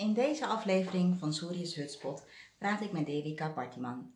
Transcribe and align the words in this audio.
In 0.00 0.12
deze 0.12 0.46
aflevering 0.46 1.18
van 1.18 1.32
Surius 1.34 1.74
Hutspot 1.74 2.24
praat 2.58 2.80
ik 2.80 2.92
met 2.92 3.06
Devika 3.06 3.48
Partiman. 3.48 4.14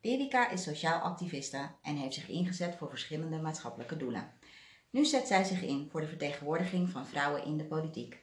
Devika 0.00 0.50
is 0.50 0.62
sociaal 0.62 1.00
activiste 1.00 1.70
en 1.82 1.96
heeft 1.96 2.14
zich 2.14 2.28
ingezet 2.28 2.76
voor 2.76 2.88
verschillende 2.88 3.38
maatschappelijke 3.38 3.96
doelen. 3.96 4.32
Nu 4.90 5.04
zet 5.04 5.26
zij 5.26 5.44
zich 5.44 5.62
in 5.62 5.88
voor 5.90 6.00
de 6.00 6.08
vertegenwoordiging 6.08 6.90
van 6.90 7.06
vrouwen 7.06 7.44
in 7.44 7.56
de 7.56 7.64
politiek. 7.64 8.22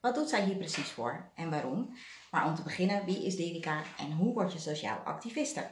Wat 0.00 0.14
doet 0.14 0.28
zij 0.28 0.44
hier 0.44 0.56
precies 0.56 0.90
voor 0.90 1.30
en 1.34 1.50
waarom? 1.50 1.96
Maar 2.30 2.46
om 2.46 2.54
te 2.54 2.62
beginnen, 2.62 3.04
wie 3.04 3.24
is 3.24 3.36
Devika 3.36 3.82
en 3.98 4.12
hoe 4.12 4.34
word 4.34 4.52
je 4.52 4.58
sociaal 4.58 4.98
activiste? 4.98 5.70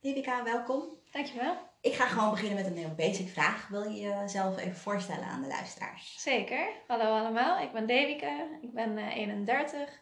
Devika, 0.00 0.44
welkom. 0.44 0.82
Dankjewel. 1.10 1.56
Ik 1.86 1.94
ga 1.94 2.06
gewoon 2.06 2.30
beginnen 2.30 2.56
met 2.56 2.66
een 2.66 2.76
heel 2.76 2.94
basic 2.94 3.28
vraag. 3.28 3.68
Wil 3.68 3.82
je 3.82 4.00
jezelf 4.00 4.58
even 4.58 4.76
voorstellen 4.76 5.24
aan 5.24 5.42
de 5.42 5.48
luisteraars? 5.48 6.22
Zeker. 6.22 6.68
Hallo 6.86 7.04
allemaal, 7.04 7.60
ik 7.60 7.72
ben 7.72 7.86
Devika. 7.86 8.46
Ik 8.60 8.72
ben 8.72 8.98
uh, 8.98 9.16
31. 9.16 10.00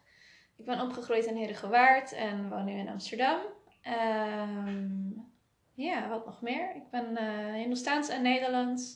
Ik 0.57 0.65
ben 0.65 0.81
opgegroeid 0.81 1.25
in 1.25 1.35
Herengewaard 1.35 2.11
en 2.11 2.49
woon 2.49 2.65
nu 2.65 2.71
in 2.71 2.89
Amsterdam. 2.89 3.39
Um, 3.87 5.31
ja, 5.73 6.09
wat 6.09 6.25
nog 6.25 6.41
meer? 6.41 6.75
Ik 6.75 6.89
ben 6.89 7.11
uh, 7.11 7.53
Hindoestaans 7.53 8.09
en 8.09 8.21
Nederlands. 8.21 8.93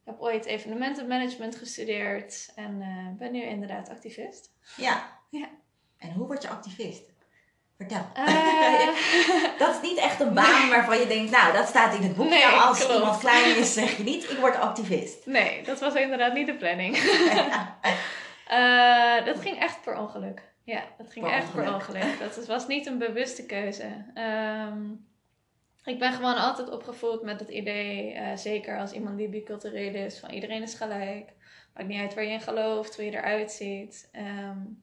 Ik 0.00 0.06
heb 0.06 0.20
ooit 0.20 0.44
evenementenmanagement 0.44 1.56
gestudeerd 1.56 2.52
en 2.54 2.80
uh, 2.80 3.18
ben 3.18 3.32
nu 3.32 3.42
inderdaad 3.42 3.88
activist. 3.88 4.52
Ja. 4.76 5.18
Ja. 5.30 5.48
En 5.98 6.12
hoe 6.12 6.26
word 6.26 6.42
je 6.42 6.48
activist? 6.48 7.09
Vertel. 7.80 8.06
Uh, 8.16 8.86
dat 9.58 9.74
is 9.74 9.80
niet 9.82 9.98
echt 9.98 10.20
een 10.20 10.34
baan 10.34 10.68
waarvan 10.68 10.98
je 10.98 11.06
denkt, 11.06 11.30
nou, 11.30 11.52
dat 11.52 11.68
staat 11.68 11.94
in 11.94 12.02
het. 12.02 12.16
Nee, 12.16 12.46
Als 12.46 12.78
klopt. 12.78 12.94
iemand 12.94 13.18
klein 13.18 13.56
is, 13.56 13.72
zeg 13.72 13.96
je 13.96 14.02
niet, 14.02 14.30
ik 14.30 14.36
word 14.38 14.56
activist. 14.56 15.26
Nee, 15.26 15.62
dat 15.62 15.80
was 15.80 15.94
inderdaad 15.94 16.32
niet 16.32 16.46
de 16.46 16.54
planning. 16.56 16.96
uh, 18.50 19.24
dat 19.28 19.40
ging 19.40 19.58
echt 19.58 19.82
per 19.82 19.96
ongeluk. 19.98 20.42
Ja, 20.64 20.82
dat 20.98 21.12
ging 21.12 21.24
Per 21.24 21.34
echt 21.34 21.52
per 21.52 21.74
ongeluk. 21.74 22.02
ongeluk. 22.02 22.18
Dat 22.34 22.46
was 22.46 22.66
niet 22.66 22.86
een 22.86 22.98
bewuste 22.98 23.46
keuze. 23.46 24.04
Um, 24.14 25.06
ik 25.84 25.98
ben 25.98 26.12
gewoon 26.12 26.36
altijd 26.36 26.70
opgevoed 26.70 27.22
met 27.22 27.40
het 27.40 27.48
idee, 27.48 28.14
uh, 28.14 28.36
zeker 28.36 28.78
als 28.78 28.92
iemand 28.92 29.16
die 29.18 29.28
bicultureel 29.28 29.94
is, 29.94 30.18
van 30.18 30.30
iedereen 30.30 30.62
is 30.62 30.74
gelijk. 30.74 31.32
Maakt 31.74 31.88
niet 31.88 32.00
uit 32.00 32.14
waar 32.14 32.24
je 32.24 32.30
in 32.30 32.40
gelooft, 32.40 32.96
hoe 32.96 33.04
je 33.04 33.10
eruit 33.10 33.52
ziet. 33.52 34.10
Um, 34.16 34.82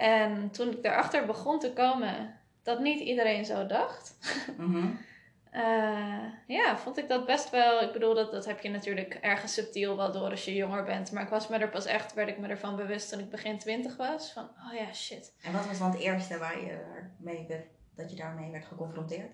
en 0.00 0.50
toen 0.50 0.70
ik 0.70 0.82
daarachter 0.82 1.26
begon 1.26 1.58
te 1.58 1.72
komen 1.72 2.34
dat 2.62 2.80
niet 2.80 3.00
iedereen 3.00 3.44
zo 3.44 3.66
dacht, 3.66 4.16
mm 4.56 4.72
-hmm. 4.74 4.98
uh, 5.54 6.24
ja, 6.46 6.78
vond 6.78 6.98
ik 6.98 7.08
dat 7.08 7.26
best 7.26 7.50
wel. 7.50 7.82
Ik 7.82 7.92
bedoel, 7.92 8.14
dat, 8.14 8.30
dat 8.32 8.46
heb 8.46 8.60
je 8.60 8.70
natuurlijk 8.70 9.14
ergens 9.14 9.54
subtiel 9.54 9.96
wel 9.96 10.12
door 10.12 10.30
als 10.30 10.44
je 10.44 10.54
jonger 10.54 10.84
bent. 10.84 11.12
Maar 11.12 11.22
ik 11.22 11.28
was 11.28 11.48
me 11.48 11.58
er 11.58 11.68
pas 11.68 11.86
echt, 11.86 12.14
werd 12.14 12.28
ik 12.28 12.38
me 12.38 12.48
ervan 12.48 12.76
bewust 12.76 13.10
toen 13.10 13.20
ik 13.20 13.30
begin 13.30 13.58
twintig 13.58 13.96
was. 13.96 14.32
Van, 14.32 14.44
oh 14.44 14.74
ja, 14.74 14.92
shit. 14.92 15.34
En 15.42 15.52
wat 15.52 15.66
was 15.66 15.78
dan 15.78 15.90
het 15.90 16.00
eerste 16.00 16.38
waar 16.38 16.60
je 16.60 16.78
mee 17.18 17.46
werd, 17.48 17.66
dat 17.94 18.10
je 18.10 18.16
daarmee 18.16 18.50
werd 18.50 18.64
geconfronteerd? 18.64 19.32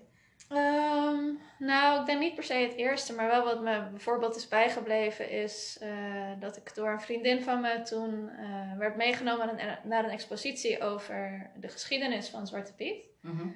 Um, 0.49 1.39
nou, 1.59 1.99
ik 1.99 2.05
denk 2.05 2.19
niet 2.19 2.35
per 2.35 2.43
se 2.43 2.53
het 2.53 2.75
eerste, 2.75 3.13
maar 3.13 3.27
wel 3.27 3.43
wat 3.43 3.61
me 3.61 3.89
bijvoorbeeld 3.89 4.35
is 4.35 4.47
bijgebleven 4.47 5.29
is 5.29 5.79
uh, 5.83 6.31
dat 6.39 6.57
ik 6.57 6.75
door 6.75 6.89
een 6.89 7.01
vriendin 7.01 7.41
van 7.41 7.61
me 7.61 7.81
toen 7.81 8.29
uh, 8.39 8.77
werd 8.77 8.95
meegenomen 8.95 9.79
naar 9.83 10.03
een 10.03 10.09
expositie 10.09 10.81
over 10.81 11.49
de 11.55 11.67
geschiedenis 11.67 12.29
van 12.29 12.47
Zwarte 12.47 12.73
Piet. 12.73 13.05
Mm 13.21 13.37
-hmm. 13.37 13.55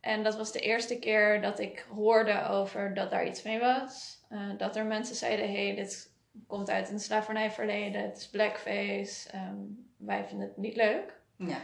En 0.00 0.22
dat 0.22 0.36
was 0.36 0.52
de 0.52 0.60
eerste 0.60 0.98
keer 0.98 1.40
dat 1.40 1.58
ik 1.58 1.86
hoorde 1.94 2.48
over 2.48 2.94
dat 2.94 3.10
daar 3.10 3.26
iets 3.26 3.42
mee 3.42 3.58
was. 3.58 4.24
Uh, 4.30 4.58
dat 4.58 4.76
er 4.76 4.84
mensen 4.84 5.16
zeiden, 5.16 5.46
hé, 5.46 5.66
hey, 5.66 5.74
dit 5.74 6.12
komt 6.46 6.70
uit 6.70 6.90
een 6.90 7.00
slavernijverleden, 7.00 8.02
het 8.02 8.16
is 8.16 8.28
blackface, 8.28 9.36
um, 9.36 9.90
wij 9.96 10.24
vinden 10.24 10.46
het 10.46 10.56
niet 10.56 10.76
leuk. 10.76 11.20
Ja. 11.36 11.58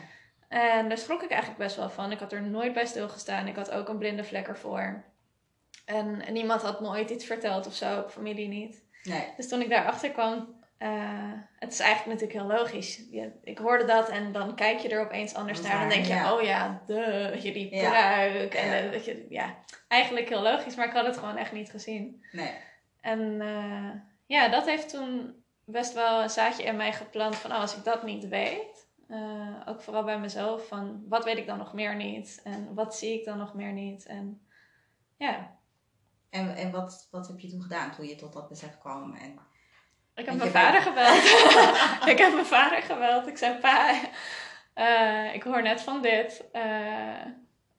En 0.49 0.89
daar 0.89 0.99
schrok 0.99 1.23
ik 1.23 1.31
eigenlijk 1.31 1.61
best 1.61 1.77
wel 1.77 1.91
van. 1.91 2.13
Ik 2.13 2.19
had 2.19 2.33
er 2.33 2.43
nooit 2.43 2.73
bij 2.73 2.87
stilgestaan. 2.87 3.47
Ik 3.47 3.57
had 3.57 3.71
ook 3.71 3.89
een 3.89 3.99
blinde 3.99 4.25
vlek 4.25 4.49
ervoor. 4.49 5.05
En, 5.85 6.23
en 6.27 6.33
niemand 6.33 6.63
had 6.63 6.81
me 6.81 6.89
ooit 6.89 7.11
iets 7.11 7.25
verteld 7.25 7.67
of 7.67 7.75
zo, 7.75 8.05
familie 8.09 8.49
niet. 8.49 8.83
Nee. 9.03 9.25
Dus 9.37 9.49
toen 9.49 9.61
ik 9.61 9.69
daarachter 9.69 10.11
kwam, 10.11 10.57
uh, 10.79 11.33
het 11.59 11.73
is 11.73 11.81
eigenlijk 11.81 12.21
natuurlijk 12.21 12.49
heel 12.49 12.59
logisch. 12.59 13.03
Je, 13.11 13.31
ik 13.43 13.59
hoorde 13.59 13.85
dat 13.85 14.09
en 14.09 14.33
dan 14.33 14.55
kijk 14.55 14.79
je 14.79 14.89
er 14.89 15.01
opeens 15.01 15.35
anders 15.35 15.61
naar. 15.61 15.79
Dan 15.81 15.89
denk 15.89 16.05
je, 16.05 16.13
ja. 16.13 16.35
oh 16.35 16.43
ja, 16.43 16.83
de, 16.87 17.37
je 17.43 17.53
die 17.53 17.75
Ja. 17.75 17.89
pruik. 17.91 18.55
En 18.55 18.67
Ja. 18.69 18.75
eh, 18.79 18.93
dat 18.93 19.05
je, 19.05 19.27
ja, 19.29 19.55
eigenlijk 19.89 20.29
heel 20.29 20.43
logisch, 20.43 20.75
maar 20.75 20.87
ik 20.87 20.93
had 20.93 21.07
het 21.07 21.17
gewoon 21.17 21.37
echt 21.37 21.53
niet 21.53 21.71
gezien. 21.71 22.25
Nee. 22.33 22.53
En 23.01 23.21
uh, 23.41 23.91
ja, 24.27 24.49
dat 24.49 24.67
heeft 24.67 24.89
toen 24.89 25.43
best 25.65 25.93
wel 25.95 26.23
een 26.23 26.31
zaadje 26.31 26.63
in 26.63 26.77
mij 26.77 26.93
geplant 26.93 27.37
van, 27.37 27.51
oh, 27.53 27.61
als 27.61 27.77
ik 27.77 27.85
dat 27.85 28.03
niet 28.03 28.29
weet, 28.29 28.87
uh, 29.09 29.61
ook 29.67 29.83
vooral 29.83 30.05
bij 30.05 30.19
mezelf, 30.19 30.67
van 30.67 31.05
wat 31.09 31.25
weet 31.25 31.37
ik 31.37 31.47
dan 31.47 31.59
nog 31.59 31.73
meer 31.73 31.97
niet? 31.97 32.41
En 32.45 32.75
wat 32.75 32.97
zie 32.97 33.19
ik 33.19 33.25
dan 33.25 33.39
nog 33.39 33.55
meer 33.55 33.73
niet? 33.73 34.07
En 34.07 34.47
ja, 35.17 35.57
En, 36.31 36.57
en 36.57 36.71
wat, 36.71 37.09
wat 37.11 37.29
heb 37.29 37.39
je 37.39 37.49
toen 37.49 37.63
gedaan 37.63 37.93
toen 37.93 38.07
je 38.07 38.15
tot 38.15 38.33
dat 38.33 38.49
besef 38.49 38.79
kwam? 38.79 39.15
En, 39.15 39.39
ik 40.15 40.27
heb 40.27 40.35
mijn 40.35 40.51
vader 40.51 40.83
gebeld. 40.83 41.23
ik 42.13 42.19
heb 42.19 42.33
mijn 42.33 42.47
vader 42.47 42.83
gebeld. 42.83 43.27
Ik 43.27 43.37
zei, 43.37 43.59
pa, 43.59 44.01
uh, 44.75 45.35
ik 45.35 45.43
hoor 45.43 45.63
net 45.63 45.81
van 45.81 46.03
dit. 46.03 46.45
Uh, 46.53 47.25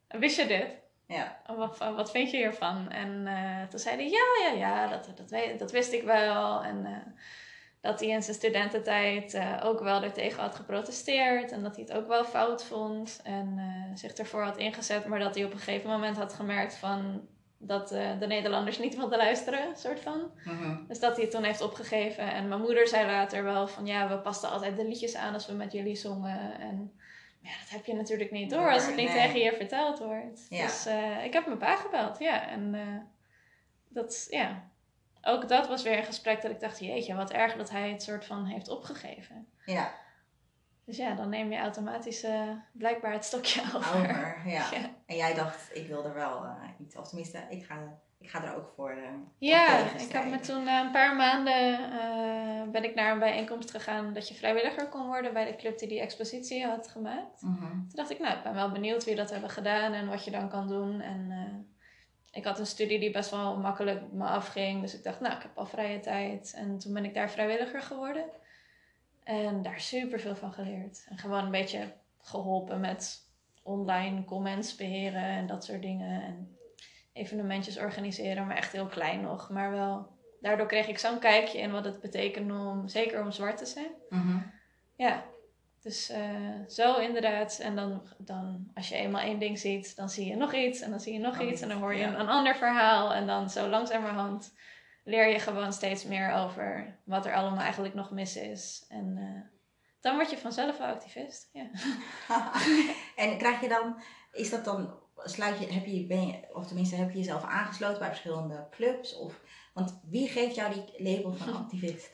wist 0.08 0.36
je 0.36 0.46
dit? 0.46 0.78
ja. 1.06 1.42
Wat, 1.46 1.78
wat 1.78 2.10
vind 2.10 2.30
je 2.30 2.36
hiervan? 2.36 2.90
En 2.90 3.28
toen 3.68 3.78
zei 3.78 3.96
hij, 3.96 4.08
ja, 4.08 4.50
ja, 4.50 4.58
ja, 4.58 4.86
dat, 4.86 5.16
dat, 5.16 5.30
weet, 5.30 5.58
dat 5.58 5.70
wist 5.70 5.92
ik 5.92 6.02
wel. 6.02 6.62
En 6.62 6.86
dat 7.80 8.00
hij 8.00 8.08
in 8.08 8.22
zijn 8.22 8.36
studententijd 8.36 9.34
uh, 9.34 9.60
ook 9.64 9.80
wel 9.80 10.02
er 10.02 10.12
tegen 10.12 10.42
had 10.42 10.54
geprotesteerd. 10.54 11.52
En 11.52 11.62
dat 11.62 11.76
hij 11.76 11.84
het 11.88 11.96
ook 11.96 12.08
wel 12.08 12.24
fout 12.24 12.64
vond. 12.64 13.20
En 13.24 13.54
uh, 13.58 13.96
zich 13.96 14.12
ervoor 14.12 14.42
had 14.42 14.56
ingezet. 14.56 15.06
Maar 15.06 15.18
dat 15.18 15.34
hij 15.34 15.44
op 15.44 15.52
een 15.52 15.58
gegeven 15.58 15.90
moment 15.90 16.16
had 16.16 16.32
gemerkt 16.32 16.74
van... 16.74 17.28
Dat 17.62 17.92
uh, 17.92 18.18
de 18.18 18.26
Nederlanders 18.26 18.78
niet 18.78 18.96
wilden 18.96 19.18
luisteren, 19.18 19.76
soort 19.76 20.00
van. 20.00 20.30
-hmm. 20.44 20.84
Dus 20.88 21.00
dat 21.00 21.14
hij 21.14 21.24
het 21.24 21.34
toen 21.34 21.42
heeft 21.42 21.60
opgegeven. 21.60 22.32
En 22.32 22.48
mijn 22.48 22.60
moeder 22.60 22.88
zei 22.88 23.06
later 23.06 23.44
wel 23.44 23.68
van... 23.68 23.86
Ja, 23.86 24.08
we 24.08 24.18
pasten 24.18 24.50
altijd 24.50 24.76
de 24.76 24.86
liedjes 24.86 25.16
aan 25.16 25.34
als 25.34 25.46
we 25.46 25.52
met 25.52 25.72
jullie 25.72 25.96
zongen. 25.96 26.60
En 26.60 26.92
ja, 27.40 27.50
dat 27.60 27.68
heb 27.68 27.84
je 27.84 27.94
natuurlijk 27.94 28.30
niet 28.30 28.50
door 28.50 28.72
als 28.72 28.86
het 28.86 28.96
niet 28.96 29.08
Nee. 29.14 29.26
tegen 29.26 29.40
je 29.40 29.52
verteld 29.52 29.98
wordt. 29.98 30.46
Ja. 30.48 30.62
Dus 30.62 30.86
ik 31.24 31.32
heb 31.32 31.46
mijn 31.46 31.58
pa 31.58 31.76
gebeld, 31.76 32.18
ja. 32.18 32.48
En 32.48 32.76
dat, 33.88 34.26
ja... 34.30 34.69
Ook 35.22 35.48
dat 35.48 35.68
was 35.68 35.82
weer 35.82 35.98
een 35.98 36.04
gesprek 36.04 36.42
dat 36.42 36.50
ik 36.50 36.60
dacht... 36.60 36.78
Jeetje, 36.78 37.14
wat 37.14 37.30
erg 37.30 37.56
dat 37.56 37.70
hij 37.70 37.90
het 37.90 38.02
soort 38.02 38.24
van 38.24 38.44
heeft 38.44 38.68
opgegeven. 38.68 39.46
Ja. 39.64 39.92
Dus 40.84 40.96
ja, 40.96 41.14
dan 41.14 41.28
neem 41.28 41.52
je 41.52 41.58
automatisch 41.58 42.24
uh, 42.24 42.50
blijkbaar 42.72 43.12
het 43.12 43.24
stokje 43.24 43.62
over. 43.76 43.96
Over, 43.96 44.42
ja. 44.44 44.68
Ja. 44.70 44.90
En 45.06 45.16
jij 45.16 45.34
dacht, 45.34 45.70
ik 45.72 45.86
wil 45.86 46.04
er 46.04 46.14
wel 46.14 46.44
uh, 46.44 46.52
iets, 46.78 46.96
of 46.96 47.08
tenminste, 47.08 47.46
ik 47.48 47.64
ga, 47.64 47.98
ik 48.18 48.30
ga 48.30 48.44
er 48.44 48.56
ook 48.56 48.72
voor. 48.76 48.92
Uh, 48.92 49.08
ja, 49.38 49.78
ik 49.78 50.12
heb 50.12 50.24
me 50.24 50.40
toen 50.40 50.64
na 50.64 50.84
een 50.84 50.90
paar 50.90 51.16
maanden 51.16 51.78
ben 52.72 52.84
ik 52.84 52.94
naar 52.94 53.12
een 53.12 53.18
bijeenkomst 53.18 53.70
gegaan 53.70 54.12
dat 54.12 54.28
je 54.28 54.34
vrijwilliger 54.34 54.88
kon 54.88 55.06
worden 55.06 55.32
bij 55.32 55.44
de 55.44 55.56
club 55.56 55.78
die 55.78 55.88
die 55.88 56.00
expositie 56.00 56.66
had 56.66 56.88
gemaakt. 56.88 57.42
Mm 57.42 57.56
-hmm. 57.56 57.70
Toen 57.70 57.96
dacht 57.96 58.10
ik, 58.10 58.18
nou, 58.18 58.36
ik 58.36 58.42
ben 58.42 58.54
wel 58.54 58.70
benieuwd 58.70 59.04
wie 59.04 59.14
dat 59.14 59.30
hebben 59.30 59.50
gedaan 59.50 59.92
en 59.92 60.08
wat 60.08 60.24
je 60.24 60.30
dan 60.30 60.48
kan 60.48 60.68
doen. 60.68 61.00
En 61.00 61.30
ik 62.30 62.44
had 62.44 62.58
een 62.58 62.66
studie 62.66 62.98
die 62.98 63.10
best 63.10 63.30
wel 63.30 63.56
makkelijk 63.56 64.12
me 64.12 64.24
afging, 64.24 64.80
dus 64.80 64.94
ik 64.94 65.02
dacht, 65.02 65.20
nou, 65.20 65.36
ik 65.36 65.42
heb 65.42 65.58
al 65.58 65.66
vrije 65.66 66.00
tijd. 66.00 66.52
En 66.56 66.78
toen 66.78 66.92
ben 66.92 67.04
ik 67.04 67.14
daar 67.14 67.30
vrijwilliger 67.30 67.82
geworden. 67.82 68.24
En 69.24 69.62
daar 69.62 69.80
super 69.80 70.20
veel 70.20 70.36
van 70.36 70.52
geleerd. 70.52 71.06
En 71.08 71.18
gewoon 71.18 71.44
een 71.44 71.50
beetje 71.50 71.92
geholpen 72.22 72.80
met 72.80 73.28
online 73.62 74.24
comments 74.24 74.74
beheren 74.74 75.22
en 75.22 75.46
dat 75.46 75.64
soort 75.64 75.82
dingen. 75.82 76.22
En 76.22 76.56
evenementjes 77.12 77.78
organiseren, 77.78 78.46
maar 78.46 78.56
echt 78.56 78.72
heel 78.72 78.86
klein 78.86 79.20
nog. 79.20 79.50
Maar 79.50 79.70
wel, 79.70 80.08
daardoor 80.40 80.66
kreeg 80.66 80.88
ik 80.88 80.98
zo'n 80.98 81.18
kijkje 81.18 81.58
in 81.58 81.70
wat 81.70 81.84
het 81.84 82.00
betekent 82.00 82.50
om, 82.50 82.88
zeker 82.88 83.22
om 83.22 83.32
zwart 83.32 83.56
te 83.56 83.66
zijn. 83.66 83.90
Mm 84.08 84.20
-hmm. 84.20 84.50
Ja, 84.96 85.24
dus 85.80 86.10
uh, 86.10 86.68
zo 86.68 86.98
inderdaad. 86.98 87.58
En 87.58 87.76
dan, 87.76 88.02
dan, 88.18 88.70
als 88.74 88.88
je 88.88 88.94
eenmaal 88.94 89.22
één 89.22 89.38
ding 89.38 89.58
ziet, 89.58 89.96
dan 89.96 90.08
zie 90.08 90.26
je 90.26 90.36
nog 90.36 90.54
iets. 90.54 90.80
En 90.80 90.90
dan 90.90 91.00
zie 91.00 91.12
je 91.12 91.18
nog 91.18 91.40
Oh, 91.40 91.48
iets. 91.48 91.60
En 91.60 91.68
dan 91.68 91.78
hoor 91.78 91.94
je 91.94 92.00
ja. 92.00 92.08
een, 92.08 92.20
een 92.20 92.28
ander 92.28 92.56
verhaal. 92.56 93.14
En 93.14 93.26
dan 93.26 93.50
zo 93.50 93.68
langzamerhand 93.68 94.52
leer 95.04 95.28
je 95.28 95.38
gewoon 95.38 95.72
steeds 95.72 96.04
meer 96.04 96.32
over 96.32 96.98
wat 97.04 97.26
er 97.26 97.34
allemaal 97.34 97.62
eigenlijk 97.62 97.94
nog 97.94 98.10
mis 98.10 98.36
is. 98.36 98.84
En 98.88 99.16
uh, 99.18 99.40
dan 100.00 100.14
word 100.14 100.30
je 100.30 100.38
vanzelf 100.38 100.78
wel 100.78 100.86
activist. 100.86 101.50
Ja. 101.52 101.70
en 103.24 103.38
krijg 103.38 103.60
je 103.60 103.68
dan, 103.68 104.02
is 104.32 104.50
dat 104.50 104.64
dan, 104.64 104.94
sluit 105.16 105.58
je, 105.58 105.72
heb 105.72 105.86
je, 105.86 106.06
ben 106.06 106.26
je, 106.26 106.54
of 106.54 106.66
tenminste 106.66 106.96
heb 106.96 107.10
je 107.10 107.18
jezelf 107.18 107.42
aangesloten 107.44 107.98
bij 107.98 108.08
verschillende 108.08 108.66
clubs? 108.70 109.16
Of, 109.16 109.40
want 109.74 110.00
wie 110.10 110.28
geeft 110.28 110.54
jou 110.54 110.72
die 110.72 111.14
label 111.14 111.32
van 111.34 111.56
activist? 111.62 112.10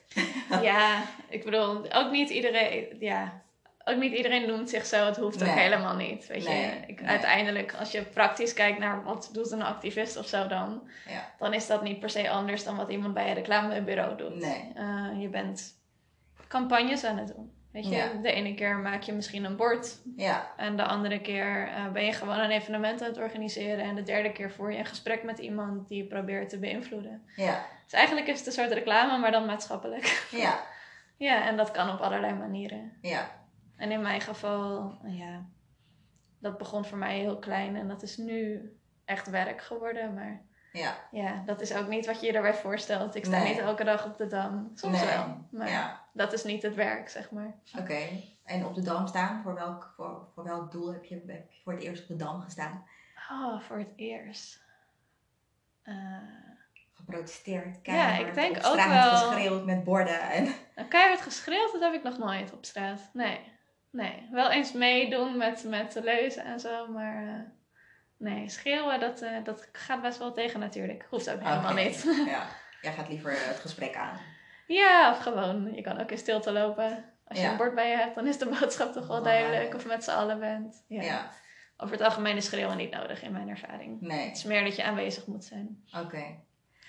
ja, 0.63 1.05
ik 1.29 1.45
bedoel, 1.45 1.93
ook 1.93 2.11
niet 2.11 2.31
iedereen, 2.31 2.97
ja, 3.01 3.45
ook 3.89 3.97
niet 3.97 4.13
iedereen 4.13 4.47
noemt 4.47 4.71
zich 4.71 4.87
zo. 4.87 5.05
Het 5.07 5.17
hoeft 5.17 5.43
ook 5.43 5.49
Nee. 5.55 5.59
helemaal 5.59 5.97
niet. 5.97 6.27
Weet 6.27 6.45
Nee, 6.49 6.61
je, 6.63 6.71
ik, 6.87 7.01
nee. 7.01 7.09
uiteindelijk, 7.11 7.75
als 7.79 7.93
je 7.93 8.03
praktisch 8.03 8.53
kijkt 8.53 8.79
naar 8.79 9.03
wat 9.03 9.31
doet 9.33 9.51
een 9.51 9.63
activist 9.63 10.17
of 10.17 10.27
zo 10.27 10.47
dan, 10.47 10.89
Ja. 11.09 11.31
dan 11.39 11.55
is 11.55 11.67
dat 11.67 11.83
niet 11.83 12.01
per 12.01 12.11
se 12.11 12.31
anders 12.31 12.65
dan 12.65 12.77
wat 12.77 12.91
iemand 12.91 13.15
bij 13.15 13.29
een 13.29 13.35
reclamebureau 13.35 14.17
doet. 14.17 14.35
Nee. 14.41 14.73
Eh, 14.75 15.09
je 15.21 15.29
bent 15.29 15.73
campagnes 16.49 17.05
aan 17.05 17.19
het 17.19 17.29
doen. 17.37 17.55
Weet 17.73 17.85
je, 17.89 17.95
Ja. 17.97 18.09
de 18.23 18.33
ene 18.33 18.55
keer 18.55 18.77
maak 18.77 19.03
je 19.03 19.13
misschien 19.13 19.45
een 19.45 19.57
bord. 19.57 19.99
Ja, 20.17 20.53
En 20.57 20.77
de 20.77 20.83
andere 20.85 21.21
keer 21.21 21.69
eh, 21.69 21.89
ben 21.93 22.05
je 22.05 22.13
gewoon 22.13 22.39
een 22.39 22.51
evenement 22.51 23.03
aan 23.03 23.09
het 23.09 23.19
organiseren. 23.19 23.85
En 23.85 23.95
de 23.95 24.03
derde 24.03 24.33
keer 24.33 24.51
voer 24.51 24.73
je 24.73 24.79
een 24.79 24.87
gesprek 24.87 25.23
met 25.23 25.39
iemand 25.39 25.89
die 25.89 26.03
je 26.03 26.09
probeert 26.09 26.49
te 26.49 26.59
beïnvloeden. 26.59 27.23
ja, 27.37 27.65
Dus 27.85 27.93
eigenlijk 27.93 28.27
is 28.27 28.39
het 28.39 28.47
een 28.47 28.53
soort 28.53 28.73
reclame, 28.73 29.19
maar 29.19 29.31
dan 29.31 29.47
maatschappelijk. 29.47 30.27
ja, 30.31 30.61
ja, 31.29 31.47
en 31.47 31.57
dat 31.57 31.71
kan 31.71 31.91
op 31.93 32.01
allerlei 32.01 32.35
manieren. 32.35 32.93
ja. 33.03 33.45
En 33.77 33.91
in 33.91 34.03
mijn 34.03 34.21
geval, 34.21 34.99
ja, 35.05 35.45
dat 36.39 36.59
begon 36.59 36.85
voor 36.85 36.99
mij 36.99 37.19
heel 37.19 37.39
klein. 37.39 37.77
En 37.77 37.89
dat 37.89 38.03
is 38.03 38.17
nu 38.17 38.71
echt 39.05 39.31
werk 39.31 39.63
geworden. 39.63 40.15
Maar 40.15 40.43
ja. 40.73 40.95
ja, 41.11 41.43
dat 41.47 41.61
is 41.61 41.75
ook 41.75 41.89
niet 41.89 42.07
wat 42.07 42.21
je 42.21 42.27
je 42.27 42.33
erbij 42.33 42.55
voorstelt. 42.55 43.15
Ik 43.15 43.25
sta 43.25 43.39
Nee. 43.39 43.49
niet 43.49 43.59
elke 43.59 43.85
dag 43.85 44.07
op 44.07 44.17
de 44.17 44.27
dam. 44.27 44.71
Soms 44.75 44.99
Nee, 44.99 45.07
wel. 45.07 45.47
Maar 45.51 45.69
Ja, 45.69 46.01
dat 46.13 46.33
is 46.33 46.45
niet 46.45 46.63
het 46.63 46.75
werk, 46.75 47.09
zeg 47.09 47.31
maar. 47.31 47.55
oké. 47.79 47.99
En 48.45 48.65
op 48.67 48.75
de 48.75 48.83
Dam 48.83 49.07
staan, 49.07 49.43
voor 49.43 49.55
welk, 49.55 49.93
voor, 49.97 50.29
voor 50.35 50.45
welk 50.45 50.71
doel 50.73 50.93
heb 50.93 51.05
je, 51.05 51.15
heb 51.27 51.51
je 51.53 51.61
voor 51.63 51.73
het 51.73 51.83
eerst 51.83 52.03
op 52.03 52.09
de 52.09 52.17
Dam 52.17 52.41
gestaan? 52.41 52.85
Oh, 53.31 53.61
voor 53.61 53.79
het 53.79 53.93
eerst. 53.97 54.65
Eh, 55.83 55.95
Geprotesteerd, 56.93 57.75
Ja, 57.75 57.81
keihard, 57.83 58.29
ik 58.29 58.35
denk 58.35 58.57
op 58.57 58.63
ook 58.65 58.73
straat 58.79 59.11
wel- 59.11 59.17
geschreeuwd 59.31 59.65
met 59.65 59.85
borden. 59.85 60.21
En... 60.21 60.45
nou, 60.77 60.89
keihard 60.89 61.21
geschreeuwd, 61.21 61.73
dat 61.73 61.81
heb 61.81 61.93
ik 61.93 62.03
nog 62.03 62.19
nooit 62.19 62.53
op 62.53 62.65
straat. 62.65 63.11
Nee. 63.13 63.41
Nee. 63.97 64.29
Wel 64.31 64.51
eens 64.51 64.73
meedoen 64.73 65.37
met, 65.37 65.65
met 65.69 65.99
lezen 66.03 66.45
en 66.45 66.61
zo, 66.61 66.89
maar... 66.89 67.27
eh, 67.29 67.41
nee, 68.17 68.49
schreeuwen, 68.49 69.01
dat, 69.01 69.21
eh, 69.23 69.45
dat 69.45 69.69
gaat 69.73 70.03
best 70.03 70.19
wel 70.19 70.33
tegen 70.33 70.61
natuurlijk. 70.61 71.07
Hoeft 71.11 71.31
ook 71.31 71.43
helemaal 71.43 71.75
niet. 71.75 72.03
Ja, 72.27 72.47
jij 72.81 72.93
gaat 72.93 73.09
liever 73.09 73.31
het 73.31 73.57
gesprek 73.61 73.97
aan. 73.97 74.19
Ja, 74.67 75.11
of 75.11 75.19
gewoon, 75.19 75.75
je 75.75 75.83
kan 75.83 76.01
ook 76.01 76.11
in 76.11 76.19
stilte 76.19 76.53
lopen. 76.53 77.05
Als 77.29 77.39
je 77.39 77.45
Ja. 77.45 77.51
een 77.51 77.57
bord 77.57 77.75
bij 77.75 77.91
je 77.91 77.97
hebt, 77.97 78.15
dan 78.15 78.27
is 78.27 78.39
de 78.39 78.47
boodschap 78.61 78.93
toch 78.93 79.07
wel 79.07 79.23
duidelijk. 79.23 79.75
Of 79.75 79.87
met 79.87 80.05
z'n 80.05 80.11
allen 80.11 80.39
bent. 80.39 80.85
Ja. 80.89 81.03
Ja, 81.03 81.31
Over 81.77 81.95
het 81.97 82.05
algemeen 82.05 82.37
is 82.37 82.45
schreeuwen 82.45 82.77
niet 82.77 82.91
nodig 82.91 83.23
in 83.23 83.33
mijn 83.33 83.49
ervaring. 83.49 84.01
nee. 84.01 84.27
Het 84.27 84.37
is 84.37 84.45
meer 84.45 84.65
dat 84.65 84.77
je 84.77 84.85
aanwezig 84.85 85.27
moet 85.27 85.45
zijn. 85.45 85.85
Oké. 86.05 86.25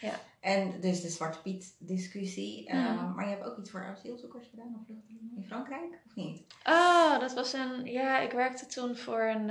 Ja. 0.01 0.13
En 0.39 0.81
dus 0.81 1.01
de 1.01 1.09
Zwarte 1.09 1.41
Piet 1.41 1.75
discussie. 1.79 2.67
eh, 2.67 2.75
Mhm. 2.75 3.15
Maar 3.15 3.25
je 3.29 3.31
hebt 3.35 3.45
ook 3.45 3.57
iets 3.57 3.71
voor 3.71 3.85
asielzoekers 3.85 4.47
gedaan 4.47 4.75
of 4.79 4.85
vluchtelingen 4.85 5.31
in 5.35 5.45
Frankrijk? 5.47 6.01
Of 6.07 6.15
niet? 6.15 6.41
Oh, 6.63 7.19
dat 7.19 7.33
was 7.33 7.53
een. 7.53 7.85
Ja, 7.85 8.19
ik 8.19 8.31
werkte 8.31 8.65
toen 8.65 8.95
voor 8.95 9.21
een. 9.21 9.47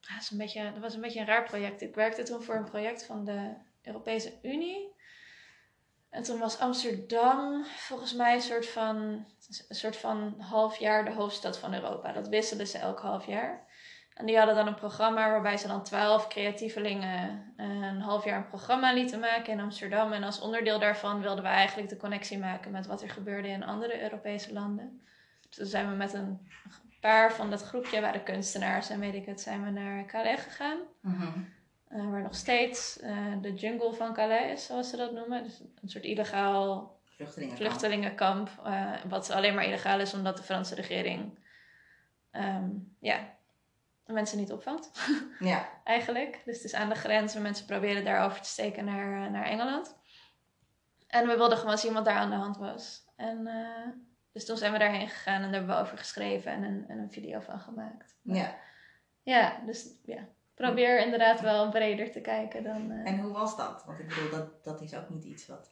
ja, 0.00 0.14
dat, 0.14 0.22
is 0.22 0.30
een 0.30 0.38
beetje, 0.38 0.72
dat 0.72 0.82
was 0.82 0.94
een 0.94 1.00
beetje 1.00 1.20
een 1.20 1.26
raar 1.26 1.44
project. 1.44 1.80
Ik 1.80 1.94
werkte 1.94 2.22
toen 2.22 2.42
voor 2.42 2.54
een 2.54 2.64
project 2.70 3.04
van 3.06 3.24
de 3.24 3.54
Europese 3.82 4.32
Unie. 4.42 4.96
En 6.10 6.22
toen 6.22 6.38
was 6.38 6.58
Amsterdam 6.58 7.64
volgens 7.64 8.14
mij 8.14 8.34
een 8.34 8.40
soort 8.42 8.66
van, 8.68 8.96
een 9.68 9.74
soort 9.76 9.96
van 9.96 10.40
half 10.40 10.76
jaar 10.76 11.04
de 11.04 11.12
hoofdstad 11.12 11.58
van 11.58 11.74
Europa. 11.74 12.12
Dat 12.12 12.28
wisselden 12.28 12.66
ze 12.66 12.78
elk 12.78 12.98
half 13.00 13.26
jaar. 13.26 13.66
En 14.18 14.26
die 14.26 14.36
hadden 14.36 14.54
dan 14.54 14.66
een 14.66 14.74
programma 14.74 15.30
waarbij 15.30 15.56
ze 15.56 15.66
dan 15.66 15.82
twaalf 15.82 16.28
creatievelingen 16.28 17.52
eh, 17.56 17.66
een 17.66 18.00
half 18.00 18.24
jaar 18.24 18.36
een 18.36 18.48
programma 18.48 18.92
lieten 18.92 19.20
maken 19.20 19.52
in 19.52 19.60
Amsterdam. 19.60 20.12
En 20.12 20.22
als 20.22 20.40
onderdeel 20.40 20.78
daarvan 20.78 21.20
wilden 21.20 21.42
we 21.44 21.50
eigenlijk 21.50 21.88
de 21.88 21.96
connectie 21.96 22.38
maken 22.38 22.70
met 22.70 22.86
wat 22.86 23.02
er 23.02 23.10
gebeurde 23.10 23.48
in 23.48 23.64
andere 23.64 24.02
Europese 24.02 24.52
landen. 24.52 25.00
Dus 25.48 25.56
toen 25.56 25.66
zijn 25.66 25.90
we 25.90 25.96
met 25.96 26.12
een 26.12 26.48
paar 27.00 27.32
van 27.32 27.50
dat 27.50 27.62
groepje, 27.62 28.00
waren 28.00 28.22
kunstenaars 28.22 28.90
en 28.90 29.00
weet 29.00 29.14
ik 29.14 29.26
het, 29.26 29.40
zijn 29.40 29.64
we 29.64 29.70
naar 29.70 30.04
Calais 30.06 30.40
gegaan. 30.40 30.78
Mhm. 31.00 31.38
Eh, 31.88 32.10
waar 32.10 32.22
nog 32.22 32.34
steeds 32.34 32.98
eh, 33.00 33.16
de 33.40 33.54
jungle 33.54 33.92
van 33.92 34.14
Calais 34.14 34.52
is, 34.52 34.66
zoals 34.66 34.90
ze 34.90 34.96
dat 34.96 35.12
noemen. 35.12 35.42
Dus 35.42 35.60
een 35.82 35.88
soort 35.88 36.04
illegaal 36.04 36.96
Vluchtelingen. 37.04 37.56
vluchtelingenkamp. 37.56 38.50
eh, 38.64 38.92
wat 39.08 39.30
alleen 39.30 39.54
maar 39.54 39.64
illegaal 39.64 40.00
is 40.00 40.14
omdat 40.14 40.36
de 40.36 40.42
Franse 40.42 40.74
regering 40.74 41.38
ehm, 42.30 42.68
ja, 43.00 43.36
mensen 44.14 44.38
niet 44.38 44.52
opvangt, 44.52 44.90
Ja, 45.38 45.68
eigenlijk. 45.84 46.42
Dus 46.44 46.56
het 46.56 46.64
is 46.64 46.74
aan 46.74 46.88
de 46.88 46.94
grens 46.94 47.34
en 47.34 47.42
mensen 47.42 47.66
proberen 47.66 48.04
daar 48.04 48.24
over 48.24 48.40
te 48.40 48.48
steken 48.48 48.84
naar, 48.84 49.24
eh, 49.24 49.30
naar 49.32 49.44
Engeland. 49.44 49.96
En 51.06 51.26
we 51.26 51.36
wilden 51.36 51.58
gewoon 51.58 51.78
zien 51.78 51.92
wat 51.92 52.04
daar 52.04 52.16
aan 52.18 52.30
de 52.30 52.36
hand 52.36 52.56
was. 52.56 53.04
En 53.16 53.46
eh, 53.46 53.88
dus 54.32 54.46
toen 54.46 54.56
zijn 54.56 54.72
we 54.72 54.78
daarheen 54.78 55.08
gegaan 55.08 55.34
en 55.42 55.42
daar 55.42 55.58
hebben 55.58 55.76
we 55.76 55.82
over 55.82 55.98
geschreven 55.98 56.52
en 56.52 56.62
een, 56.62 56.84
en 56.88 56.98
een 56.98 57.12
video 57.12 57.40
van 57.40 57.60
gemaakt. 57.60 58.16
ja. 58.22 58.54
Ja, 59.22 59.60
dus 59.66 59.86
ja. 60.04 60.18
Probeer 60.54 61.00
inderdaad 61.00 61.40
wel 61.40 61.68
breder 61.70 62.10
te 62.12 62.20
kijken 62.20 62.62
dan. 62.62 62.90
eh, 62.90 63.12
En 63.12 63.18
hoe 63.20 63.32
was 63.32 63.56
dat? 63.56 63.84
Want 63.86 63.98
ik 63.98 64.08
bedoel, 64.08 64.30
dat, 64.30 64.64
dat 64.64 64.80
is 64.80 64.94
ook 64.94 65.08
niet 65.08 65.24
iets 65.24 65.46
wat... 65.46 65.70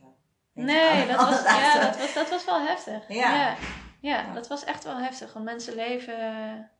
Nee, 0.52 1.06
dat 1.06 1.16
was, 1.16 1.42
ja, 1.42 1.80
dat, 1.80 1.98
was, 1.98 2.14
dat 2.14 2.30
was 2.30 2.44
wel 2.44 2.60
heftig. 2.66 3.08
Ja, 3.08 3.56
Ja. 4.00 4.32
dat 4.32 4.48
was 4.48 4.64
echt 4.64 4.84
wel 4.84 4.96
heftig. 4.98 5.32
Want 5.32 5.44
mensen 5.44 5.74
leven... 5.74 6.70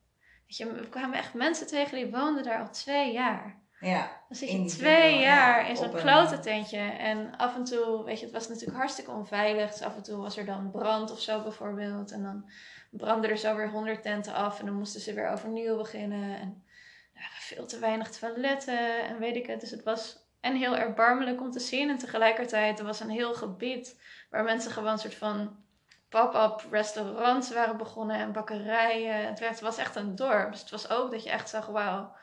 Weet 0.47 0.57
je, 0.57 0.73
we 0.73 0.89
kwamen 0.89 1.19
echt 1.19 1.35
mensen 1.35 1.67
tegen 1.67 1.97
die 1.97 2.11
woonden 2.11 2.43
daar 2.43 2.61
al 2.61 2.71
twee 2.71 3.13
jaar. 3.13 3.65
Ja, 3.81 4.25
Dan 4.29 4.37
zit 4.37 4.49
In 4.49 4.63
je 4.63 4.69
twee 4.69 5.19
jaar 5.19 5.61
ja, 5.63 5.69
in 5.69 5.77
zo'n 5.77 5.93
klote 5.93 6.39
tentje. 6.39 6.79
En 6.79 7.37
af 7.37 7.57
en 7.57 7.65
toe, 7.65 8.05
weet 8.05 8.19
je, 8.19 8.25
het 8.25 8.35
was 8.35 8.49
natuurlijk 8.49 8.79
hartstikke 8.79 9.11
onveilig. 9.11 9.71
Dus 9.71 9.83
af 9.83 9.97
en 9.97 10.03
toe 10.03 10.17
was 10.17 10.37
er 10.37 10.45
dan 10.45 10.71
brand 10.71 11.11
of 11.11 11.21
zo 11.21 11.43
bijvoorbeeld. 11.43 12.11
En 12.11 12.23
dan 12.23 12.51
brandden 12.91 13.31
er 13.31 13.37
zo 13.37 13.57
weer 13.57 13.71
honderd 13.71 14.03
tenten 14.03 14.35
af. 14.35 14.59
En 14.59 14.67
dan 14.67 14.75
moesten 14.75 15.01
ze 15.01 15.15
weer 15.15 15.29
overnieuw 15.29 15.77
beginnen. 15.77 16.39
En 16.39 16.65
er 17.13 17.21
waren 17.21 17.41
veel 17.41 17.67
te 17.67 17.79
weinig 17.79 18.11
toiletten 18.11 19.07
en 19.07 19.19
weet 19.19 19.37
ik 19.37 19.47
het. 19.47 19.61
Dus 19.61 19.71
het 19.71 19.83
was 19.83 20.25
en 20.41 20.57
heel 20.57 20.77
erbarmelijk 20.77 21.41
om 21.41 21.51
te 21.51 21.61
zien. 21.61 21.91
En 21.91 21.99
tegelijkertijd, 21.99 22.79
er 22.79 22.85
was 22.85 23.01
een 23.01 23.11
heel 23.11 23.35
gebied 23.35 24.01
waar 24.31 24.45
mensen 24.45 24.71
gewoon 24.71 24.93
een 24.93 24.99
soort 24.99 25.15
van 25.15 25.65
pop-up 26.09 26.67
restaurants 26.71 27.53
waren 27.53 27.77
begonnen 27.77 28.17
en 28.17 28.33
bakkerijen. 28.33 29.27
Het, 29.27 29.39
werd, 29.39 29.53
het 29.53 29.61
was 29.61 29.77
echt 29.77 29.97
een 29.97 30.17
dorp. 30.17 30.51
Dus 30.51 30.61
het 30.61 30.71
was 30.71 30.91
ook 30.91 31.11
dat 31.11 31.23
je 31.23 31.31
echt 31.31 31.49
zag, 31.49 31.67
wauw, 31.67 32.17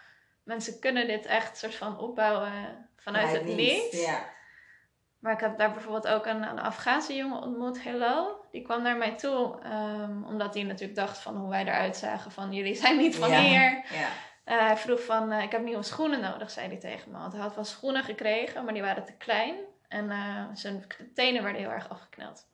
mensen 0.44 0.80
kunnen 0.80 1.08
dit 1.08 1.26
echt 1.26 1.58
soort 1.58 1.76
van 1.76 2.00
opbouwen 2.00 2.88
vanuit 2.96 3.32
het 3.32 3.46
niets. 3.46 4.06
Ja. 4.06 4.32
Maar 5.20 5.34
ik 5.34 5.40
heb 5.40 5.58
daar 5.58 5.72
bijvoorbeeld 5.72 6.08
ook 6.08 6.26
een, 6.26 6.42
een 6.42 6.60
Afghaanse 6.60 7.16
jongen 7.16 7.42
ontmoet, 7.42 7.84
Hello. 7.84 8.46
Die 8.52 8.62
kwam 8.62 8.82
naar 8.82 8.98
mij 8.98 9.16
toe, 9.16 9.62
ehm, 9.62 10.24
omdat 10.24 10.54
hij 10.54 10.64
natuurlijk 10.64 11.00
dacht 11.00 11.18
van 11.18 11.38
hoe 11.38 11.50
wij 11.50 11.66
eruit 11.66 11.98
zagen. 11.98 12.32
Van 12.32 12.54
jullie 12.54 12.76
zijn 12.76 12.98
niet 12.98 13.16
van 13.16 13.30
ja. 13.30 13.40
hier. 13.40 13.84
Ja. 13.92 14.08
Eh, 14.44 14.60
hij 14.60 14.78
vroeg 14.78 15.04
van, 15.04 15.32
eh, 15.32 15.44
ik 15.44 15.52
heb 15.52 15.64
nieuwe 15.64 15.84
schoenen 15.84 16.22
nodig, 16.22 16.52
zei 16.52 16.68
hij 16.68 16.78
tegen 16.78 17.12
me. 17.12 17.18
Want 17.18 17.34
hij 17.34 17.42
had 17.42 17.56
wel 17.56 17.64
schoenen 17.64 18.04
gekregen, 18.04 18.64
maar 18.64 18.74
die 18.74 18.82
waren 18.82 19.06
te 19.06 19.14
klein. 19.18 19.56
En 19.88 20.12
eh, 20.12 20.46
zijn 20.54 20.86
tenen 21.14 21.44
werden 21.44 21.62
heel 21.62 21.72
erg 21.72 21.90
afgekneld. 21.90 22.48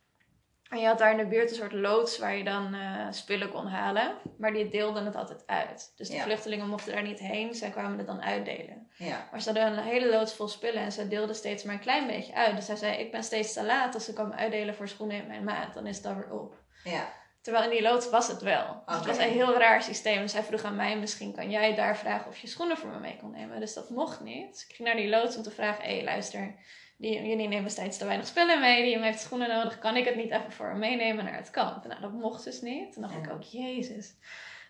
En 0.69 0.79
je 0.79 0.85
had 0.87 0.97
daar 0.97 1.11
in 1.11 1.17
de 1.17 1.25
buurt 1.25 1.49
een 1.49 1.55
soort 1.55 1.71
loods 1.73 2.17
waar 2.17 2.35
je 2.35 2.43
dan 2.43 2.73
eh, 2.73 3.07
spullen 3.11 3.51
kon 3.51 3.67
halen. 3.67 4.15
Maar 4.37 4.53
die 4.53 4.69
deelden 4.69 5.05
het 5.05 5.15
altijd 5.15 5.43
uit. 5.47 5.93
Dus 5.95 6.07
de 6.09 6.15
Ja. 6.15 6.23
vluchtelingen 6.23 6.67
mochten 6.67 6.93
daar 6.93 7.01
niet 7.03 7.19
heen, 7.19 7.53
zij 7.55 7.69
kwamen 7.69 7.97
het 7.97 8.07
dan 8.07 8.21
uitdelen. 8.21 8.87
Ja. 8.97 9.27
Maar 9.31 9.41
ze 9.41 9.51
hadden 9.51 9.77
een 9.77 9.83
hele 9.83 10.09
loods 10.09 10.33
vol 10.33 10.47
spullen 10.47 10.81
en 10.81 10.91
ze 10.91 11.07
deelden 11.07 11.35
steeds 11.35 11.63
maar 11.63 11.73
een 11.73 11.79
klein 11.81 12.07
beetje 12.07 12.33
uit. 12.33 12.55
Dus 12.55 12.67
hij 12.67 12.75
zei, 12.75 12.97
ik 12.97 13.11
ben 13.11 13.23
steeds 13.23 13.53
te 13.53 13.63
laat 13.63 13.93
als 13.93 14.05
ze 14.05 14.13
komen 14.13 14.37
uitdelen 14.37 14.75
voor 14.75 14.87
schoenen 14.87 15.17
in 15.17 15.27
mijn 15.27 15.43
maat. 15.43 15.73
Dan 15.73 15.87
is 15.87 15.97
het 15.97 16.05
alweer 16.05 16.31
op. 16.31 16.55
Ja. 16.83 17.09
Terwijl 17.41 17.63
in 17.63 17.69
die 17.69 17.81
loods 17.81 18.09
was 18.09 18.27
het 18.27 18.41
wel. 18.41 18.83
Dus 18.85 18.95
het 18.95 19.05
was 19.05 19.17
een 19.17 19.29
heel 19.31 19.57
raar 19.57 19.81
systeem. 19.83 20.21
Dus 20.21 20.33
hij 20.33 20.43
vroeg 20.43 20.63
aan 20.63 20.75
mij, 20.75 20.97
misschien 20.97 21.35
kan 21.35 21.49
jij 21.49 21.75
daar 21.75 21.97
vragen 21.97 22.27
of 22.27 22.37
je 22.37 22.47
schoenen 22.47 22.77
voor 22.77 22.89
me 22.89 22.99
mee 22.99 23.17
kon 23.21 23.31
nemen. 23.31 23.59
Dus 23.59 23.73
dat 23.73 23.89
mocht 23.89 24.19
niet. 24.21 24.51
Dus 24.53 24.65
ik 24.67 24.75
ging 24.75 24.87
naar 24.87 24.97
die 24.97 25.09
loods 25.09 25.37
om 25.37 25.43
te 25.43 25.51
vragen, 25.51 25.83
hé 25.83 25.95
hey, 25.95 26.03
luister, 26.03 26.55
die, 26.99 27.27
jullie 27.27 27.47
nemen 27.47 27.71
steeds 27.71 27.97
te 27.97 28.05
weinig 28.05 28.27
spullen 28.27 28.59
mee. 28.59 28.81
Die 28.81 28.91
jongen 28.91 29.05
heeft 29.07 29.19
schoenen 29.21 29.49
nodig. 29.49 29.79
Kan 29.79 29.95
ik 29.95 30.05
het 30.05 30.15
niet 30.15 30.31
even 30.31 30.51
voor 30.51 30.69
hem 30.69 30.79
meenemen 30.79 31.25
naar 31.25 31.35
het 31.35 31.49
kamp? 31.51 31.85
Nou, 31.87 32.01
dat 32.01 32.11
mocht 32.11 32.43
dus 32.43 32.61
niet. 32.61 32.93
Toen 32.93 33.01
dacht 33.01 33.15
ik 33.15 33.31
ook, 33.31 33.43
jezus. 33.43 34.15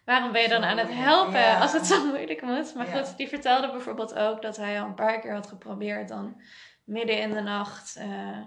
Waarom 0.05 0.31
ben 0.31 0.41
je 0.41 0.47
dan 0.47 0.63
aan 0.63 0.77
het 0.77 0.91
helpen 0.91 1.39
Ja. 1.39 1.59
als 1.59 1.73
het 1.73 1.85
zo 1.85 2.05
moeilijk 2.05 2.41
moet? 2.41 2.73
Maar 2.75 2.87
Ja. 2.89 3.03
goed, 3.03 3.17
die 3.17 3.27
vertelde 3.27 3.71
bijvoorbeeld 3.71 4.15
ook 4.15 4.41
dat 4.41 4.57
hij 4.57 4.81
al 4.81 4.87
een 4.87 4.93
paar 4.93 5.19
keer 5.19 5.33
had 5.33 5.47
geprobeerd 5.47 6.07
dan 6.07 6.41
midden 6.83 7.19
in 7.21 7.31
de 7.33 7.41
nacht 7.41 7.95
eh, 7.95 8.37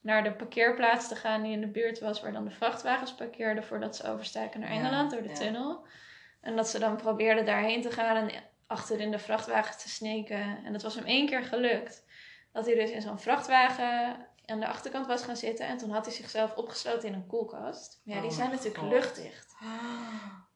naar 0.00 0.22
de 0.24 0.32
parkeerplaats 0.32 1.08
te 1.08 1.16
gaan 1.16 1.42
die 1.42 1.52
in 1.52 1.60
de 1.60 1.66
buurt 1.70 2.00
was, 2.00 2.20
waar 2.20 2.32
dan 2.32 2.44
de 2.44 2.50
vrachtwagens 2.50 3.14
parkeerden 3.14 3.64
voordat 3.64 3.96
ze 3.96 4.08
overstaken 4.08 4.60
naar 4.60 4.70
Engeland 4.70 5.10
door 5.10 5.22
de 5.22 5.32
tunnel. 5.32 5.86
En 6.40 6.56
dat 6.56 6.68
ze 6.68 6.78
dan 6.78 6.96
probeerden 6.96 7.44
daarheen 7.44 7.82
te 7.82 7.90
gaan 7.90 8.16
en 8.16 8.30
achterin 8.66 9.10
de 9.10 9.18
vrachtwagen 9.18 9.78
te 9.78 9.88
sneken. 9.88 10.58
En 10.64 10.72
dat 10.72 10.82
was 10.82 10.94
hem 10.94 11.04
één 11.04 11.26
keer 11.26 11.42
gelukt. 11.42 12.04
Dat 12.52 12.66
hij 12.66 12.74
dus 12.74 12.90
in 12.90 13.02
zo'n 13.02 13.18
vrachtwagen 13.18 14.16
aan 14.46 14.60
de 14.60 14.66
achterkant 14.68 15.06
was 15.06 15.22
gaan 15.22 15.36
zitten. 15.36 15.66
En 15.66 15.76
toen 15.76 15.90
had 15.90 16.04
hij 16.04 16.14
zichzelf 16.14 16.54
opgesloten 16.54 17.08
in 17.08 17.14
een 17.14 17.26
koelkast. 17.26 18.00
Ja, 18.04 18.20
die 18.20 18.30
Oh 18.30 18.36
zijn 18.36 18.50
natuurlijk 18.50 18.78
God. 18.78 18.90
luchtdicht. 18.90 19.54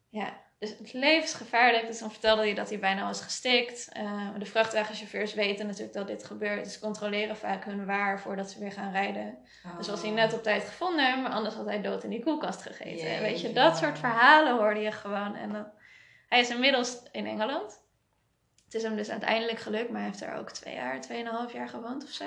Ja, 0.08 0.42
dus 0.58 0.78
het 0.78 0.92
levensgevaarlijk. 0.92 1.86
Dus 1.86 1.98
dan 1.98 2.10
vertelde 2.10 2.42
hij 2.42 2.54
dat 2.54 2.68
hij 2.68 2.78
bijna 2.78 3.06
was 3.06 3.20
gestikt. 3.20 3.88
Eh, 3.92 4.28
de 4.38 4.44
vrachtwagenchauffeurs 4.44 5.34
weten 5.34 5.66
natuurlijk 5.66 5.94
dat 5.94 6.06
dit 6.06 6.24
gebeurt. 6.24 6.64
Dus 6.64 6.78
controleren 6.78 7.36
vaak 7.36 7.64
hun 7.64 7.86
waar 7.86 8.20
voordat 8.20 8.50
ze 8.50 8.58
weer 8.58 8.72
gaan 8.72 8.92
rijden. 8.92 9.38
Dus 9.76 9.88
was 9.88 10.02
hij 10.02 10.10
net 10.10 10.32
op 10.32 10.42
tijd 10.42 10.64
gevonden, 10.64 11.22
maar 11.22 11.32
anders 11.32 11.54
had 11.54 11.66
hij 11.66 11.80
dood 11.82 12.04
in 12.04 12.10
die 12.10 12.22
koelkast 12.22 12.62
gegeten. 12.62 13.08
En 13.08 13.22
weet 13.22 13.40
je, 13.40 13.52
dat 13.52 13.76
soort 13.76 13.98
verhalen 13.98 14.56
hoorde 14.56 14.80
je 14.80 14.92
gewoon. 14.92 15.34
En 15.34 15.52
dan, 15.52 15.66
hij 16.28 16.40
is 16.40 16.50
inmiddels 16.50 17.02
in 17.12 17.26
Engeland. 17.26 17.83
Het 18.74 18.82
is 18.82 18.88
hem 18.88 18.98
dus 18.98 19.10
uiteindelijk 19.10 19.58
gelukt, 19.58 19.90
maar 19.90 20.00
hij 20.00 20.10
heeft 20.10 20.22
er 20.22 20.34
ook 20.34 20.50
twee 20.50 20.74
jaar, 20.74 21.00
tweeënhalf 21.00 21.52
jaar 21.52 21.68
gewoond 21.68 22.04
of 22.04 22.10
zo. 22.10 22.24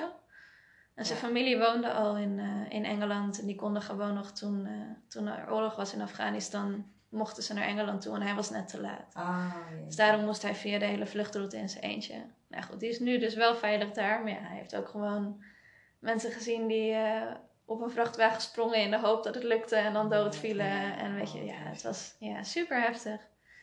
En 0.95 1.05
zijn 1.05 1.19
Ja. 1.19 1.25
familie 1.25 1.57
woonde 1.57 1.91
al 1.91 2.17
in, 2.17 2.39
eh, 2.39 2.73
in 2.77 2.85
Engeland. 2.85 3.39
En 3.39 3.45
die 3.45 3.55
konden 3.55 3.81
gewoon 3.81 4.13
nog 4.13 4.31
toen, 4.31 4.65
eh, 4.65 4.71
toen 5.07 5.27
er 5.27 5.51
oorlog 5.53 5.75
was 5.75 5.93
in 5.93 6.01
Afghanistan, 6.01 6.85
mochten 7.09 7.43
ze 7.43 7.53
naar 7.53 7.67
Engeland 7.67 8.01
toe 8.01 8.15
en 8.15 8.21
hij 8.21 8.35
was 8.35 8.49
net 8.49 8.67
te 8.67 8.81
laat. 8.81 9.13
Ah, 9.13 9.53
ja. 9.79 9.85
Dus 9.85 9.95
daarom 9.95 10.25
moest 10.25 10.41
hij 10.41 10.55
via 10.55 10.79
de 10.79 10.85
hele 10.85 11.05
vluchtroute 11.05 11.57
in 11.57 11.69
zijn 11.69 11.83
eentje. 11.83 12.23
Nou 12.47 12.63
goed, 12.63 12.79
die 12.79 12.89
is 12.89 12.99
nu 12.99 13.17
dus 13.19 13.35
wel 13.35 13.55
veilig 13.55 13.91
daar. 13.91 14.23
Maar 14.23 14.31
ja, 14.31 14.41
hij 14.41 14.57
heeft 14.57 14.75
ook 14.75 14.87
gewoon 14.87 15.43
mensen 15.99 16.31
gezien 16.31 16.67
die 16.67 16.93
eh, 16.93 17.31
op 17.65 17.81
een 17.81 17.91
vrachtwagen 17.91 18.41
sprongen 18.41 18.81
in 18.81 18.91
de 18.91 18.99
hoop 18.99 19.23
dat 19.23 19.35
het 19.35 19.43
lukte 19.43 19.75
en 19.75 19.93
dan 19.93 20.09
doodvielen. 20.09 20.97
En 20.97 21.15
weet 21.15 21.31
je, 21.31 21.45
ja, 21.45 21.55
het 21.57 21.81
was 21.81 22.15
ja, 22.19 22.43
super 22.43 22.81
heftig. 22.81 23.21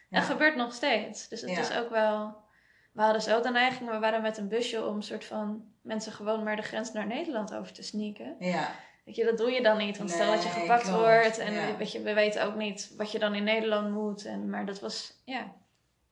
Ja. 0.09 0.19
En 0.19 0.23
gebeurt 0.23 0.57
nog 0.57 0.73
steeds. 0.73 1.29
Dus 1.29 1.41
het 1.41 1.59
is 1.59 1.77
ook 1.77 1.91
wel... 1.91 2.43
We 2.95 3.03
hadden 3.03 3.23
zo 3.23 3.41
de 3.41 3.51
neiging, 3.51 3.91
we 3.91 3.99
waren 3.99 4.23
met 4.23 4.37
een 4.39 4.49
busje 4.49 4.87
om 4.87 5.03
soort 5.03 5.25
van 5.25 5.65
mensen 5.81 6.13
gewoon 6.13 6.43
maar 6.43 6.57
de 6.57 6.63
grens 6.63 6.93
naar 6.93 7.07
Nederland 7.07 7.55
over 7.55 7.73
te 7.73 7.83
sneaken. 7.83 8.37
Ja, 8.39 8.69
Weet 9.05 9.17
je, 9.17 9.25
dat 9.25 9.39
doe 9.39 9.51
je 9.51 9.63
dan 9.63 9.79
niet. 9.79 9.99
Want 9.99 10.11
stel 10.11 10.33
dat 10.33 10.43
je 10.43 10.49
Nee, 10.49 10.59
gepakt 10.61 10.83
klopt, 10.83 10.99
wordt 10.99 11.39
en 11.39 11.53
ja. 11.53 11.77
weet 11.77 11.93
je, 11.93 12.03
we 12.03 12.15
weten 12.15 12.45
ook 12.45 12.55
niet 12.55 12.95
wat 12.97 13.13
je 13.13 13.19
dan 13.19 13.35
in 13.35 13.45
Nederland 13.45 13.91
moet. 13.91 14.25
En, 14.25 14.51
maar 14.51 14.67
dat 14.67 14.81
was, 14.81 15.21
ja, 15.25 15.39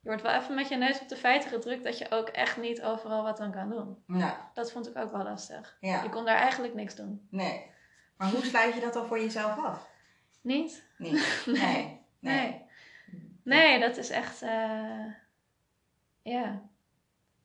je 0.01 0.09
wordt 0.09 0.23
wel 0.23 0.33
even 0.41 0.55
met 0.55 0.69
je 0.69 0.77
neus 0.77 1.01
op 1.01 1.09
de 1.09 1.17
feiten 1.17 1.51
gedrukt 1.51 1.85
dat 1.85 1.99
je 1.99 2.07
ook 2.11 2.29
echt 2.29 2.57
niet 2.57 2.83
overal 2.83 3.23
wat 3.23 3.41
aan 3.41 3.53
kan 3.53 3.71
doen. 3.71 4.03
ja, 4.19 4.51
Dat 4.55 4.73
vond 4.73 4.89
ik 4.89 4.97
ook 4.97 5.12
wel 5.12 5.23
lastig. 5.23 5.77
ja. 5.81 6.03
Je 6.03 6.09
kon 6.09 6.25
daar 6.25 6.37
eigenlijk 6.37 6.75
niks 6.75 6.95
doen. 6.95 7.27
Nee. 7.31 7.67
Maar 8.17 8.29
hoe 8.31 8.45
sluit 8.45 8.75
je 8.75 8.81
dat 8.81 8.93
dan 8.93 9.07
voor 9.07 9.21
jezelf 9.21 9.65
af? 9.65 9.89
Niet? 10.41 10.85
Niet. 10.99 11.43
Nee. 11.61 12.01
Nee. 12.19 12.62
Nee, 13.45 13.81
dat 13.81 13.97
is 13.97 14.11
echt, 14.11 14.43
eh, 14.43 15.05
ja. 16.23 16.62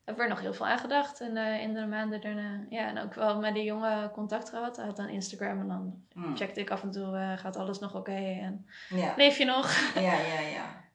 Heb 0.08 0.18
er 0.18 0.28
nog 0.28 0.40
heel 0.40 0.54
veel 0.54 0.66
aan 0.66 0.78
gedacht 0.78 1.20
in, 1.20 1.34
de- 1.34 1.58
in 1.60 1.74
de 1.74 1.86
maanden 1.86 2.20
daarna. 2.20 2.60
Ja, 2.68 2.86
en 2.86 2.98
ook 2.98 3.14
wel 3.14 3.38
met 3.40 3.54
die 3.54 3.64
jongen 3.64 4.10
contact 4.10 4.48
gehad. 4.48 4.76
Hij 4.76 4.84
had 4.86 4.96
dan 4.96 5.08
Instagram 5.08 5.60
en 5.60 5.68
dan 5.68 6.02
Hm. 6.12 6.34
checkte 6.36 6.60
ik 6.60 6.70
af 6.70 6.82
en 6.82 6.90
toe, 6.90 7.16
eh, 7.16 7.38
gaat 7.38 7.56
alles 7.56 7.78
nog 7.78 7.94
oké? 7.94 8.14
En 8.40 8.66
Ja. 8.88 9.12
leef 9.16 9.38
je 9.38 9.44
nog? 9.44 9.92
ja, 9.94 10.00
ja, 10.20 10.40
ja. 10.40 10.64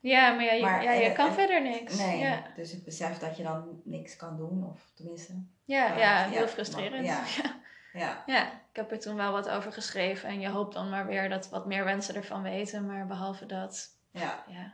Ja, 0.00 0.32
maar 0.32 0.44
ja, 0.44 0.52
je, 0.52 0.62
Maar, 0.62 0.82
ja, 0.82 0.92
je 0.92 1.04
eh, 1.04 1.14
kan 1.14 1.26
eh, 1.28 1.32
verder 1.32 1.62
niks. 1.62 1.96
Nee, 1.98 2.18
Ja, 2.18 2.42
dus 2.56 2.72
het 2.72 2.84
besef 2.84 3.18
dat 3.18 3.36
je 3.36 3.42
dan 3.42 3.80
niks 3.84 4.16
kan 4.16 4.36
doen, 4.36 4.64
of 4.70 4.90
tenminste. 4.94 5.32
ja, 5.64 5.86
Ja, 5.86 5.96
ja, 5.98 6.28
heel 6.28 6.48
frustrerend. 6.48 7.06
ja. 7.06 7.20
Ja. 7.42 7.58
Ja, 8.00 8.22
Ja. 8.26 8.46
ik 8.52 8.76
heb 8.76 8.90
er 8.90 8.98
toen 9.00 9.16
wel 9.16 9.32
wat 9.32 9.48
over 9.48 9.72
geschreven. 9.72 10.28
En 10.28 10.40
je 10.40 10.48
hoopt 10.48 10.74
dan 10.74 10.90
maar 10.90 11.06
weer 11.06 11.28
dat 11.28 11.48
wat 11.48 11.66
meer 11.66 11.84
mensen 11.84 12.14
ervan 12.14 12.42
weten. 12.42 12.86
Maar 12.86 13.06
behalve 13.06 13.46
dat, 13.46 13.88
ja, 14.10 14.44
ja, 14.48 14.72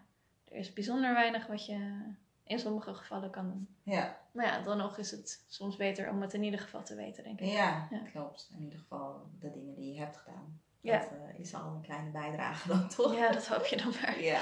er 0.49 0.57
is 0.57 0.73
bijzonder 0.73 1.13
weinig 1.15 1.47
wat 1.47 1.67
je 1.67 2.01
in 2.47 2.59
sommige 2.59 2.95
gevallen 2.95 3.31
kan 3.31 3.49
doen. 3.49 3.69
ja. 3.83 4.25
Maar 4.33 4.47
ja, 4.47 4.61
dan 4.63 4.77
nog 4.77 4.99
is 4.99 5.11
het 5.11 5.45
soms 5.49 5.77
beter 5.77 6.11
om 6.11 6.21
het 6.23 6.35
in 6.35 6.43
ieder 6.43 6.61
geval 6.61 6.83
te 6.83 6.95
weten, 6.95 7.25
denk 7.25 7.41
ik. 7.41 7.47
Ja, 7.47 7.87
Ja. 7.91 7.99
klopt. 8.11 8.51
In 8.57 8.63
ieder 8.63 8.79
geval 8.79 9.27
de 9.39 9.51
dingen 9.51 9.75
die 9.75 9.93
je 9.93 9.99
hebt 10.01 10.17
gedaan. 10.17 10.61
Ja. 10.81 10.99
Dat 10.99 11.11
eh, 11.11 11.39
is 11.41 11.55
al 11.55 11.75
een 11.75 11.81
kleine 11.83 12.11
bijdrage 12.11 12.69
dan 12.69 12.89
toch? 12.97 13.15
Ja, 13.17 13.33
dat 13.33 13.47
hoop 13.47 13.65
je 13.65 13.77
dan 13.77 13.93
maar. 14.03 14.21
Ja. 14.21 14.41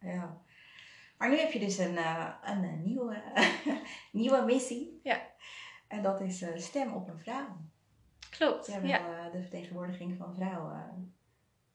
ja. 0.00 0.40
Maar 1.18 1.28
nu 1.28 1.38
heb 1.38 1.52
je 1.52 1.58
dus 1.58 1.78
een, 1.78 1.96
eh, 1.96 2.34
een, 2.44 2.64
eh, 2.64 2.72
nieuwe, 2.72 3.22
nieuwe 4.12 4.44
missie. 4.44 5.00
Ja. 5.02 5.20
En 5.88 6.02
dat 6.02 6.20
is 6.20 6.44
stem 6.56 6.92
op 6.92 7.08
een 7.08 7.18
vrouw. 7.18 7.56
Klopt, 8.30 8.66
Jij 8.66 8.82
ja. 8.82 9.30
de 9.30 9.40
vertegenwoordiging 9.40 10.16
van 10.16 10.34
vrouwen. 10.34 11.14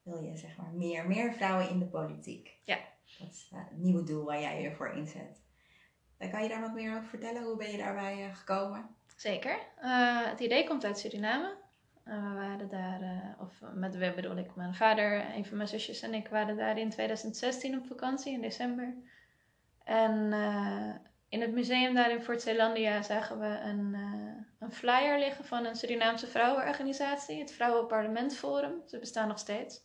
Wil 0.03 0.19
je 0.21 0.37
zeg 0.37 0.57
maar 0.57 0.71
meer, 0.73 1.07
meer 1.07 1.33
vrouwen 1.33 1.69
in 1.69 1.79
de 1.79 1.85
politiek? 1.87 2.57
Ja. 2.63 2.77
Dat 3.19 3.29
is 3.29 3.49
het 3.55 3.77
nieuwe 3.77 4.03
doel 4.03 4.25
waar 4.25 4.41
jij 4.41 4.61
je 4.61 4.71
voor 4.75 4.89
inzet. 4.93 5.41
Kan 6.27 6.43
je 6.43 6.49
daar 6.49 6.61
wat 6.61 6.73
meer 6.73 6.95
over 6.95 7.09
vertellen? 7.09 7.43
Hoe 7.43 7.57
ben 7.57 7.71
je 7.71 7.77
daarbij 7.77 8.25
eh, 8.25 8.35
gekomen? 8.35 8.95
Zeker. 9.15 9.59
Eh, 9.81 10.25
het 10.25 10.39
idee 10.39 10.67
komt 10.67 10.85
uit 10.85 10.99
Suriname. 10.99 11.55
Eh, 12.03 12.13
we 12.13 12.33
waren 12.33 12.69
daar, 12.69 13.35
of 13.39 13.61
met 13.73 13.95
we 13.95 14.13
bedoel 14.15 14.37
ik, 14.37 14.55
mijn 14.55 14.75
vader, 14.75 15.35
een 15.35 15.45
van 15.45 15.57
mijn 15.57 15.69
zusjes 15.69 16.01
en 16.01 16.13
ik 16.13 16.27
waren 16.27 16.57
daar 16.57 16.77
in 16.77 16.89
2016 16.89 17.77
op 17.77 17.87
vakantie 17.87 18.33
in 18.33 18.41
december. 18.41 18.95
En 19.83 20.33
in 21.29 21.41
het 21.41 21.53
museum 21.53 21.93
daar 21.93 22.11
in 22.11 22.21
Fort 22.21 22.41
Zeelandia 22.41 23.01
zagen 23.01 23.39
we 23.39 23.45
een, 23.45 23.93
een 24.59 24.71
flyer 24.71 25.19
liggen 25.19 25.45
van 25.45 25.65
een 25.65 25.75
Surinaamse 25.75 26.27
vrouwenorganisatie, 26.27 27.39
het 27.39 27.51
Vrouwenparlement 27.51 28.35
Forum. 28.35 28.81
Ze 28.85 28.99
bestaan 28.99 29.27
nog 29.27 29.39
steeds. 29.39 29.81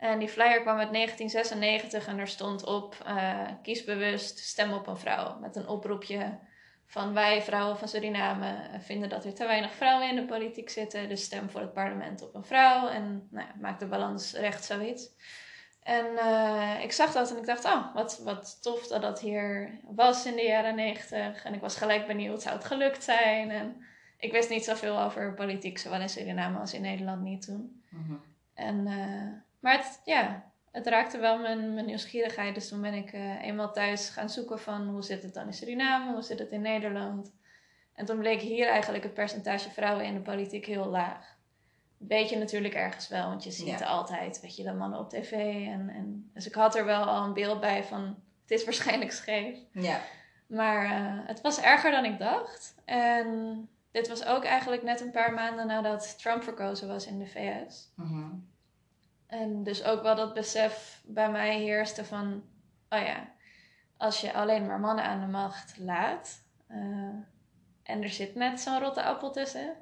En 0.00 0.18
die 0.18 0.28
flyer 0.28 0.60
kwam 0.60 0.78
uit 0.78 0.92
1996 0.92 2.06
en 2.06 2.18
er 2.18 2.28
stond 2.28 2.64
op: 2.64 2.96
eh, 3.06 3.48
kies 3.62 3.84
bewust, 3.84 4.38
stem 4.38 4.72
op 4.72 4.86
een 4.86 4.96
vrouw. 4.96 5.38
Met 5.38 5.56
een 5.56 5.68
oproepje 5.68 6.38
van 6.86 7.14
wij, 7.14 7.42
vrouwen 7.42 7.78
van 7.78 7.88
Suriname, 7.88 8.46
eh, 8.46 8.80
vinden 8.80 9.08
dat 9.08 9.24
er 9.24 9.34
te 9.34 9.46
weinig 9.46 9.72
vrouwen 9.72 10.08
in 10.08 10.16
de 10.16 10.24
politiek 10.24 10.70
zitten. 10.70 11.08
Dus 11.08 11.22
stem 11.22 11.50
voor 11.50 11.60
het 11.60 11.72
parlement 11.72 12.22
op 12.22 12.34
een 12.34 12.44
vrouw. 12.44 12.88
En 12.88 13.28
nou 13.30 13.46
ja, 13.46 13.54
maak 13.60 13.78
de 13.78 13.86
balans 13.86 14.32
recht, 14.32 14.64
zoiets. 14.64 15.08
En 15.82 16.16
eh, 16.16 16.82
ik 16.82 16.92
zag 16.92 17.12
dat 17.12 17.30
en 17.30 17.36
ik 17.36 17.46
dacht: 17.46 17.64
oh, 17.64 17.94
wat, 17.94 18.20
wat 18.24 18.62
tof 18.62 18.86
dat 18.86 19.02
dat 19.02 19.20
hier 19.20 19.78
was 19.82 20.26
in 20.26 20.36
de 20.36 20.44
jaren 20.44 20.74
90. 20.74 21.44
En 21.44 21.54
ik 21.54 21.60
was 21.60 21.76
gelijk 21.76 22.06
benieuwd: 22.06 22.42
zou 22.42 22.54
het 22.54 22.64
gelukt 22.64 23.04
zijn? 23.04 23.50
En 23.50 23.84
ik 24.18 24.32
wist 24.32 24.50
niet 24.50 24.64
zoveel 24.64 25.00
over 25.00 25.34
politiek, 25.34 25.78
zowel 25.78 26.00
in 26.00 26.08
Suriname 26.08 26.58
als 26.58 26.74
in 26.74 26.82
Nederland 26.82 27.22
niet 27.22 27.42
toen. 27.42 27.82
Mhm. 27.90 28.14
En, 28.54 28.86
maar 29.60 29.76
het, 29.76 30.00
ja, 30.04 30.50
het 30.70 30.86
raakte 30.86 31.18
wel 31.18 31.38
mijn, 31.38 31.74
mijn 31.74 31.86
nieuwsgierigheid. 31.86 32.54
Dus 32.54 32.68
toen 32.68 32.80
ben 32.80 32.94
ik 32.94 33.12
eh, 33.12 33.42
eenmaal 33.42 33.72
thuis 33.72 34.08
gaan 34.08 34.30
zoeken 34.30 34.58
van 34.60 34.88
hoe 34.88 35.02
zit 35.02 35.22
het 35.22 35.34
dan 35.34 35.46
in 35.46 35.52
Suriname, 35.52 36.12
hoe 36.12 36.22
zit 36.22 36.38
het 36.38 36.50
in 36.50 36.60
Nederland. 36.60 37.32
En 37.94 38.04
toen 38.06 38.18
bleek 38.18 38.40
hier 38.40 38.68
eigenlijk 38.68 39.04
het 39.04 39.14
percentage 39.14 39.70
vrouwen 39.70 40.04
in 40.04 40.14
de 40.14 40.20
politiek 40.20 40.66
heel 40.66 40.86
laag. 40.86 41.38
Weet 41.96 42.28
je 42.30 42.36
natuurlijk 42.36 42.74
ergens 42.74 43.08
wel, 43.08 43.28
want 43.28 43.44
je 43.44 43.50
ziet 43.50 43.78
Ja. 43.78 43.86
altijd, 43.86 44.40
weet 44.40 44.56
je, 44.56 44.62
de 44.62 44.72
mannen 44.72 44.98
op 44.98 45.08
tv. 45.08 45.32
En, 45.66 45.88
en, 45.88 46.30
dus 46.34 46.46
ik 46.46 46.54
had 46.54 46.74
er 46.74 46.84
wel 46.84 47.02
al 47.04 47.24
een 47.24 47.32
beeld 47.32 47.60
bij 47.60 47.84
van, 47.84 48.02
het 48.42 48.50
is 48.50 48.64
waarschijnlijk 48.64 49.12
scheef. 49.12 49.58
Ja. 49.72 50.00
Maar 50.46 50.84
eh, 50.84 51.26
het 51.26 51.40
was 51.40 51.60
erger 51.60 51.90
dan 51.90 52.04
ik 52.04 52.18
dacht. 52.18 52.74
En 52.84 53.68
dit 53.90 54.08
was 54.08 54.24
ook 54.24 54.44
eigenlijk 54.44 54.82
net 54.82 55.00
een 55.00 55.10
paar 55.10 55.32
maanden 55.32 55.66
nadat 55.66 56.18
Trump 56.18 56.42
verkozen 56.42 56.88
was 56.88 57.06
in 57.06 57.18
de 57.18 57.26
VS. 57.26 57.92
Mhm. 57.96 58.28
En 59.30 59.62
dus 59.62 59.84
ook 59.84 60.02
wel 60.02 60.16
dat 60.16 60.34
besef 60.34 61.00
bij 61.04 61.30
mij 61.30 61.58
heerste 61.58 62.04
van, 62.04 62.44
oh 62.88 63.02
ja, 63.02 63.32
als 63.96 64.20
je 64.20 64.32
alleen 64.32 64.66
maar 64.66 64.80
mannen 64.80 65.04
aan 65.04 65.20
de 65.20 65.26
macht 65.26 65.78
laat 65.78 66.44
eh, 66.66 66.78
en 67.82 68.02
er 68.02 68.08
zit 68.08 68.34
net 68.34 68.60
zo'n 68.60 68.80
rotte 68.80 69.02
appel 69.02 69.30
tussen, 69.30 69.76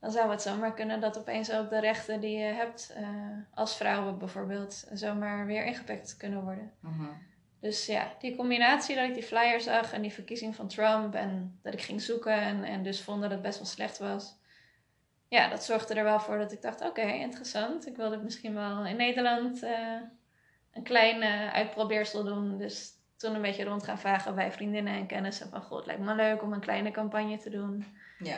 dan 0.00 0.10
zou 0.10 0.30
het 0.30 0.42
zomaar 0.42 0.74
kunnen 0.74 1.00
dat 1.00 1.18
opeens 1.18 1.52
ook 1.52 1.70
de 1.70 1.80
rechten 1.80 2.20
die 2.20 2.38
je 2.38 2.52
hebt 2.52 2.92
eh, 2.96 3.06
als 3.54 3.76
vrouwen 3.76 4.18
bijvoorbeeld 4.18 4.88
zomaar 4.92 5.46
weer 5.46 5.64
ingepikt 5.64 6.16
kunnen 6.16 6.42
worden. 6.42 6.72
Mhm. 6.80 7.08
Dus 7.60 7.86
ja, 7.86 8.12
die 8.18 8.36
combinatie 8.36 8.96
dat 8.96 9.08
ik 9.08 9.14
die 9.14 9.22
flyer 9.22 9.60
zag 9.60 9.92
en 9.92 10.02
die 10.02 10.12
verkiezing 10.12 10.56
van 10.56 10.68
Trump 10.68 11.14
en 11.14 11.58
dat 11.62 11.72
ik 11.72 11.80
ging 11.80 12.00
zoeken 12.00 12.40
en, 12.40 12.64
en 12.64 12.82
dus 12.82 13.02
vond 13.02 13.22
dat 13.22 13.30
het 13.30 13.42
best 13.42 13.58
wel 13.58 13.66
slecht 13.66 13.98
was. 13.98 14.40
Ja, 15.32 15.48
dat 15.48 15.64
zorgde 15.64 15.94
er 15.94 16.04
wel 16.04 16.20
voor 16.20 16.38
dat 16.38 16.52
ik 16.52 16.62
dacht, 16.62 16.80
oké, 16.80 17.00
interessant. 17.00 17.86
Ik 17.86 17.96
wilde 17.96 18.16
misschien 18.16 18.54
wel 18.54 18.86
in 18.86 18.96
Nederland 18.96 19.62
eh, 19.62 19.96
een 20.72 20.82
klein 20.82 21.22
eh, 21.22 21.52
uitprobeersel 21.52 22.24
doen. 22.24 22.58
Dus 22.58 22.90
toen 23.16 23.34
een 23.34 23.42
beetje 23.42 23.64
rond 23.64 23.82
gaan 23.84 23.98
vragen 23.98 24.34
bij 24.34 24.52
vriendinnen 24.52 24.94
en 24.94 25.06
kennissen 25.06 25.48
van, 25.50 25.76
het 25.76 25.86
lijkt 25.86 26.00
me 26.00 26.14
leuk 26.14 26.42
om 26.42 26.52
een 26.52 26.60
kleine 26.60 26.90
campagne 26.90 27.36
te 27.38 27.50
doen. 27.50 27.84
Ja. 28.18 28.36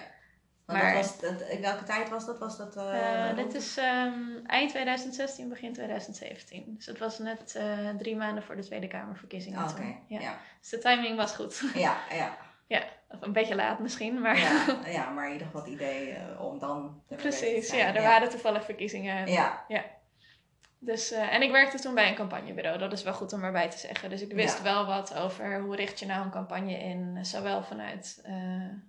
Maar- 0.66 0.94
dat 0.94 1.04
was, 1.04 1.20
dat, 1.20 1.40
in 1.40 1.60
welke 1.60 1.84
tijd 1.84 2.08
was 2.08 2.26
dat? 2.26 2.38
Was 2.38 2.56
dat 2.56 2.76
Eh, 2.76 3.36
dit 3.36 3.54
is 3.54 3.76
ehm, 3.76 4.20
eind 4.46 4.70
2016, 4.70 5.48
begin 5.48 5.72
2017. 5.72 6.74
Dus 6.76 6.86
het 6.86 6.98
was 6.98 7.18
net 7.18 7.60
drie 7.98 8.16
maanden 8.16 8.42
voor 8.42 8.56
de 8.56 8.64
Tweede 8.64 8.88
Kamerverkiezingen. 8.88 9.58
Ah, 9.58 9.70
Oké. 9.70 9.96
Ja, 10.06 10.38
Dus 10.60 10.68
de 10.70 10.78
timing 10.78 11.16
was 11.16 11.34
goed. 11.34 11.62
ja, 11.74 11.96
ja. 12.10 12.36
Of 13.08 13.20
een 13.22 13.32
beetje 13.32 13.54
laat 13.54 13.78
misschien, 13.78 14.20
maar 14.20 14.38
Ja, 14.90 15.10
maar 15.14 15.26
in 15.26 15.32
ieder 15.32 15.46
geval 15.46 15.62
het 15.62 15.70
idee 15.70 16.10
eh, 16.10 16.44
om 16.44 16.58
dan... 16.58 17.02
precies. 17.08 17.70
Ja, 17.70 17.94
er 17.94 18.02
waren 18.02 18.28
toevallig 18.28 18.64
verkiezingen. 18.64 19.26
Ja, 19.26 19.64
Dus, 20.78 21.10
eh, 21.10 21.34
en 21.34 21.42
ik 21.42 21.50
werkte 21.50 21.78
toen 21.78 21.94
bij 21.94 22.08
een 22.08 22.14
campagnebureau, 22.14 22.78
dat 22.78 22.92
is 22.92 23.02
wel 23.02 23.12
goed 23.12 23.32
om 23.32 23.44
erbij 23.44 23.70
te 23.70 23.78
zeggen. 23.78 24.10
Dus 24.10 24.20
ik 24.20 24.32
wist 24.32 24.56
Ja. 24.56 24.62
wel 24.62 24.86
wat 24.86 25.14
over 25.18 25.60
hoe 25.60 25.76
richt 25.76 25.98
je 25.98 26.06
nou 26.06 26.24
een 26.24 26.30
campagne 26.30 26.78
in. 26.78 27.18
Zowel 27.24 27.62
vanuit 27.62 28.20
eh, 28.24 28.34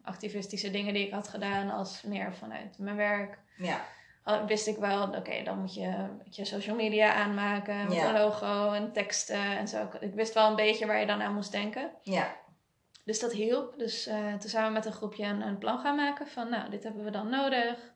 activistische 0.03 0.71
dingen 0.71 0.93
die 0.93 1.05
ik 1.05 1.13
had 1.13 1.27
gedaan, 1.27 1.69
als 1.71 2.01
meer 2.01 2.33
vanuit 2.33 2.77
mijn 2.79 2.95
werk. 2.95 3.37
ja, 3.57 3.81
Al 4.23 4.45
wist 4.45 4.67
ik 4.67 4.77
wel, 4.77 5.03
oké, 5.07 5.43
dan 5.43 5.59
moet 5.59 5.73
je 5.75 6.07
je 6.29 6.45
social 6.45 6.75
media 6.75 7.13
aanmaken 7.13 7.83
met 7.83 7.93
Ja. 7.93 8.07
een 8.07 8.13
logo 8.21 8.71
en 8.71 8.91
teksten 8.91 9.57
en 9.57 9.67
zo. 9.67 9.89
Ik 9.99 10.13
wist 10.13 10.33
wel 10.33 10.49
een 10.49 10.55
beetje 10.55 10.85
waar 10.85 10.99
je 10.99 11.05
dan 11.05 11.21
aan 11.21 11.33
moest 11.33 11.51
denken. 11.51 11.91
ja. 12.01 12.35
Dus 13.05 13.19
dat 13.19 13.31
hielp. 13.31 13.77
Dus 13.77 14.07
eh, 14.07 14.33
toen 14.33 14.49
zijn 14.49 14.65
we 14.65 14.71
met 14.71 14.85
een 14.85 14.91
groepje 14.91 15.25
een, 15.25 15.41
een 15.41 15.57
plan 15.57 15.79
gaan 15.79 15.95
maken 15.95 16.27
van, 16.27 16.49
nou, 16.49 16.69
dit 16.69 16.83
hebben 16.83 17.03
we 17.03 17.11
dan 17.11 17.29
nodig. 17.29 17.93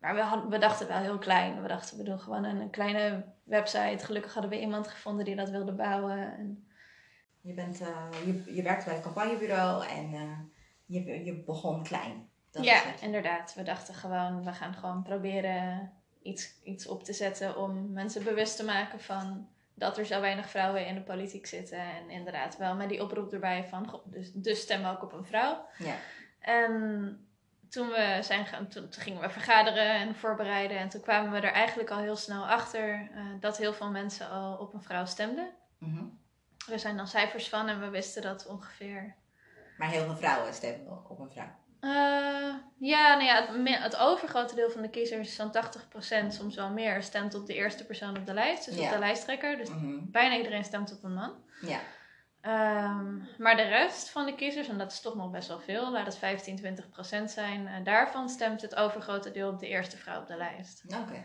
Maar 0.00 0.48
we, 0.48 0.58
dachten 0.58 0.88
wel 0.88 0.98
heel 0.98 1.18
klein. 1.18 1.62
We 1.62 1.68
dachten, 1.68 1.96
we 1.96 2.02
doen 2.02 2.20
gewoon 2.20 2.44
een, 2.44 2.60
een 2.60 2.70
kleine 2.70 3.24
website. 3.44 4.04
Gelukkig 4.04 4.32
hadden 4.32 4.50
we 4.50 4.60
iemand 4.60 4.88
gevonden 4.88 5.24
die 5.24 5.36
dat 5.36 5.50
wilde 5.50 5.72
bouwen. 5.72 6.18
En, 6.18 6.68
Je, 7.40 7.54
bent, 7.54 7.80
eh, 7.80 8.26
je, 8.26 8.54
je 8.54 8.62
werkt 8.62 8.84
bij 8.84 8.96
een 8.96 9.02
campagnebureau 9.02 9.86
en 9.86 10.12
eh, 10.14 10.38
je, 10.84 11.24
je 11.24 11.34
begon 11.34 11.82
klein. 11.82 12.28
Dat 12.50 12.64
ja, 12.64 12.80
het. 12.82 13.00
inderdaad. 13.00 13.54
We 13.54 13.62
dachten 13.62 13.94
gewoon, 13.94 14.44
we 14.44 14.52
gaan 14.52 14.74
gewoon 14.74 15.02
proberen 15.02 15.92
iets, 16.22 16.62
iets 16.62 16.86
op 16.86 17.04
te 17.04 17.12
zetten 17.12 17.56
om 17.56 17.92
mensen 17.92 18.24
bewust 18.24 18.56
te 18.56 18.64
maken 18.64 19.00
van 19.00 19.48
dat 19.78 19.98
er 19.98 20.06
zo 20.06 20.20
weinig 20.20 20.50
vrouwen 20.50 20.86
in 20.86 20.94
de 20.94 21.00
politiek 21.00 21.46
zitten. 21.46 21.78
En 21.78 22.10
inderdaad 22.10 22.56
wel 22.56 22.74
met 22.74 22.88
die 22.88 23.02
oproep 23.02 23.32
erbij 23.32 23.64
van, 23.64 24.02
dus, 24.04 24.32
dus 24.32 24.60
stem 24.60 24.84
ook 24.84 25.02
op 25.02 25.12
een 25.12 25.24
vrouw. 25.24 25.66
Ja. 25.78 25.94
En 26.40 26.72
toen, 27.68 27.88
we 27.88 28.18
zijn 28.22 28.46
gaan, 28.46 28.68
toen, 28.68 28.88
toen 28.88 29.02
gingen 29.02 29.20
we 29.20 29.30
vergaderen 29.30 29.90
en 29.94 30.14
voorbereiden. 30.14 30.78
En 30.78 30.88
toen 30.88 31.00
kwamen 31.00 31.32
we 31.32 31.46
er 31.46 31.52
eigenlijk 31.52 31.90
al 31.90 31.98
heel 31.98 32.16
snel 32.16 32.48
achter 32.48 33.08
eh, 33.14 33.24
dat 33.40 33.58
heel 33.58 33.72
veel 33.72 33.90
mensen 33.90 34.30
al 34.30 34.56
op 34.56 34.74
een 34.74 34.82
vrouw 34.82 35.04
stemden. 35.04 35.50
Mhm. 35.78 36.04
Er 36.70 36.78
zijn 36.78 36.96
dan 36.96 37.08
cijfers 37.08 37.48
van 37.48 37.68
en 37.68 37.80
we 37.80 37.88
wisten 37.88 38.22
dat 38.22 38.46
ongeveer 38.46 39.14
Maar 39.78 39.88
heel 39.88 40.04
veel 40.04 40.16
vrouwen 40.16 40.54
stemmen 40.54 41.08
op 41.08 41.18
een 41.18 41.30
vrouw. 41.30 41.56
Eh, 41.80 42.54
ja, 42.78 43.14
nou 43.14 43.24
ja, 43.24 43.46
het, 43.46 43.82
het 43.82 43.96
overgrote 43.96 44.54
deel 44.54 44.70
van 44.70 44.82
de 44.82 44.90
kiezers, 44.90 45.34
zo'n 45.34 45.50
80%, 45.50 46.32
soms 46.32 46.54
wel 46.56 46.70
meer, 46.70 47.02
stemt 47.02 47.34
op 47.34 47.46
de 47.46 47.54
eerste 47.54 47.86
persoon 47.86 48.16
op 48.18 48.26
de 48.26 48.34
lijst. 48.34 48.64
Dus 48.64 48.76
Ja. 48.76 48.84
op 48.86 48.92
de 48.92 48.98
lijsttrekker. 48.98 49.56
Dus 49.56 49.68
Mhm. 49.68 49.96
bijna 50.10 50.36
iedereen 50.36 50.64
stemt 50.64 50.92
op 50.92 51.04
een 51.04 51.14
man. 51.14 51.32
Ja. 51.60 51.80
Ehm, 52.40 53.16
maar 53.38 53.56
de 53.56 53.62
rest 53.62 54.10
van 54.10 54.26
de 54.26 54.34
kiezers, 54.34 54.68
en 54.68 54.78
dat 54.78 54.92
is 54.92 55.00
toch 55.00 55.14
nog 55.14 55.30
best 55.30 55.48
wel 55.48 55.60
veel, 55.60 55.90
laat 55.92 56.06
het 56.06 56.16
15, 56.18 56.56
20% 56.56 57.30
zijn, 57.30 57.66
eh, 57.68 57.84
daarvan 57.84 58.28
stemt 58.28 58.62
het 58.62 58.74
overgrote 58.74 59.30
deel 59.30 59.48
op 59.50 59.58
de 59.58 59.68
eerste 59.68 59.96
vrouw 59.96 60.20
op 60.20 60.26
de 60.26 60.36
lijst. 60.36 60.84
Oké. 60.86 61.24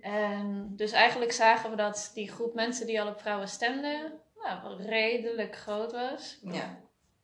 En 0.00 0.72
dus 0.76 0.92
eigenlijk 0.92 1.32
zagen 1.32 1.70
we 1.70 1.76
dat 1.76 2.10
die 2.14 2.30
groep 2.32 2.54
mensen 2.54 2.86
die 2.86 3.00
al 3.00 3.08
op 3.08 3.20
vrouwen 3.20 3.48
stemden, 3.48 4.12
nou, 4.42 4.62
wel 4.62 4.80
redelijk 4.80 5.56
groot 5.56 5.92
was. 5.92 6.38
Ja. 6.42 6.78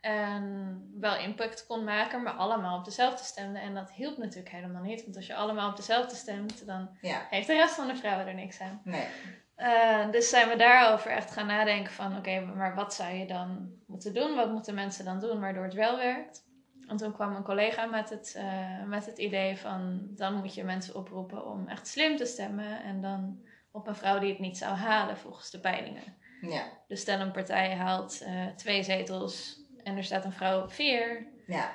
En 0.06 0.80
wel 1.00 1.16
impact 1.18 1.66
kon 1.66 1.84
maken, 1.84 2.22
maar 2.22 2.32
allemaal 2.32 2.78
op 2.78 2.84
dezelfde 2.84 3.24
stemden. 3.24 3.62
En 3.62 3.74
dat 3.74 3.90
hielp 3.92 4.16
natuurlijk 4.18 4.54
helemaal 4.54 4.82
niet. 4.82 5.04
Want 5.04 5.16
als 5.16 5.26
je 5.26 5.34
allemaal 5.34 5.70
op 5.70 5.76
dezelfde 5.76 6.14
stemt, 6.14 6.66
dan 6.66 6.88
Ja. 7.00 7.26
heeft 7.30 7.46
de 7.46 7.52
rest 7.54 7.74
van 7.74 7.86
de 7.86 7.96
vrouwen 7.96 8.26
er 8.26 8.34
niks 8.34 8.60
aan. 8.60 8.80
Nee. 8.84 9.06
Eh, 9.54 10.10
dus 10.10 10.28
zijn 10.28 10.48
we 10.48 10.56
daarover 10.56 11.10
echt 11.10 11.30
gaan 11.30 11.46
nadenken 11.46 11.92
van... 11.92 12.16
Oké, 12.16 12.40
maar 12.40 12.74
wat 12.74 12.94
zou 12.94 13.14
je 13.14 13.26
dan 13.26 13.70
moeten 13.86 14.14
doen? 14.14 14.34
Wat 14.34 14.50
moeten 14.50 14.74
mensen 14.74 15.04
dan 15.04 15.20
doen 15.20 15.40
waardoor 15.40 15.64
het 15.64 15.74
wel 15.74 15.96
werkt? 15.96 16.44
En 16.88 16.96
toen 16.96 17.12
kwam 17.12 17.34
een 17.36 17.42
collega 17.42 17.86
met 17.86 18.10
het, 18.10 18.34
eh, 18.36 18.82
met 18.84 19.06
het 19.06 19.18
idee 19.18 19.56
van... 19.58 20.00
Dan 20.10 20.34
moet 20.34 20.54
je 20.54 20.64
mensen 20.64 20.94
oproepen 20.94 21.46
om 21.46 21.68
echt 21.68 21.86
slim 21.86 22.16
te 22.16 22.24
stemmen. 22.26 22.82
En 22.82 23.00
dan 23.00 23.38
op 23.70 23.86
een 23.86 23.96
vrouw 23.96 24.18
die 24.18 24.30
het 24.30 24.38
niet 24.38 24.58
zou 24.58 24.74
halen 24.74 25.16
volgens 25.16 25.50
de 25.50 25.60
peilingen. 25.60 26.16
Ja. 26.40 26.62
Dus 26.88 27.00
stel 27.00 27.20
een 27.20 27.32
partij 27.32 27.74
haalt 27.74 28.20
eh, 28.20 28.46
twee 28.46 28.82
zetels 28.82 29.64
en 29.86 29.96
er 29.96 30.04
staat 30.04 30.24
een 30.24 30.32
vrouw 30.32 30.62
op 30.62 30.72
vier. 30.72 31.26
Ja. 31.46 31.72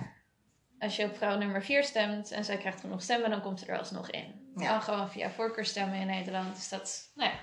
Als 0.80 0.96
je 0.96 1.06
op 1.06 1.16
vrouw 1.16 1.38
nummer 1.38 1.64
vier 1.64 1.84
stemt 1.84 2.32
en 2.32 2.46
zij 2.46 2.58
krijgt 2.58 2.80
genoeg 2.80 3.02
stemmen, 3.02 3.30
dan 3.30 3.42
komt 3.42 3.60
ze 3.60 3.66
er 3.66 3.78
alsnog 3.78 4.10
in. 4.10 4.52
Ja. 4.56 4.68
Kan 4.68 4.82
gewoon 4.82 5.10
via 5.10 5.30
voorkeurstemmen 5.30 6.00
in 6.00 6.08
Nederland. 6.08 6.56
Dus 6.56 6.70
dat, 6.70 7.12
nou 7.16 7.30
ja, 7.30 7.36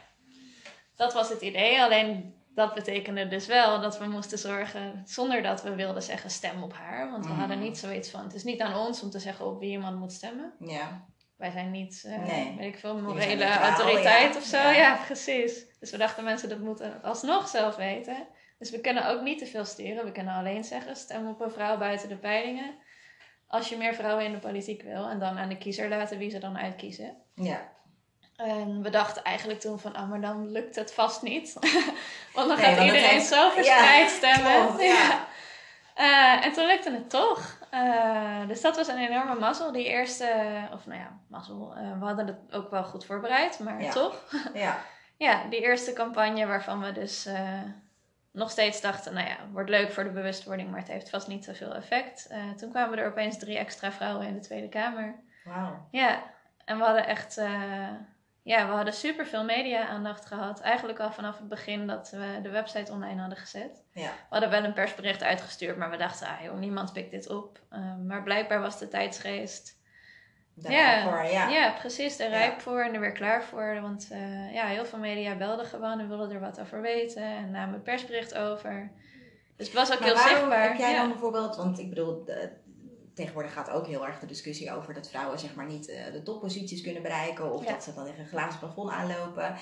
dat 0.96 1.12
was 1.12 1.28
het 1.28 1.40
idee. 1.40 1.82
Alleen 1.82 2.34
dat 2.54 2.74
betekende 2.74 3.28
dus 3.28 3.46
wel 3.46 3.80
dat 3.80 3.98
we 3.98 4.06
moesten 4.06 4.38
zorgen, 4.38 5.02
zonder 5.04 5.42
dat 5.42 5.62
we 5.62 5.74
wilden 5.74 6.02
zeggen 6.02 6.30
stem 6.30 6.62
op 6.62 6.72
haar. 6.72 7.10
Want 7.10 7.24
we 7.24 7.30
Mhm. 7.30 7.40
hadden 7.40 7.58
niet 7.58 7.78
zoiets 7.78 8.10
van, 8.10 8.22
het 8.22 8.34
is 8.34 8.44
niet 8.44 8.60
aan 8.60 8.76
ons 8.86 9.02
om 9.02 9.10
te 9.10 9.18
zeggen 9.18 9.46
op 9.46 9.58
wie 9.60 9.70
iemand 9.70 9.98
moet 9.98 10.12
stemmen. 10.12 10.52
Ja. 10.58 11.06
Wij 11.36 11.50
zijn 11.50 11.70
niet, 11.70 12.04
Nee. 12.26 12.54
weet 12.58 12.74
ik 12.74 12.78
veel, 12.80 12.98
morele 12.98 13.58
autoriteit 13.58 14.32
ja. 14.32 14.38
of 14.38 14.44
zo. 14.44 14.56
Ja. 14.56 14.70
Ja. 14.70 14.96
precies. 15.06 15.66
Dus 15.80 15.90
we 15.90 15.96
dachten 15.96 16.24
mensen 16.24 16.48
dat 16.48 16.58
moeten 16.58 17.02
alsnog 17.02 17.48
zelf 17.48 17.76
weten. 17.76 18.26
Dus 18.58 18.70
we 18.70 18.80
kunnen 18.80 19.08
ook 19.08 19.20
niet 19.20 19.38
te 19.38 19.46
veel 19.46 19.64
sturen. 19.64 20.04
We 20.04 20.12
kunnen 20.12 20.34
alleen 20.34 20.64
zeggen 20.64 20.96
stem 20.96 21.28
op 21.28 21.40
een 21.40 21.50
vrouw 21.50 21.78
buiten 21.78 22.08
de 22.08 22.16
peilingen. 22.16 22.74
Als 23.46 23.68
je 23.68 23.76
meer 23.76 23.94
vrouwen 23.94 24.24
in 24.24 24.32
de 24.32 24.38
politiek 24.38 24.82
wil. 24.82 25.08
En 25.08 25.18
dan 25.18 25.38
aan 25.38 25.48
de 25.48 25.58
kiezer 25.58 25.88
laten 25.88 26.18
wie 26.18 26.30
ze 26.30 26.38
dan 26.38 26.58
uitkiezen. 26.58 27.16
Ja. 27.34 27.68
En 28.36 28.82
we 28.82 28.90
dachten 28.90 29.22
eigenlijk 29.22 29.60
toen 29.60 29.78
van, 29.78 29.94
ah, 29.94 30.08
maar 30.10 30.20
dan 30.20 30.50
lukt 30.50 30.76
het 30.76 30.92
vast 30.94 31.22
niet. 31.22 31.52
Want 32.34 32.48
dan 32.48 32.56
Nee, 32.56 32.66
gaat 32.66 32.76
want 32.76 32.86
iedereen 32.86 33.08
heeft- 33.08 33.26
zo 33.26 33.48
verspreid 33.50 34.10
Ja, 34.10 34.16
stemmen. 34.16 34.66
klopt, 34.66 34.82
ja. 34.82 35.26
Eh, 35.94 36.44
en 36.44 36.52
toen 36.52 36.66
lukte 36.66 36.90
het 36.90 37.10
toch. 37.10 37.58
Eh, 37.70 38.46
dus 38.48 38.60
dat 38.60 38.76
was 38.76 38.88
een 38.88 38.98
enorme 38.98 39.34
mazzel. 39.34 39.72
Die 39.72 39.84
eerste, 39.86 40.32
of 40.72 40.86
nou 40.86 40.98
ja, 41.00 41.18
mazzel. 41.28 41.74
eh, 41.76 41.98
we 41.98 42.04
hadden 42.04 42.26
het 42.26 42.36
ook 42.50 42.70
wel 42.70 42.84
goed 42.84 43.04
voorbereid, 43.04 43.58
maar 43.58 43.82
Ja. 43.82 43.90
toch. 43.90 44.24
Ja. 44.54 44.78
Ja, 45.16 45.42
die 45.50 45.60
eerste 45.60 45.92
campagne 45.92 46.46
waarvan 46.46 46.80
we 46.80 46.92
dus 46.92 47.28
nog 48.38 48.50
steeds 48.50 48.80
dachten, 48.80 49.14
nou 49.14 49.28
ja, 49.28 49.36
wordt 49.52 49.70
leuk 49.70 49.92
voor 49.92 50.04
de 50.04 50.10
bewustwording, 50.10 50.70
maar 50.70 50.80
het 50.80 50.88
heeft 50.88 51.10
vast 51.10 51.28
niet 51.28 51.44
zoveel 51.44 51.74
effect. 51.74 52.26
Eh, 52.26 52.50
toen 52.50 52.70
kwamen 52.70 52.98
er 52.98 53.06
opeens 53.06 53.38
drie 53.38 53.58
extra 53.58 53.92
vrouwen 53.92 54.26
in 54.26 54.34
de 54.34 54.40
Tweede 54.40 54.68
Kamer. 54.68 55.14
Wauw. 55.44 55.88
Ja, 55.90 56.22
en 56.64 56.78
we 56.78 56.84
hadden 56.84 57.06
echt, 57.06 57.36
eh, 57.36 57.88
ja, 58.42 58.66
we 58.66 58.72
hadden 58.72 58.94
superveel 58.94 59.44
media-aandacht 59.44 60.26
gehad. 60.26 60.60
Eigenlijk 60.60 60.98
al 60.98 61.12
vanaf 61.12 61.38
het 61.38 61.48
begin 61.48 61.86
dat 61.86 62.10
we 62.10 62.38
de 62.42 62.50
website 62.50 62.92
online 62.92 63.20
hadden 63.20 63.38
gezet. 63.38 63.84
Ja. 63.92 64.02
We 64.02 64.26
hadden 64.28 64.50
wel 64.50 64.64
een 64.64 64.72
persbericht 64.72 65.22
uitgestuurd, 65.22 65.76
maar 65.76 65.90
we 65.90 65.96
dachten, 65.96 66.26
ah 66.26 66.42
joh, 66.42 66.58
niemand 66.58 66.92
pikt 66.92 67.10
dit 67.10 67.28
op. 67.30 67.60
Eh, 67.68 67.96
maar 68.06 68.22
blijkbaar 68.22 68.60
was 68.60 68.78
de 68.78 68.88
tijdsgeest 68.88 69.77
Ja. 70.62 71.48
ja, 71.48 71.70
precies. 71.78 72.18
Er 72.18 72.30
Ja. 72.30 72.36
rijp 72.36 72.60
voor 72.60 72.80
en 72.80 72.94
er 72.94 73.00
weer 73.00 73.12
klaar 73.12 73.42
voor. 73.44 73.78
Want 73.80 74.08
eh, 74.10 74.52
ja, 74.54 74.66
heel 74.66 74.84
veel 74.84 74.98
media 74.98 75.36
belden 75.36 75.66
gewoon 75.66 75.98
en 76.00 76.08
wilden 76.08 76.30
er 76.30 76.40
wat 76.40 76.60
over 76.60 76.80
weten. 76.80 77.22
En 77.22 77.50
namen 77.50 77.82
persbericht 77.82 78.34
over. 78.34 78.90
Dus 79.56 79.66
het 79.66 79.76
was 79.76 79.92
ook 79.92 79.98
Maar 80.00 80.08
heel 80.08 80.16
waarom 80.16 80.36
zichtbaar. 80.36 80.68
heb 80.68 80.78
jij 80.78 80.94
dan 80.96 81.08
bijvoorbeeld, 81.08 81.56
want 81.56 81.78
ik 81.78 81.88
bedoel, 81.88 82.24
de- 82.24 82.50
tegenwoordig 83.14 83.52
gaat 83.52 83.70
ook 83.70 83.86
heel 83.86 84.06
erg 84.06 84.18
de 84.18 84.26
discussie 84.26 84.72
over 84.72 84.94
dat 84.94 85.08
vrouwen 85.08 85.38
zeg 85.38 85.54
maar 85.54 85.66
niet 85.66 85.88
eh, 85.88 86.12
de 86.12 86.22
topposities 86.22 86.82
kunnen 86.82 87.02
bereiken 87.02 87.52
of 87.52 87.64
dat 87.64 87.82
ze 87.82 87.94
dan 87.94 88.04
tegen 88.04 88.20
een 88.20 88.26
glazen 88.26 88.58
plafond 88.58 88.90
aanlopen. 88.90 89.54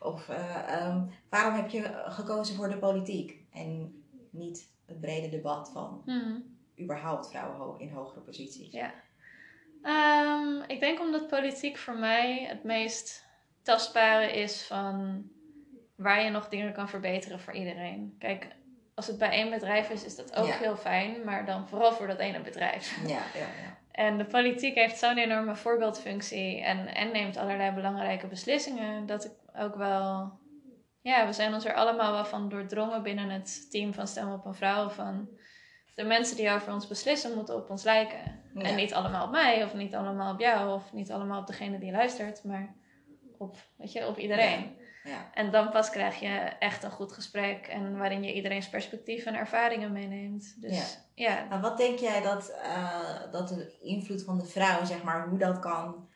Of 0.00 0.28
eh, 0.28 0.74
ehm, 0.76 1.02
waarom 1.28 1.54
heb 1.54 1.68
je 1.68 2.02
gekozen 2.06 2.56
voor 2.56 2.68
de 2.68 2.78
politiek 2.78 3.40
en 3.52 4.02
niet 4.30 4.68
het 4.86 5.00
brede 5.00 5.28
debat 5.28 5.70
van 5.72 6.02
Mhm. 6.06 6.32
überhaupt 6.80 7.28
vrouwen 7.30 7.80
in 7.80 7.90
hogere 7.92 8.20
posities? 8.20 8.72
Ja. 8.72 8.92
Ehm, 9.82 10.62
ik 10.66 10.80
denk 10.80 11.00
omdat 11.00 11.26
politiek 11.28 11.76
voor 11.78 11.96
mij 11.96 12.46
het 12.48 12.64
meest 12.64 13.26
tastbare 13.62 14.32
is 14.32 14.62
van 14.62 15.24
waar 15.96 16.22
je 16.22 16.30
nog 16.30 16.48
dingen 16.48 16.72
kan 16.72 16.88
verbeteren 16.88 17.40
voor 17.40 17.52
iedereen. 17.54 18.16
Kijk, 18.18 18.46
als 18.94 19.06
het 19.06 19.18
bij 19.18 19.30
één 19.30 19.50
bedrijf 19.50 19.90
is, 19.90 20.04
is 20.04 20.16
dat 20.16 20.36
ook 20.36 20.46
Ja. 20.46 20.56
heel 20.56 20.76
fijn, 20.76 21.24
maar 21.24 21.46
dan 21.46 21.68
vooral 21.68 21.92
voor 21.92 22.06
dat 22.06 22.18
ene 22.18 22.40
bedrijf. 22.40 22.98
Ja, 23.06 23.08
ja, 23.08 23.40
ja. 23.62 23.80
En 23.92 24.18
de 24.18 24.24
politiek 24.24 24.74
heeft 24.74 24.98
zo'n 24.98 25.18
enorme 25.18 25.56
voorbeeldfunctie 25.56 26.62
en, 26.62 26.94
en 26.94 27.12
neemt 27.12 27.36
allerlei 27.36 27.70
belangrijke 27.70 28.26
beslissingen. 28.26 29.06
Dat 29.06 29.24
ik 29.24 29.32
ook 29.56 29.74
wel. 29.74 30.32
Ja, 31.00 31.26
we 31.26 31.32
zijn 31.32 31.54
ons 31.54 31.64
er 31.64 31.74
allemaal 31.74 32.12
wel 32.12 32.24
van 32.24 32.48
doordrongen 32.48 33.02
binnen 33.02 33.28
het 33.30 33.70
team 33.70 33.94
van 33.94 34.06
Stem 34.06 34.32
op 34.32 34.44
een 34.44 34.54
Vrouw. 34.54 34.88
Van 34.88 35.28
de 35.94 36.04
mensen 36.04 36.36
die 36.36 36.50
over 36.50 36.72
ons 36.72 36.86
beslissen 36.86 37.34
moeten 37.34 37.56
op 37.56 37.70
ons 37.70 37.82
lijken. 37.84 38.41
Ja. 38.54 38.62
En 38.62 38.74
niet 38.74 38.94
allemaal 38.94 39.24
op 39.24 39.30
mij, 39.30 39.64
of 39.64 39.74
niet 39.74 39.94
allemaal 39.94 40.32
op 40.32 40.40
jou, 40.40 40.74
of 40.74 40.92
niet 40.92 41.12
allemaal 41.12 41.40
op 41.40 41.46
degene 41.46 41.78
die 41.78 41.92
luistert, 41.92 42.44
maar 42.44 42.74
op, 43.38 43.56
weet 43.76 43.92
je, 43.92 44.06
op 44.06 44.18
iedereen. 44.18 44.76
Ja. 45.04 45.30
En 45.34 45.50
dan 45.50 45.70
pas 45.70 45.90
krijg 45.90 46.20
je 46.20 46.28
echt 46.58 46.82
een 46.82 46.90
goed 46.90 47.12
gesprek 47.12 47.66
en 47.66 47.98
waarin 47.98 48.22
je 48.22 48.34
iedereen's 48.34 48.68
perspectief 48.68 49.24
en 49.24 49.34
ervaringen 49.34 49.92
meeneemt. 49.92 50.60
Dus 50.60 50.98
ja, 51.14 51.46
Nou, 51.48 51.60
wat 51.60 51.76
denk 51.76 51.98
jij 51.98 52.22
dat, 52.22 52.48
eh, 52.48 53.32
dat 53.32 53.48
de 53.48 53.78
invloed 53.80 54.22
van 54.22 54.38
de 54.38 54.44
vrouw, 54.44 54.84
zeg 54.84 55.02
maar, 55.02 55.28
hoe 55.28 55.38
dat 55.38 55.58
kan 55.58 56.08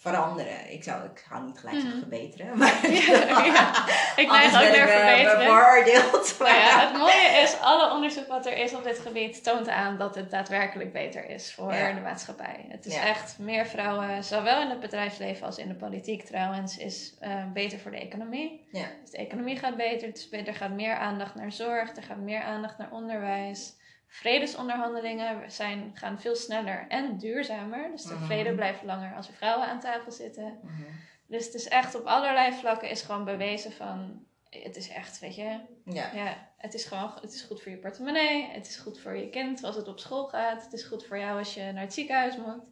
veranderen? 0.00 0.72
Ik 0.72 0.82
zou, 0.84 1.04
ik 1.04 1.24
ga 1.28 1.40
niet 1.40 1.58
gelijk 1.58 1.76
Mhm. 1.84 1.98
verbeteren, 1.98 2.58
maar 2.58 2.86
Ja, 2.90 3.44
ja. 3.54 3.88
ik 4.16 4.30
neig 4.30 4.46
ook 4.46 4.52
naar 4.52 4.88
eh, 4.88 4.96
verbeteren. 4.96 5.38
bevooroordeeld. 5.38 6.38
Nou 6.38 6.54
ja, 6.54 6.80
het 6.88 6.96
mooie 6.98 7.40
is, 7.42 7.56
alle 7.60 7.92
onderzoek 7.94 8.26
wat 8.26 8.46
er 8.46 8.56
is 8.56 8.74
op 8.74 8.84
dit 8.84 8.98
gebied 8.98 9.44
toont 9.44 9.68
aan 9.68 9.98
dat 9.98 10.14
het 10.14 10.30
daadwerkelijk 10.30 10.92
beter 10.92 11.28
is 11.30 11.54
voor 11.54 11.74
Ja. 11.74 11.92
de 11.92 12.00
maatschappij. 12.00 12.64
Het 12.68 12.86
is 12.86 12.94
echt 12.96 13.38
meer 13.38 13.66
vrouwen, 13.66 14.24
zowel 14.24 14.60
in 14.60 14.68
het 14.70 14.80
bedrijfsleven 14.80 15.46
als 15.46 15.58
in 15.58 15.68
de 15.68 15.74
politiek 15.74 16.24
trouwens, 16.24 16.76
is 16.76 17.14
eh, 17.20 17.44
beter 17.52 17.78
voor 17.78 17.90
de 17.90 18.00
economie. 18.00 18.66
Ja. 18.72 18.84
Dus 19.00 19.10
de 19.10 19.16
economie 19.18 19.58
gaat 19.58 19.76
beter, 19.76 20.12
beter, 20.30 20.48
er 20.48 20.54
gaat 20.54 20.70
meer 20.70 20.94
aandacht 20.94 21.34
naar 21.34 21.52
zorg, 21.52 21.96
er 21.96 22.02
gaat 22.02 22.16
meer 22.20 22.42
aandacht 22.42 22.78
naar 22.78 22.90
onderwijs. 22.90 23.78
Vredesonderhandelingen 24.12 25.50
zijn, 25.52 25.90
gaan 25.94 26.20
veel 26.20 26.36
sneller 26.36 26.84
en 26.88 27.18
duurzamer. 27.18 27.90
Dus 27.90 28.02
de 28.02 28.14
Mhm. 28.14 28.24
vrede 28.24 28.54
blijft 28.54 28.82
langer 28.82 29.14
als 29.16 29.28
er 29.28 29.34
vrouwen 29.34 29.66
aan 29.66 29.80
tafel 29.80 30.12
zitten. 30.12 30.58
Mhm. 30.62 30.82
Dus 31.26 31.44
het 31.44 31.54
is 31.54 31.68
echt 31.68 31.94
op 31.94 32.04
allerlei 32.06 32.52
vlakken 32.52 32.90
is 32.90 33.02
gewoon 33.02 33.24
bewezen 33.24 33.72
van... 33.72 34.24
Het 34.50 34.76
is 34.76 34.88
echt, 34.88 35.18
weet 35.18 35.34
je, 35.34 35.60
Ja. 35.84 36.10
ja, 36.14 36.48
het 36.56 36.74
is 36.74 36.84
gewoon 36.84 37.12
het 37.20 37.32
is 37.34 37.42
goed 37.42 37.62
voor 37.62 37.72
je 37.72 37.78
portemonnee. 37.78 38.46
Het 38.50 38.66
is 38.66 38.76
goed 38.76 39.00
voor 39.00 39.16
je 39.16 39.30
kind 39.30 39.64
als 39.64 39.76
het 39.76 39.88
op 39.88 39.98
school 39.98 40.26
gaat. 40.28 40.62
Het 40.64 40.72
is 40.72 40.82
goed 40.84 41.06
voor 41.06 41.18
jou 41.18 41.38
als 41.38 41.54
je 41.54 41.72
naar 41.72 41.82
het 41.82 41.94
ziekenhuis 41.94 42.36
moet. 42.36 42.62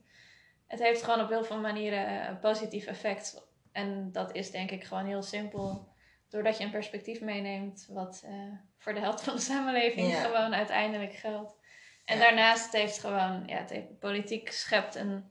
Het 0.66 0.80
heeft 0.82 1.02
gewoon 1.02 1.20
op 1.20 1.28
heel 1.28 1.44
veel 1.44 1.60
manieren 1.60 2.28
een 2.28 2.38
positief 2.38 2.86
effect. 2.86 3.42
En 3.72 4.12
dat 4.12 4.34
is 4.34 4.50
denk 4.50 4.70
ik 4.70 4.84
gewoon 4.84 5.06
heel 5.06 5.22
simpel. 5.22 5.88
Doordat 6.28 6.58
je 6.58 6.64
een 6.64 6.70
perspectief 6.70 7.20
meeneemt 7.20 7.86
wat 7.90 8.22
eh, 8.24 8.32
voor 8.78 8.94
de 8.94 9.00
helft 9.00 9.22
van 9.22 9.34
de 9.34 9.40
samenleving 9.40 10.08
Ja. 10.10 10.20
gewoon 10.20 10.54
uiteindelijk 10.54 11.12
geldt. 11.14 11.56
En 12.04 12.16
Ja. 12.16 12.22
daarnaast 12.22 12.72
heeft 12.72 12.98
gewoon, 12.98 13.42
ja, 13.46 13.56
het 13.56 13.70
heeft, 13.70 13.98
politiek 13.98 14.52
schept 14.52 14.94
een, 14.94 15.30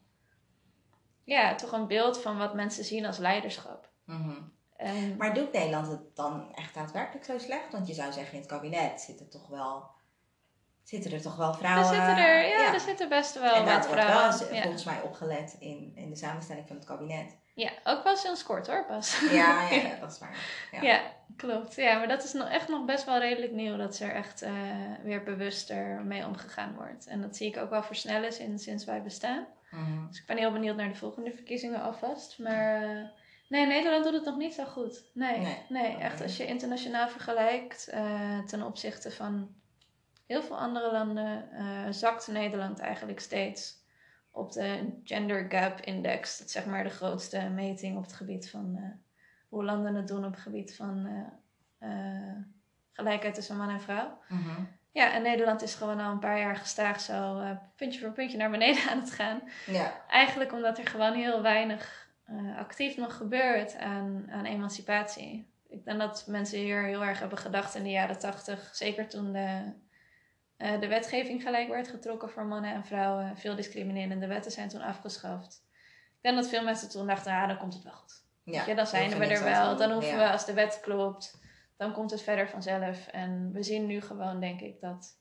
ja, 1.24 1.56
toch 1.56 1.72
een 1.72 1.88
beeld 1.88 2.22
van 2.22 2.38
wat 2.38 2.54
mensen 2.54 2.84
zien 2.84 3.06
als 3.06 3.18
leiderschap. 3.18 3.90
Mhm. 4.06 4.42
En, 4.76 5.18
Maar 5.18 5.34
doet 5.34 5.52
Nederland 5.52 5.88
het 5.88 6.16
dan 6.16 6.54
echt 6.56 6.74
daadwerkelijk 6.74 7.26
zo 7.26 7.38
slecht? 7.38 7.72
Want 7.72 7.88
je 7.88 7.94
zou 7.94 8.12
zeggen, 8.12 8.34
in 8.34 8.40
het 8.40 8.50
kabinet 8.50 9.02
zitten 9.02 9.30
toch 9.30 9.48
wel... 9.48 9.96
Zitten 10.84 11.12
er 11.12 11.22
toch 11.22 11.36
wel 11.36 11.50
er 11.50 11.56
vrouwen... 11.58 11.86
zitten 11.86 12.18
er, 12.18 12.48
ja, 12.48 12.74
er 12.74 12.80
zitten 12.80 13.10
best 13.10 13.34
wel 13.40 13.56
en 13.56 13.66
wat 13.66 13.88
wordt 13.88 14.02
vrouwen. 14.04 14.40
wel 14.40 14.54
ja. 14.54 14.62
volgens 14.62 14.84
mij 14.84 15.02
opgelet 15.02 15.56
in, 15.60 15.92
in 15.96 16.10
de 16.10 16.16
samenstelling 16.16 16.68
van 16.68 16.76
het 16.76 16.86
kabinet. 16.86 17.38
Ja, 17.58 17.72
ook 17.84 18.04
pas 18.04 18.22
sinds 18.22 18.44
kort 18.44 18.68
hoor, 18.68 18.86
pas. 18.86 19.20
Ja, 19.20 19.30
ja, 19.70 19.76
ja, 19.90 19.96
dat 20.00 20.12
is 20.12 20.20
waar. 20.20 20.36
Ja. 20.72 20.82
Ja, 20.82 21.02
klopt. 21.36 21.76
Ja, 21.76 21.98
maar 21.98 22.08
dat 22.08 22.24
is 22.24 22.34
nog 22.34 22.50
echt 22.50 22.68
nog 22.68 22.86
best 22.86 23.06
wel 23.06 23.20
redelijk 23.20 23.52
nieuw 23.52 23.78
dat 23.78 24.00
er 24.00 24.12
echt 24.14 24.42
eh, 24.42 24.54
weer 25.04 25.24
bewuster 25.24 26.02
mee 26.04 26.26
omgegaan 26.26 26.76
wordt. 26.76 27.08
En 27.08 27.22
dat 27.22 27.36
zie 27.36 27.48
ik 27.48 27.58
ook 27.58 27.70
wel 27.70 27.84
versnellen 27.84 28.34
sinds, 28.34 28.64
sinds 28.64 28.86
wij 28.86 29.02
bestaan. 29.02 29.48
Mhm. 29.72 30.08
Dus 30.08 30.20
ik 30.20 30.26
ben 30.26 30.38
heel 30.38 30.52
benieuwd 30.52 30.76
naar 30.76 30.90
de 30.90 30.96
volgende 30.96 31.32
verkiezingen 31.32 31.82
alvast. 31.82 32.40
Maar 32.40 32.84
eh, 32.84 33.06
nee, 33.50 33.66
Nederland 33.66 34.04
doet 34.04 34.14
het 34.14 34.26
nog 34.26 34.38
niet 34.38 34.54
zo 34.54 34.66
goed. 34.66 35.04
Nee, 35.14 35.58
Nee. 35.70 35.98
echt 35.98 36.22
als 36.22 36.38
je 36.38 36.46
internationaal 36.46 37.10
vergelijkt 37.10 37.88
eh, 37.88 38.40
ten 38.40 38.64
opzichte 38.64 39.12
van 39.12 39.56
heel 40.28 40.42
veel 40.44 40.58
andere 40.58 40.92
landen, 40.92 41.50
zakt 41.94 42.28
Nederland 42.28 42.80
eigenlijk 42.80 43.20
steeds 43.20 43.77
op 44.38 44.52
de 44.52 45.00
Gender 45.04 45.46
Gap 45.50 45.82
Index. 45.82 46.38
Dat 46.38 46.48
is 46.48 46.54
zeg 46.54 46.66
maar 46.66 46.84
de 46.84 46.90
grootste 46.90 47.50
meting 47.50 47.98
op 47.98 48.04
het 48.04 48.14
gebied 48.14 48.50
van 48.50 48.76
eh, 48.76 48.84
hoe 49.50 49.64
landen 49.64 49.96
het 49.96 50.08
doen 50.08 50.26
op 50.26 50.32
het 50.32 50.42
gebied 50.42 50.76
van 50.76 51.06
eh, 51.80 51.90
eh, 51.90 52.36
gelijkheid 52.92 53.34
tussen 53.34 53.58
man 53.58 53.70
en 53.70 53.82
vrouw. 53.82 54.18
Mhm. 54.28 54.62
Ja, 54.92 55.14
en 55.14 55.22
Nederland 55.22 55.62
is 55.62 55.76
gewoon 55.76 56.00
al 56.00 56.12
een 56.12 56.20
paar 56.20 56.40
jaar 56.40 56.56
gestaag 56.56 57.02
zo 57.02 57.44
puntje 57.76 58.00
voor 58.00 58.12
puntje 58.12 58.38
naar 58.38 58.50
beneden 58.50 58.84
aan 58.92 59.00
het 59.00 59.12
gaan. 59.12 59.42
Ja. 59.66 60.02
Eigenlijk 60.10 60.54
omdat 60.54 60.78
er 60.78 60.88
gewoon 60.88 61.14
heel 61.14 61.42
weinig 61.42 62.06
actief 62.58 62.98
nog 62.98 63.18
gebeurt 63.18 63.78
aan, 63.78 64.28
aan 64.32 64.46
emancipatie. 64.46 65.52
Ik 65.68 65.86
denk 65.86 66.00
dat 66.00 66.26
mensen 66.28 66.60
hier 66.60 66.84
heel 66.84 67.04
erg 67.04 67.20
hebben 67.20 67.38
gedacht 67.38 67.76
in 67.76 67.84
de 67.84 67.90
jaren 67.90 68.20
tachtig, 68.20 68.76
zeker 68.76 69.08
toen 69.08 69.32
de, 69.32 69.74
eh, 70.58 70.80
de 70.80 70.88
wetgeving 70.88 71.42
gelijk 71.42 71.70
werd 71.70 71.88
getrokken 71.88 72.30
voor 72.30 72.46
mannen 72.46 72.74
en 72.74 72.86
vrouwen. 72.86 73.38
Veel 73.38 73.56
discriminerende 73.56 74.28
wetten 74.28 74.52
zijn 74.52 74.70
toen 74.70 74.82
afgeschaft. 74.82 75.66
Ik 76.08 76.24
denk 76.34 76.36
dat 76.36 76.48
veel 76.50 76.64
mensen 76.64 76.90
toen 76.90 77.08
dachten, 77.08 77.32
ah, 77.32 77.48
dan 77.48 77.58
komt 77.58 77.74
het 77.74 77.84
wel 77.84 77.94
goed. 77.94 78.24
ja. 78.44 78.66
Je, 78.66 78.76
dan 78.76 78.88
zijn 78.88 79.18
we 79.18 79.26
er 79.26 79.44
wel. 79.44 79.76
Dan 79.78 79.92
hoeven 79.92 80.12
Ja. 80.12 80.18
we, 80.18 80.32
als 80.32 80.46
de 80.46 80.54
wet 80.54 80.80
klopt, 80.82 81.40
dan 81.78 81.94
komt 81.94 82.12
het 82.12 82.22
verder 82.22 82.50
vanzelf. 82.50 83.08
En 83.08 83.52
we 83.54 83.64
zien 83.64 83.86
nu 83.86 84.02
gewoon, 84.02 84.40
denk 84.40 84.62
ik, 84.62 84.82
dat 84.82 85.16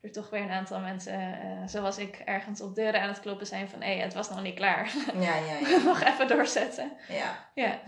er 0.00 0.12
toch 0.12 0.30
weer 0.30 0.40
een 0.42 0.50
aantal 0.50 0.80
mensen, 0.80 1.40
eh, 1.40 1.62
zoals 1.66 1.98
ik, 1.98 2.16
ergens 2.24 2.60
op 2.60 2.74
deuren 2.74 3.00
aan 3.02 3.08
het 3.08 3.20
kloppen 3.20 3.46
zijn 3.46 3.68
van 3.68 3.82
hé, 3.82 3.98
het 3.98 4.14
was 4.14 4.28
nog 4.30 4.42
niet 4.42 4.54
klaar. 4.54 4.92
Ja, 5.14 5.36
ja, 5.36 5.58
ja. 5.68 5.82
nog 5.84 6.00
even 6.00 6.28
doorzetten. 6.28 6.92
ja. 7.08 7.50
Ja. 7.54 7.80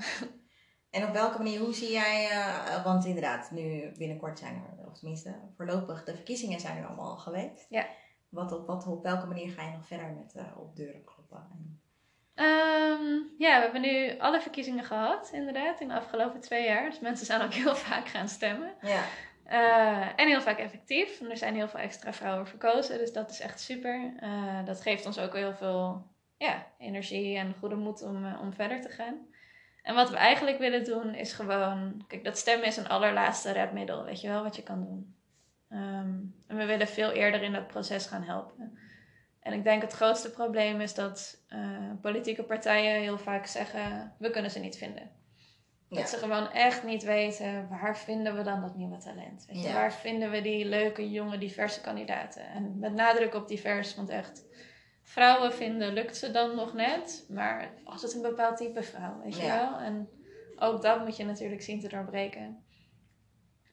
En 0.94 1.04
op 1.06 1.12
welke 1.12 1.38
manier, 1.38 1.60
hoe 1.60 1.74
zie 1.74 1.92
jij, 1.92 2.28
eh, 2.30 2.84
want 2.84 3.04
inderdaad, 3.04 3.50
nu 3.50 3.92
binnenkort 3.98 4.38
zijn 4.38 4.54
er, 4.54 4.86
of 4.86 4.98
tenminste 4.98 5.34
voorlopig, 5.56 6.04
de 6.04 6.14
verkiezingen 6.14 6.60
zijn 6.60 6.76
er 6.78 6.86
allemaal 6.86 7.10
al 7.10 7.16
geweest. 7.16 7.66
Ja. 7.68 7.86
Wat 8.28 8.52
op, 8.52 8.66
wat, 8.66 8.86
op 8.86 9.02
welke 9.02 9.26
manier 9.26 9.50
ga 9.50 9.62
je 9.62 9.70
nog 9.72 9.86
verder 9.86 10.10
met 10.12 10.34
eh, 10.34 10.44
op 10.58 10.76
deuren 10.76 11.04
kloppen? 11.04 11.48
En- 11.52 11.78
Ehm, 12.34 13.12
ja, 13.38 13.56
we 13.56 13.62
hebben 13.62 13.80
nu 13.80 14.18
alle 14.18 14.40
verkiezingen 14.40 14.84
gehad, 14.84 15.30
inderdaad, 15.32 15.80
in 15.80 15.88
de 15.88 15.94
afgelopen 15.94 16.40
twee 16.40 16.64
jaar. 16.64 16.90
Dus 16.90 17.00
mensen 17.00 17.26
zijn 17.26 17.42
ook 17.42 17.52
heel 17.62 17.74
vaak 17.76 18.08
gaan 18.08 18.28
stemmen. 18.28 18.74
Ja, 18.80 19.02
Eh, 19.44 20.08
en 20.20 20.26
heel 20.28 20.40
vaak 20.42 20.58
effectief. 20.58 21.20
En 21.20 21.30
er 21.30 21.36
zijn 21.36 21.54
heel 21.54 21.68
veel 21.68 21.80
extra 21.80 22.12
vrouwen 22.12 22.46
verkozen, 22.46 22.98
dus 22.98 23.12
dat 23.12 23.30
is 23.30 23.40
echt 23.40 23.60
super. 23.60 24.14
Eh, 24.20 24.64
dat 24.64 24.80
geeft 24.80 25.06
ons 25.06 25.18
ook 25.18 25.34
heel 25.34 25.54
veel 25.54 26.06
ja, 26.36 26.66
energie 26.78 27.36
en 27.36 27.54
goede 27.58 27.74
moed 27.76 28.02
om, 28.02 28.24
eh, 28.26 28.40
om 28.40 28.52
verder 28.52 28.80
te 28.80 28.88
gaan. 28.88 29.26
En 29.84 29.94
wat 29.94 30.10
we 30.10 30.16
eigenlijk 30.16 30.58
willen 30.58 30.84
doen 30.84 31.14
is 31.14 31.32
gewoon... 31.32 32.04
Kijk, 32.08 32.24
dat 32.24 32.38
stemmen 32.38 32.66
is 32.66 32.76
een 32.76 32.88
allerlaatste 32.88 33.52
redmiddel, 33.52 34.04
weet 34.04 34.20
je 34.20 34.28
wel, 34.28 34.42
wat 34.42 34.56
je 34.56 34.62
kan 34.62 34.84
doen. 34.84 35.14
Ehm, 35.68 36.14
en 36.46 36.56
we 36.56 36.64
willen 36.64 36.88
veel 36.88 37.10
eerder 37.10 37.42
in 37.42 37.52
dat 37.52 37.66
proces 37.66 38.06
gaan 38.06 38.22
helpen. 38.22 38.78
En 39.40 39.52
ik 39.52 39.64
denk 39.64 39.82
het 39.82 39.92
grootste 39.92 40.30
probleem 40.30 40.80
is 40.80 40.94
dat 40.94 41.42
eh, 41.48 41.90
politieke 42.00 42.42
partijen 42.42 43.00
heel 43.00 43.18
vaak 43.18 43.46
zeggen... 43.46 44.14
we 44.18 44.30
kunnen 44.30 44.50
ze 44.50 44.58
niet 44.58 44.76
vinden. 44.76 45.10
ja. 45.88 45.96
Dat 45.96 46.08
ze 46.08 46.16
gewoon 46.16 46.52
echt 46.52 46.84
niet 46.84 47.02
weten 47.02 47.68
waar 47.68 47.98
vinden 47.98 48.36
we 48.36 48.42
dan 48.42 48.60
dat 48.60 48.76
nieuwe 48.76 48.98
talent. 48.98 49.44
Weet 49.46 49.62
je? 49.62 49.68
Ja. 49.68 49.74
Waar 49.74 49.92
vinden 49.92 50.30
we 50.30 50.40
die 50.40 50.64
leuke, 50.64 51.10
jonge, 51.10 51.38
diverse 51.38 51.80
kandidaten? 51.80 52.46
En 52.46 52.78
met 52.78 52.92
nadruk 52.92 53.34
op 53.34 53.48
divers, 53.48 53.94
want 53.94 54.08
echt 54.08 54.44
vrouwen 55.04 55.52
vinden 55.52 55.92
lukt 55.92 56.16
ze 56.16 56.30
dan 56.30 56.54
nog 56.54 56.74
net. 56.74 57.24
Maar 57.28 57.70
als 57.84 58.02
het 58.02 58.14
een 58.14 58.22
bepaald 58.22 58.56
type 58.56 58.82
vrouw, 58.82 59.20
weet 59.22 59.36
je 59.36 59.42
Ja. 59.42 59.56
wel? 59.56 59.78
En 59.78 60.08
ook 60.58 60.82
dat 60.82 61.04
moet 61.04 61.16
je 61.16 61.24
natuurlijk 61.24 61.62
zien 61.62 61.80
te 61.80 61.88
doorbreken. 61.88 62.64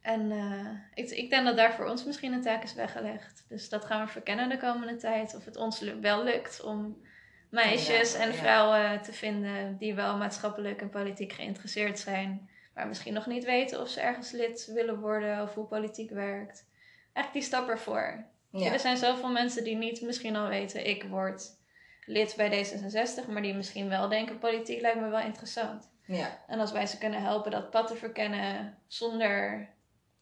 En 0.01 0.31
eh, 0.31 1.03
ik, 1.03 1.09
ik 1.09 1.29
denk 1.29 1.45
dat 1.45 1.57
daar 1.57 1.73
voor 1.73 1.85
ons 1.85 2.05
misschien 2.05 2.33
een 2.33 2.41
taak 2.41 2.63
is 2.63 2.73
weggelegd. 2.73 3.45
Dus 3.47 3.69
dat 3.69 3.85
gaan 3.85 4.05
we 4.05 4.11
verkennen 4.11 4.49
de 4.49 4.57
komende 4.57 4.95
tijd. 4.95 5.35
Of 5.35 5.45
het 5.45 5.55
ons 5.55 5.79
wel 5.79 6.23
lukt 6.23 6.63
om 6.63 7.01
meisjes 7.49 8.13
en 8.13 8.27
ja. 8.27 8.33
vrouwen 8.33 9.01
te 9.01 9.13
vinden 9.13 9.77
die 9.77 9.93
wel 9.93 10.17
maatschappelijk 10.17 10.81
en 10.81 10.89
politiek 10.89 11.33
geïnteresseerd 11.33 11.99
zijn. 11.99 12.49
Maar 12.73 12.87
misschien 12.87 13.13
nog 13.13 13.25
niet 13.25 13.43
weten 13.45 13.81
of 13.81 13.89
ze 13.89 14.01
ergens 14.01 14.31
lid 14.31 14.65
willen 14.73 14.99
worden 14.99 15.41
of 15.41 15.53
hoe 15.53 15.65
politiek 15.65 16.09
werkt. 16.09 16.69
Eigenlijk 17.13 17.33
die 17.33 17.41
stap 17.41 17.69
ervoor. 17.69 18.25
Ja. 18.51 18.71
Er 18.73 18.79
zijn 18.79 18.97
zoveel 18.97 19.29
mensen 19.31 19.63
die 19.63 19.75
niet 19.75 20.01
misschien 20.01 20.35
al 20.35 20.47
weten, 20.47 20.87
ik 20.87 21.03
word 21.03 21.59
lid 22.05 22.33
bij 22.37 22.65
D66, 22.65 23.29
maar 23.29 23.41
die 23.41 23.53
misschien 23.53 23.89
wel 23.89 24.09
denken, 24.09 24.39
politiek 24.39 24.81
lijkt 24.81 24.99
me 24.99 25.09
wel 25.09 25.19
interessant. 25.19 25.89
ja. 26.05 26.39
En 26.47 26.59
als 26.59 26.71
wij 26.71 26.85
ze 26.85 26.97
kunnen 26.97 27.21
helpen 27.21 27.51
dat 27.51 27.69
pad 27.69 27.87
te 27.87 27.95
verkennen 27.95 28.77
zonder 28.87 29.69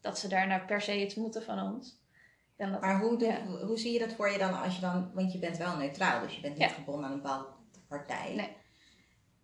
dat 0.00 0.18
ze 0.18 0.28
daarna 0.28 0.58
per 0.58 0.80
se 0.80 1.00
iets 1.00 1.14
moeten 1.14 1.42
van 1.42 1.58
ons. 1.72 1.98
Dat, 2.56 2.80
Maar 2.80 3.00
hoe, 3.00 3.24
Ja. 3.24 3.44
hoe 3.46 3.78
zie 3.78 3.92
je 3.92 3.98
dat 3.98 4.12
voor 4.12 4.30
je 4.30 4.38
dan 4.38 4.62
als 4.62 4.74
je 4.74 4.80
dan, 4.80 5.10
want 5.14 5.32
je 5.32 5.38
bent 5.38 5.56
wel 5.56 5.76
neutraal, 5.76 6.20
dus 6.22 6.34
je 6.34 6.40
bent 6.40 6.58
niet 6.58 6.68
Ja. 6.68 6.74
gebonden 6.74 7.04
aan 7.04 7.12
een 7.12 7.22
bepaalde 7.22 7.46
partij. 7.88 8.34
Nee. 8.34 8.56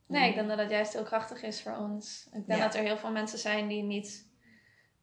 nee, 0.07 0.29
ik 0.29 0.35
denk 0.35 0.49
dat 0.49 0.59
dat 0.59 0.71
juist 0.71 0.93
heel 0.93 1.03
krachtig 1.03 1.43
is 1.43 1.63
voor 1.63 1.77
ons. 1.77 2.29
Ik 2.33 2.47
denk 2.47 2.61
dat 2.61 2.75
er 2.75 2.83
heel 2.83 2.97
veel 2.97 3.11
mensen 3.11 3.39
zijn 3.39 3.69
die 3.69 3.83
niet 3.83 4.26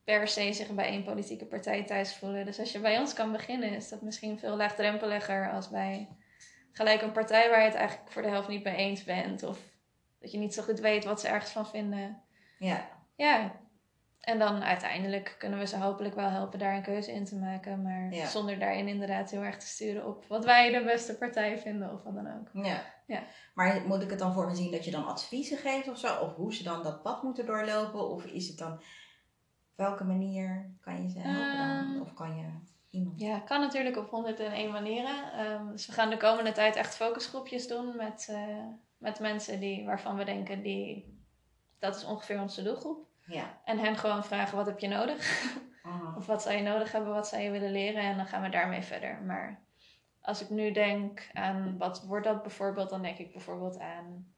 per 0.03 0.27
se 0.27 0.53
zich 0.53 0.69
bij 0.69 0.85
één 0.85 1.03
politieke 1.03 1.45
partij 1.45 1.83
thuis 1.83 2.15
voelen. 2.15 2.45
Dus 2.45 2.59
als 2.59 2.71
je 2.71 2.79
bij 2.79 2.99
ons 2.99 3.13
kan 3.13 3.31
beginnen, 3.31 3.69
is 3.73 3.89
dat 3.89 4.01
misschien 4.01 4.39
veel 4.39 4.55
laagdrempeliger 4.55 5.51
als 5.51 5.69
bij 5.69 6.07
gelijk 6.71 7.01
een 7.01 7.11
partij 7.11 7.49
waar 7.49 7.59
je 7.59 7.65
het 7.65 7.75
eigenlijk 7.75 8.11
voor 8.11 8.21
de 8.21 8.27
helft 8.29 8.47
niet 8.47 8.63
mee 8.63 8.75
eens 8.75 9.03
bent. 9.03 9.43
Of 9.43 9.59
dat 10.19 10.31
je 10.31 10.37
niet 10.37 10.53
zo 10.53 10.63
goed 10.63 10.79
weet 10.79 11.03
wat 11.05 11.19
ze 11.21 11.27
ergens 11.27 11.51
van 11.51 11.67
vinden. 11.67 12.21
Ja, 12.59 12.89
Ja, 13.15 13.61
en 14.19 14.39
dan 14.39 14.63
uiteindelijk 14.63 15.35
kunnen 15.39 15.59
we 15.59 15.67
ze 15.67 15.77
hopelijk 15.77 16.15
wel 16.15 16.29
helpen 16.29 16.59
daar 16.59 16.75
een 16.75 16.81
keuze 16.81 17.11
in 17.11 17.25
te 17.25 17.35
maken. 17.35 17.81
Maar 17.81 18.13
Ja. 18.13 18.25
zonder 18.27 18.59
daarin 18.59 18.87
inderdaad 18.87 19.29
heel 19.31 19.41
erg 19.43 19.57
te 19.57 19.65
sturen 19.67 20.05
op 20.07 20.25
wat 20.27 20.45
wij 20.45 20.71
de 20.71 20.83
beste 20.83 21.17
partij 21.17 21.57
vinden 21.57 21.91
of 21.93 22.03
wat 22.03 22.15
dan 22.15 22.27
ook. 22.39 22.65
ja. 22.65 22.91
Ja. 23.07 23.23
Maar 23.53 23.81
moet 23.87 24.01
ik 24.01 24.09
het 24.09 24.19
dan 24.19 24.33
voor 24.33 24.47
me 24.47 24.55
zien 24.55 24.71
dat 24.71 24.85
je 24.85 24.91
dan 24.91 25.05
adviezen 25.07 25.57
geeft 25.57 25.87
of 25.89 25.97
zo? 25.97 26.15
Of 26.19 26.35
hoe 26.35 26.53
ze 26.53 26.63
dan 26.63 26.83
dat 26.83 27.01
pad 27.01 27.23
moeten 27.23 27.45
doorlopen? 27.45 28.09
Of 28.09 28.25
is 28.25 28.47
het 28.47 28.57
dan, 28.57 28.81
welke 29.75 30.03
manier 30.03 30.71
kan 30.81 31.03
je 31.03 31.09
ze 31.09 31.19
helpen 31.19 31.57
dan? 31.57 31.93
Ehm, 31.93 32.01
Of 32.01 32.13
kan 32.13 32.37
je 32.37 32.45
iemand? 32.89 33.19
Ja, 33.19 33.39
kan 33.39 33.59
natuurlijk 33.59 33.97
op 33.97 34.09
101 34.09 34.71
manieren. 34.71 35.31
Ehm, 35.33 35.71
dus 35.71 35.85
we 35.85 35.91
gaan 35.91 36.09
de 36.09 36.17
komende 36.17 36.51
tijd 36.51 36.75
echt 36.75 36.95
focusgroepjes 36.95 37.67
doen 37.67 37.95
met, 37.95 38.27
eh, 38.29 38.65
met 38.97 39.19
mensen 39.19 39.59
die, 39.59 39.85
waarvan 39.85 40.15
we 40.15 40.23
denken, 40.23 40.61
die, 40.61 41.17
dat 41.79 41.95
is 41.95 42.05
ongeveer 42.05 42.41
onze 42.41 42.63
doelgroep. 42.63 43.07
Ja. 43.25 43.61
En 43.65 43.79
hen 43.79 43.95
gewoon 43.95 44.23
vragen, 44.23 44.57
wat 44.57 44.65
heb 44.65 44.79
je 44.79 44.87
nodig? 44.87 45.51
Of 46.17 46.25
wat 46.25 46.41
zou 46.41 46.55
je 46.55 46.61
nodig 46.61 46.91
hebben, 46.91 47.13
wat 47.13 47.27
zou 47.27 47.41
je 47.41 47.51
willen 47.51 47.71
leren? 47.71 48.01
En 48.01 48.17
dan 48.17 48.25
gaan 48.25 48.41
we 48.41 48.49
daarmee 48.49 48.81
verder. 48.81 49.21
Maar 49.21 49.61
als 50.21 50.41
ik 50.41 50.49
nu 50.49 50.71
denk 50.71 51.29
aan 51.33 51.77
wat 51.77 52.03
wordt 52.03 52.25
dat 52.25 52.41
bijvoorbeeld, 52.41 52.89
dan 52.89 53.01
denk 53.01 53.17
ik 53.17 53.31
bijvoorbeeld 53.31 53.79
aan 53.79 54.33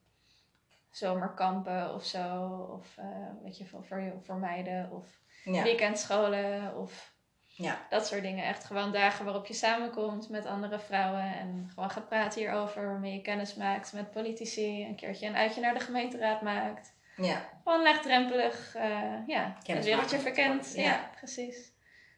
zomerkampen 0.89 1.93
of 1.93 2.03
zo. 2.03 2.47
Of 2.71 2.97
eh, 2.97 3.29
weet 3.43 3.57
je, 3.57 3.65
voor, 3.65 3.85
voor, 3.85 4.13
voor 4.21 4.35
meiden. 4.35 4.91
Of 4.91 5.21
Ja. 5.53 5.63
weekendscholen. 5.63 6.77
Of 6.77 7.13
Ja. 7.47 7.85
dat 7.89 8.07
soort 8.07 8.21
dingen. 8.21 8.45
Echt 8.45 8.63
gewoon 8.63 8.91
dagen 8.91 9.25
waarop 9.25 9.45
je 9.45 9.53
samenkomt 9.53 10.29
met 10.29 10.45
andere 10.45 10.79
vrouwen. 10.79 11.33
En 11.35 11.69
gewoon 11.73 11.89
gaat 11.91 12.07
praten 12.09 12.39
hierover. 12.39 12.85
Waarmee 12.85 13.13
je 13.13 13.21
kennis 13.21 13.55
maakt 13.55 13.93
met 13.93 14.11
politici. 14.11 14.83
Een 14.85 14.95
keertje 14.95 15.27
een 15.27 15.35
uitje 15.35 15.61
naar 15.61 15.73
de 15.73 15.79
gemeenteraad 15.79 16.41
maakt. 16.41 16.93
Ja. 17.15 17.49
Gewoon 17.63 17.83
laagdrempelig, 17.83 18.75
eh 18.75 19.13
ja, 19.27 19.55
het 19.65 19.85
wereldje 19.85 20.19
sport, 20.19 20.73
Ja. 20.75 20.83
ja. 20.83 21.09
precies. 21.15 21.73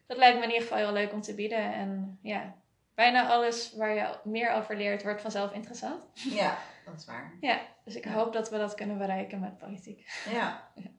Dat 0.06 0.16
lijkt 0.16 0.36
me 0.38 0.42
in 0.44 0.48
ieder 0.50 0.62
geval 0.62 0.78
heel 0.78 0.92
leuk 0.92 1.12
om 1.12 1.20
te 1.20 1.34
bieden. 1.34 1.72
En 1.74 2.18
ja, 2.22 2.54
bijna 2.94 3.28
alles 3.28 3.74
waar 3.76 3.94
je 3.94 4.18
meer 4.24 4.50
over 4.52 4.76
leert, 4.76 5.02
wordt 5.02 5.20
vanzelf 5.20 5.52
interessant. 5.52 6.04
ja, 6.14 6.58
dat 6.84 6.94
is 6.98 7.04
waar. 7.04 7.32
Ja, 7.40 7.58
dus 7.84 7.94
ik 7.94 8.04
Ja. 8.04 8.10
hoop 8.10 8.32
dat 8.32 8.50
we 8.50 8.58
dat 8.58 8.74
kunnen 8.74 8.98
bereiken 8.98 9.40
met 9.40 9.58
politiek. 9.58 10.10
Ja. 10.32 10.68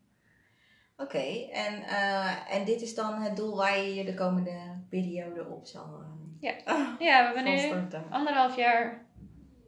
Oké, 1.02 1.48
en, 1.52 1.84
eh, 1.84 2.56
en 2.56 2.66
dit 2.66 2.82
is 2.82 2.96
dan 2.96 3.22
het 3.22 3.36
doel 3.36 3.56
waar 3.56 3.78
je 3.78 3.96
je 3.96 4.04
de 4.04 4.14
komende 4.14 4.84
periode 4.90 5.46
op 5.46 5.66
zal 5.66 6.00
uh, 6.00 6.06
Ja. 6.40 6.54
ja, 7.10 7.20
we 7.20 7.40
hebben 7.40 7.44
nu 7.44 7.88
anderhalf 8.10 8.56
jaar 8.56 9.06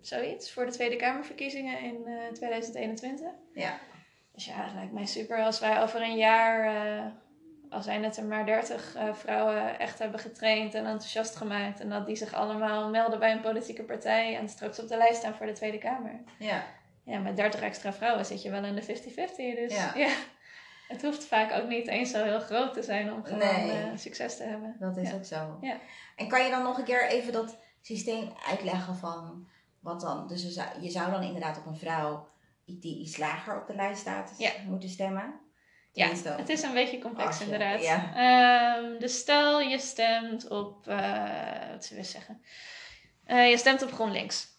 zoiets 0.01 0.51
voor 0.51 0.65
de 0.65 0.71
Tweede 0.71 0.95
Kamerverkiezingen 0.95 1.79
in 1.79 2.05
2021. 2.33 3.27
Ja. 3.53 3.79
Dus 4.33 4.45
ja, 4.45 4.53
het 4.53 4.73
lijkt 4.73 4.93
mij 4.93 5.05
super 5.05 5.43
als 5.43 5.59
wij 5.59 5.81
over 5.81 6.01
een 6.01 6.17
jaar 6.17 6.73
al 7.71 7.81
zijn 7.81 8.03
het 8.03 8.17
er 8.17 8.25
maar 8.25 8.45
dertig 8.45 8.95
uh, 8.95 9.13
vrouwen 9.13 9.79
echt 9.79 9.99
hebben 9.99 10.19
getraind 10.19 10.73
en 10.73 10.85
enthousiast 10.85 11.35
gemaakt. 11.35 11.79
En 11.79 11.89
dat 11.89 12.05
die 12.05 12.15
zich 12.15 12.33
allemaal 12.33 12.89
melden 12.89 13.19
bij 13.19 13.31
een 13.31 13.41
politieke 13.41 13.83
partij 13.83 14.37
en 14.37 14.49
straks 14.49 14.79
op 14.79 14.87
de 14.87 14.97
lijst 14.97 15.17
staan 15.17 15.35
voor 15.35 15.45
de 15.45 15.51
Tweede 15.51 15.77
Kamer. 15.77 16.19
Ja. 16.39 16.63
Ja, 17.03 17.19
met 17.19 17.35
30 17.35 17.61
extra 17.61 17.93
vrouwen 17.93 18.25
zit 18.25 18.41
je 18.41 18.49
wel 18.49 18.63
in 18.63 18.75
de 18.75 18.83
50-50. 18.83 18.85
Dus 19.35 19.73
ja. 19.73 19.93
het 20.91 21.01
hoeft 21.01 21.25
vaak 21.25 21.51
ook 21.51 21.67
niet 21.67 21.87
eens 21.87 22.11
zo 22.11 22.23
heel 22.23 22.39
groot 22.39 22.73
te 22.73 22.83
zijn 22.83 23.13
om 23.13 23.23
gewoon 23.23 23.69
uh, 23.69 23.91
succes 23.95 24.37
te 24.37 24.43
hebben. 24.43 24.75
Dat 24.79 24.97
is 24.97 25.13
ook 25.13 25.25
zo. 25.25 25.57
Ja. 25.61 25.77
En 26.15 26.27
kan 26.27 26.43
je 26.43 26.49
dan 26.49 26.63
nog 26.63 26.77
een 26.77 26.83
keer 26.83 27.07
even 27.09 27.33
dat 27.33 27.57
systeem 27.81 28.33
uitleggen 28.47 28.95
van 28.95 29.47
wat 29.79 30.01
dan? 30.01 30.27
Dus 30.27 30.55
je 30.81 30.89
zou 30.89 31.11
dan 31.11 31.23
inderdaad 31.23 31.57
op 31.57 31.65
een 31.65 31.77
vrouw 31.77 32.29
die 32.65 32.99
iets 32.99 33.17
lager 33.17 33.61
op 33.61 33.67
de 33.67 33.75
lijst 33.75 34.01
staat 34.01 34.33
moeten 34.67 34.89
stemmen. 34.89 35.39
Ja, 35.93 36.07
het 36.07 36.49
is 36.49 36.61
een 36.61 36.73
beetje 36.73 36.99
complex 36.99 37.41
inderdaad. 37.41 37.81
Ja. 37.83 38.77
Um, 38.77 38.99
dus 38.99 39.17
stel 39.17 39.61
je 39.61 39.79
stemt 39.79 40.47
op, 40.47 40.87
uh, 40.87 41.71
wat 41.71 41.85
zullen 41.85 42.03
we 42.03 42.09
zeggen? 42.09 42.41
Uh, 43.27 43.49
je 43.49 43.57
stemt 43.57 43.81
op 43.81 43.91
GroenLinks. 43.91 44.50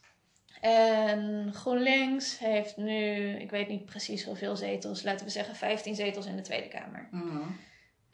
En 0.62 1.50
GroenLinks 1.54 2.38
heeft 2.38 2.76
nu, 2.76 3.28
ik 3.40 3.50
weet 3.50 3.68
niet 3.68 3.84
precies 3.84 4.24
hoeveel 4.24 4.56
zetels, 4.56 5.02
laten 5.02 5.26
we 5.26 5.32
zeggen 5.32 5.56
15 5.56 5.94
zetels 5.94 6.26
in 6.26 6.36
de 6.36 6.42
Tweede 6.42 6.68
Kamer. 6.68 7.08
Mm 7.10 7.56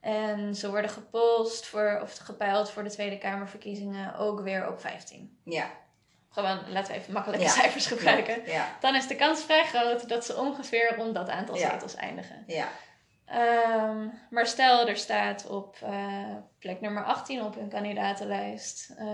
En 0.00 0.54
ze 0.54 0.70
worden 0.70 0.90
gepolst 0.90 1.66
voor, 1.66 1.98
of 2.02 2.16
gepeild 2.16 2.70
voor 2.70 2.82
de 2.84 2.90
Tweede 2.90 3.18
Kamerverkiezingen 3.18 4.16
ook 4.16 4.40
weer 4.40 4.68
op 4.68 4.80
15. 4.80 5.38
Ja. 5.44 5.70
Gewoon, 6.28 6.58
laten 6.70 6.92
we 6.92 6.98
even 6.98 7.12
makkelijke 7.12 7.48
cijfers 7.48 7.86
gebruiken. 7.86 8.42
Ja. 8.46 8.76
Dan 8.80 8.94
is 8.94 9.06
de 9.06 9.16
kans 9.16 9.42
vrij 9.42 9.64
groot 9.64 10.08
dat 10.08 10.24
ze 10.24 10.36
ongeveer 10.36 10.94
rond 10.96 11.14
dat 11.14 11.28
aantal 11.28 11.56
zetels 11.56 11.94
eindigen. 11.94 12.44
Ja. 12.46 12.68
Um, 13.88 14.12
maar 14.30 14.46
stel, 14.46 14.88
er 14.88 14.96
staat 14.96 15.46
op 15.46 15.78
uh, 15.82 16.34
plek 16.58 16.80
nummer 16.80 17.04
18 17.04 17.42
op 17.42 17.54
hun 17.54 17.68
kandidatenlijst 17.68 18.94
uh, 18.98 19.06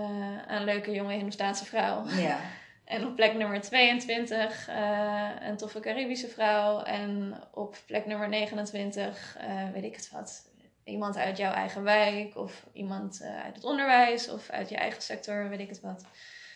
een 0.47 0.63
leuke 0.63 0.91
jonge 0.91 1.13
Hindoestaanse 1.13 1.65
vrouw. 1.65 2.05
Ja. 2.07 2.37
En 2.85 3.05
op 3.05 3.15
plek 3.15 3.33
nummer 3.33 3.61
22 3.61 4.69
uh, 4.69 4.75
eh, 4.75 5.47
een 5.47 5.57
toffe 5.57 5.79
Caribische 5.79 6.27
vrouw. 6.27 6.81
En 6.81 7.33
op 7.53 7.77
plek 7.85 8.05
nummer 8.05 8.29
29, 8.29 9.37
weet 9.73 9.83
ik 9.83 9.95
het 9.95 10.11
wat, 10.11 10.49
iemand 10.83 11.17
uit 11.17 11.37
jouw 11.37 11.51
eigen 11.51 11.83
wijk 11.83 12.35
of 12.37 12.65
iemand 12.73 13.21
uit 13.43 13.55
het 13.55 13.63
onderwijs 13.63 14.29
of 14.29 14.49
uit 14.49 14.69
je 14.69 14.75
eigen 14.75 15.01
sector, 15.01 15.49
weet 15.49 15.59
ik 15.59 15.69
het 15.69 15.81
wat. 15.81 16.05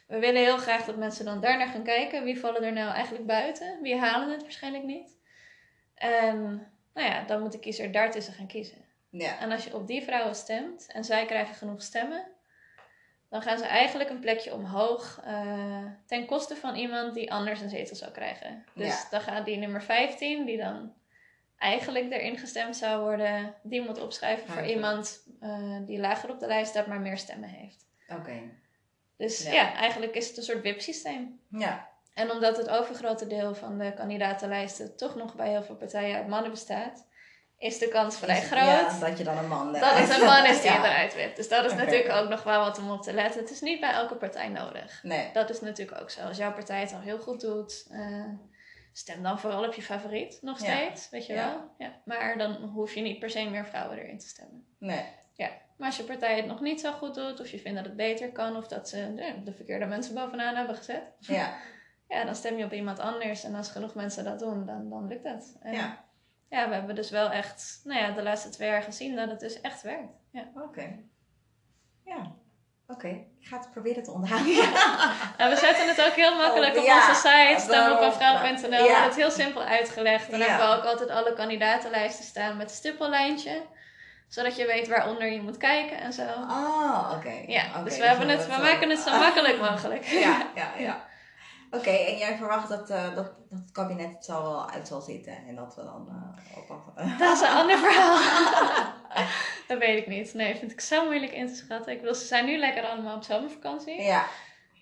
We 0.07 0.19
willen 0.19 0.41
heel 0.41 0.57
graag 0.57 0.85
dat 0.85 0.97
mensen 0.97 1.25
dan 1.25 1.41
daarnaar 1.41 1.67
gaan 1.67 1.83
kijken. 1.83 2.23
Wie 2.23 2.39
vallen 2.39 2.63
er 2.63 2.73
nou 2.73 2.93
eigenlijk 2.93 3.25
buiten? 3.25 3.81
Wie 3.81 3.95
halen 3.95 4.31
het 4.31 4.41
waarschijnlijk 4.41 4.83
niet? 4.83 5.17
En 5.95 6.67
nou 6.93 7.07
ja, 7.07 7.23
dan 7.23 7.41
moet 7.41 7.51
de 7.51 7.59
kiezer 7.59 7.91
daartussen 7.91 8.33
gaan 8.33 8.47
kiezen. 8.47 8.85
Ja. 9.09 9.39
En 9.39 9.51
als 9.51 9.63
je 9.63 9.75
op 9.75 9.87
die 9.87 10.03
vrouwen 10.03 10.35
stemt 10.35 10.91
en 10.91 11.03
zij 11.03 11.25
krijgen 11.25 11.55
genoeg 11.55 11.81
stemmen, 11.81 12.27
dan 13.29 13.41
gaan 13.41 13.57
ze 13.57 13.65
eigenlijk 13.65 14.09
een 14.09 14.19
plekje 14.19 14.53
omhoog 14.53 15.21
uh, 15.27 15.85
ten 16.05 16.25
koste 16.25 16.55
van 16.55 16.75
iemand 16.75 17.13
die 17.13 17.31
anders 17.31 17.61
een 17.61 17.69
zetel 17.69 17.95
zou 17.95 18.11
krijgen. 18.11 18.65
Dus 18.73 19.09
dan 19.09 19.21
gaat 19.21 19.45
die 19.45 19.57
nummer 19.57 19.81
15, 19.81 20.45
die 20.45 20.57
dan 20.57 20.93
eigenlijk 21.57 22.11
erin 22.11 22.37
gestemd 22.37 22.77
zou 22.77 23.01
worden, 23.01 23.55
die 23.63 23.81
moet 23.81 24.01
opschrijven 24.01 24.47
voor 24.47 24.65
iemand 24.65 25.27
uh, 25.41 25.77
die 25.85 25.99
lager 25.99 26.29
op 26.29 26.39
de 26.39 26.47
lijst 26.47 26.69
staat, 26.69 26.87
maar 26.87 27.01
meer 27.01 27.17
stemmen 27.17 27.49
heeft. 27.49 27.85
Oké. 28.07 28.41
Dus 29.17 29.43
ja. 29.43 29.51
ja. 29.51 29.73
eigenlijk 29.73 30.15
is 30.15 30.27
het 30.27 30.37
een 30.37 30.43
soort 30.43 30.61
WIP-systeem. 30.61 31.39
Ja. 31.49 31.89
En 32.13 32.31
omdat 32.31 32.57
het 32.57 32.69
overgrote 32.69 33.27
deel 33.27 33.55
van 33.55 33.77
de 33.77 33.93
kandidatenlijsten 33.93 34.95
toch 34.97 35.15
nog 35.15 35.35
bij 35.35 35.49
heel 35.49 35.63
veel 35.63 35.75
partijen 35.75 36.17
uit 36.17 36.27
mannen 36.27 36.51
bestaat, 36.51 37.07
is 37.59 37.77
de 37.77 37.87
kans 37.87 38.17
vrij 38.17 38.41
groot. 38.41 38.63
Ja, 38.63 38.99
dat 38.99 39.17
je 39.17 39.23
dan 39.23 39.37
een 39.37 39.47
man 39.47 39.73
Dat 39.73 39.81
het 39.83 40.19
een 40.19 40.25
man 40.25 40.45
is 40.45 40.61
die 40.61 40.71
eruit 40.87 41.15
wipt. 41.15 41.35
Dus 41.35 41.49
dat 41.49 41.65
is 41.65 41.73
natuurlijk 41.73 42.11
ook 42.11 42.29
nog 42.29 42.43
wel 42.43 42.59
wat 42.59 42.77
om 42.77 42.91
op 42.91 43.01
te 43.01 43.13
letten. 43.13 43.41
Het 43.41 43.51
is 43.51 43.61
niet 43.61 43.79
bij 43.79 43.91
elke 43.91 44.15
partij 44.15 44.49
nodig. 44.49 45.03
Nee. 45.03 45.29
Dat 45.33 45.49
is 45.49 45.61
natuurlijk 45.61 46.01
ook 46.01 46.09
zo. 46.09 46.21
Als 46.21 46.37
jouw 46.37 46.53
partij 46.53 46.79
het 46.79 46.93
al 46.93 46.99
heel 46.99 47.19
goed 47.19 47.41
doet, 47.41 47.87
uh, 47.91 48.25
stem 48.93 49.23
dan 49.23 49.39
vooral 49.39 49.65
op 49.65 49.73
je 49.73 49.81
favoriet 49.81 50.37
nog 50.41 50.57
steeds. 50.57 51.09
Weet 51.09 51.25
je 51.25 51.33
wel? 51.33 51.71
Ja. 51.77 52.01
Maar 52.05 52.37
dan 52.37 52.53
hoef 52.53 52.93
je 52.93 53.01
niet 53.01 53.19
per 53.19 53.29
se 53.29 53.49
meer 53.49 53.65
vrouwen 53.65 53.97
erin 53.97 54.19
te 54.19 54.27
stemmen. 54.27 54.65
Nee. 54.77 55.05
Ja. 55.33 55.49
Maar 55.77 55.87
als 55.87 55.97
je 55.97 56.03
partij 56.03 56.35
het 56.35 56.45
nog 56.45 56.61
niet 56.61 56.81
zo 56.81 56.91
goed 56.91 57.15
doet, 57.15 57.39
of 57.39 57.49
je 57.49 57.59
vindt 57.59 57.77
dat 57.77 57.85
het 57.85 57.95
beter 57.95 58.31
kan, 58.31 58.57
of 58.57 58.67
dat 58.67 58.89
ze 58.89 59.13
de, 59.15 59.43
de 59.43 59.53
verkeerde 59.53 59.85
mensen 59.85 60.15
bovenaan 60.15 60.55
hebben 60.55 60.75
gezet. 60.75 61.03
Ja 61.19 61.57
ja, 62.09 62.23
dan 62.25 62.35
stem 62.35 62.57
je 62.57 62.65
op 62.65 62.73
iemand 62.73 62.99
anders. 62.99 63.43
En 63.43 63.55
als 63.55 63.69
genoeg 63.69 63.93
mensen 63.95 64.23
dat 64.23 64.39
doen, 64.39 64.65
dan, 64.65 64.89
dan 64.89 65.07
lukt 65.07 65.23
dat. 65.23 65.57
En 65.61 65.73
ja. 65.73 66.03
Ja, 66.49 66.67
we 66.67 66.73
hebben 66.73 66.95
dus 66.95 67.09
wel 67.09 67.29
echt, 67.29 67.81
nou 67.83 67.99
ja, 67.99 68.11
de 68.11 68.23
laatste 68.23 68.49
twee 68.49 68.69
jaar 68.69 68.83
gezien 68.83 69.15
dat 69.15 69.29
het 69.29 69.39
dus 69.39 69.61
echt 69.61 69.81
werkt. 69.81 70.13
Ja. 70.31 70.51
Oké. 70.55 70.99
Ja. 72.05 72.31
Oké, 72.87 73.07
ik 73.39 73.47
ga 73.47 73.57
het 73.57 73.71
proberen 73.71 74.03
te 74.03 74.11
onthouden. 74.11 74.55
we 75.51 75.55
zetten 75.55 75.87
het 75.87 76.05
ook 76.05 76.13
heel 76.13 76.35
makkelijk 76.37 76.75
oh, 76.75 76.81
op 76.81 76.89
onze 76.89 77.13
site, 77.13 77.55
stemopeenvrouw.nl. 77.57 78.69
Ja. 78.69 78.69
We 78.69 78.75
hebben 78.75 79.03
het 79.03 79.15
heel 79.15 79.31
simpel 79.31 79.61
uitgelegd. 79.61 80.31
Dan 80.31 80.39
hebben 80.39 80.67
we 80.67 80.75
ook 80.75 80.83
altijd 80.83 81.09
alle 81.09 81.33
kandidatenlijsten 81.33 82.25
staan 82.25 82.57
met 82.57 82.71
stippellijntje 82.71 83.61
zodat 84.29 84.55
je 84.55 84.65
weet 84.65 84.87
waaronder 84.87 85.31
je 85.31 85.41
moet 85.41 85.57
kijken 85.57 85.99
en 85.99 86.13
zo. 86.13 86.21
Oh, 86.49 87.11
oké. 87.17 87.43
Ja, 87.47 87.83
dus 87.83 87.97
we, 87.97 88.05
hebben 88.05 88.29
het, 88.29 88.47
we 88.47 88.61
maken 88.61 88.89
het 88.89 88.99
zo 88.99 89.19
makkelijk 89.19 89.59
mogelijk. 89.59 90.05
Ja, 90.05 90.47
ja, 90.55 90.71
ja. 90.77 91.01
Oké, 91.71 91.89
en 91.89 92.17
jij 92.17 92.37
verwacht 92.37 92.69
dat, 92.69 92.89
uh, 92.89 93.15
dat, 93.15 93.15
dat 93.15 93.59
het 93.59 93.71
kabinet 93.71 94.11
het 94.11 94.25
zal 94.25 94.41
wel 94.41 94.69
uit 94.69 94.87
zal 94.87 95.01
zitten 95.01 95.37
en 95.47 95.55
dat 95.55 95.75
we 95.75 95.83
dan 95.83 96.07
uh, 96.09 96.57
op 96.57 96.93
Dat 97.19 97.35
is 97.35 97.41
een 97.41 97.55
ander 97.55 97.77
verhaal. 97.77 98.17
dat 99.67 99.77
weet 99.77 99.97
ik 99.97 100.07
niet. 100.07 100.33
Nee, 100.33 100.55
vind 100.55 100.71
ik 100.71 100.81
zo 100.81 101.05
moeilijk 101.05 101.31
in 101.31 101.47
te 101.47 101.55
schatten. 101.55 101.93
Ik 101.93 102.01
wil, 102.01 102.15
ze 102.15 102.25
zijn 102.25 102.45
nu 102.45 102.57
lekker 102.57 102.83
allemaal 102.83 103.15
op 103.15 103.23
zomervakantie. 103.23 104.01
Ja. 104.01 104.25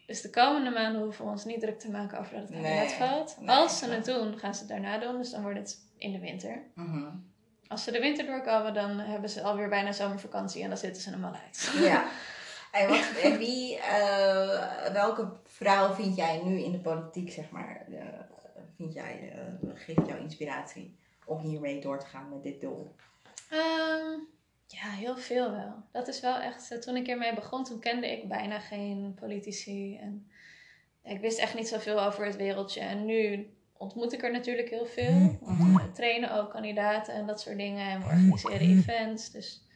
Dus 0.06 0.22
de 0.22 0.30
komende 0.30 0.70
maanden 0.70 1.02
hoeven 1.02 1.26
we 1.26 1.32
ons 1.32 1.46
niet 1.46 1.60
druk 1.60 1.80
te 1.80 1.92
maken 1.92 2.20
over 2.20 2.34
dat 2.34 2.42
het 2.42 2.52
kabinet 2.52 2.98
nee, 3.00 3.10
valt. 3.10 3.38
Als 3.46 3.80
ze 3.80 3.90
het 3.90 4.06
doen, 4.06 4.38
gaan 4.38 4.54
ze 4.54 4.60
het 4.60 4.70
daarna 4.70 4.98
doen. 4.98 5.18
Dus 5.18 5.30
dan 5.30 5.42
wordt 5.42 5.58
het 5.58 5.80
in 5.98 6.12
de 6.12 6.20
winter. 6.20 6.62
Mm 6.76 7.32
Als 7.68 7.84
ze 7.84 7.92
de 7.92 8.00
winter 8.00 8.26
doorkomen, 8.26 8.74
dan 8.74 9.00
hebben 9.00 9.30
ze 9.30 9.42
alweer 9.42 9.70
bijna 9.70 9.92
zomervakantie 9.92 10.64
en 10.64 10.70
dan 10.70 10.78
zitten 10.78 11.02
ze 11.02 11.10
hem 11.10 11.24
al 11.24 11.36
uit. 11.46 11.72
Ja. 11.80 12.06
En, 12.78 12.88
wat, 12.88 13.12
en 13.24 13.38
wie, 13.38 13.78
uh, 13.78 14.92
welke 14.92 15.30
vrouw 15.44 15.94
vind 15.94 16.16
jij 16.16 16.42
nu 16.44 16.62
in 16.62 16.72
de 16.72 16.80
politiek, 16.80 17.32
zeg 17.32 17.50
maar, 17.50 17.86
uh, 17.90 18.00
vind 18.76 18.94
jij, 18.94 19.34
uh, 19.36 19.70
geeft 19.74 20.08
jou 20.08 20.20
inspiratie 20.20 20.98
om 21.26 21.40
hiermee 21.40 21.82
door 21.82 22.00
te 22.00 22.06
gaan 22.06 22.30
met 22.30 22.44
dit 22.44 22.62
doel? 22.62 22.96
Um, 23.54 24.28
ja, 24.68 24.90
heel 24.90 25.18
veel 25.18 25.52
wel. 25.52 25.84
Dat 25.92 26.08
is 26.08 26.20
wel 26.20 26.40
echt, 26.40 26.82
toen 26.82 26.96
ik 26.96 27.08
ermee 27.08 27.34
begon, 27.34 27.64
toen 27.64 27.80
kende 27.80 28.12
ik 28.12 28.28
bijna 28.28 28.60
geen 28.60 29.18
politici. 29.20 29.98
En 29.98 30.32
ik 31.04 31.20
wist 31.20 31.40
echt 31.40 31.56
niet 31.56 31.68
zoveel 31.68 32.04
over 32.04 32.26
het 32.26 32.36
wereldje. 32.36 32.80
En 32.80 33.06
nu 33.06 33.50
ontmoet 33.78 34.14
ik 34.14 34.24
er 34.24 34.32
natuurlijk 34.32 34.70
heel 34.70 34.86
veel. 34.86 35.38
Want 35.42 35.82
we 35.82 35.92
trainen 35.92 36.34
ook 36.34 36.52
kandidaten 36.52 37.14
en 37.14 37.28
dat 37.28 37.42
soort 37.42 37.58
dingen. 37.58 37.90
En 37.90 38.00
we 38.00 38.32
organiseren 38.32 38.78
events. 38.78 39.32
Dus 39.32 39.68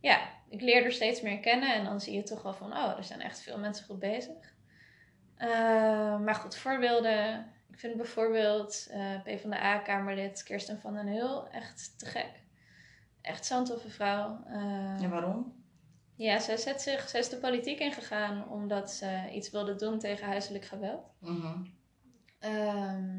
ja, 0.00 0.20
ik 0.50 0.60
leer 0.60 0.84
er 0.84 0.92
steeds 0.92 1.20
meer 1.20 1.40
kennen. 1.40 1.74
En 1.74 1.84
dan 1.84 2.00
zie 2.00 2.14
je 2.14 2.22
toch 2.22 2.42
wel 2.42 2.54
van, 2.54 2.72
oh, 2.72 2.96
er 2.96 3.04
zijn 3.04 3.20
echt 3.20 3.40
veel 3.40 3.58
mensen 3.58 3.84
goed 3.84 3.98
bezig. 3.98 4.54
Uh, 5.38 6.18
maar 6.20 6.34
goed, 6.34 6.56
voorbeelden. 6.56 7.52
Ik 7.70 7.78
vind 7.78 7.96
bijvoorbeeld 7.96 8.88
uh, 8.90 9.14
eh, 9.14 9.22
PvdA-kamerlid 9.22 10.42
Kirsten 10.42 10.80
van 10.80 10.94
den 10.94 11.06
Hul 11.06 11.48
echt 11.48 11.98
te 11.98 12.06
gek. 12.06 12.30
Echt 13.22 13.46
zo'n 13.46 13.64
toffe 13.64 13.90
vrouw. 13.90 14.44
Uh, 14.46 15.02
en 15.02 15.10
waarom? 15.10 15.58
Ja, 16.16 16.38
zij, 16.38 16.56
zet 16.56 16.82
zich, 16.82 17.08
zij 17.08 17.20
is 17.20 17.28
de 17.28 17.36
politiek 17.36 17.78
ingegaan 17.78 18.48
omdat 18.48 18.90
ze 18.90 19.28
iets 19.32 19.50
wilde 19.50 19.74
doen 19.74 19.98
tegen 19.98 20.26
huiselijk 20.26 20.64
geweld. 20.64 21.12
Mm 21.20 21.78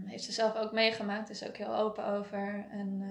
heeft 0.06 0.24
ze 0.24 0.32
zelf 0.32 0.56
ook 0.56 0.72
meegemaakt, 0.72 1.30
is 1.30 1.48
ook 1.48 1.58
heel 1.58 1.76
open 1.76 2.06
over. 2.06 2.66
En 2.72 3.02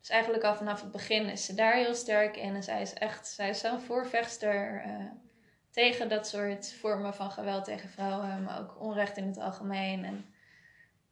dus 0.00 0.08
eigenlijk 0.08 0.44
al 0.44 0.56
vanaf 0.56 0.80
het 0.80 0.90
begin 0.90 1.28
is 1.28 1.44
ze 1.44 1.54
daar 1.54 1.74
heel 1.74 1.94
sterk 1.94 2.36
in. 2.36 2.54
En 2.54 2.62
zij 2.62 2.80
is 2.80 2.94
echt, 2.94 3.26
zij 3.28 3.48
is 3.48 3.60
zo'n 3.60 3.80
voorvechter 3.80 4.84
uh, 4.86 5.04
tegen 5.70 6.08
dat 6.08 6.26
soort 6.26 6.72
vormen 6.72 7.14
van 7.14 7.30
geweld 7.30 7.64
tegen 7.64 7.88
vrouwen, 7.88 8.42
maar 8.42 8.58
ook 8.58 8.80
onrecht 8.80 9.16
in 9.16 9.26
het 9.26 9.38
algemeen. 9.38 10.04
En 10.04 10.34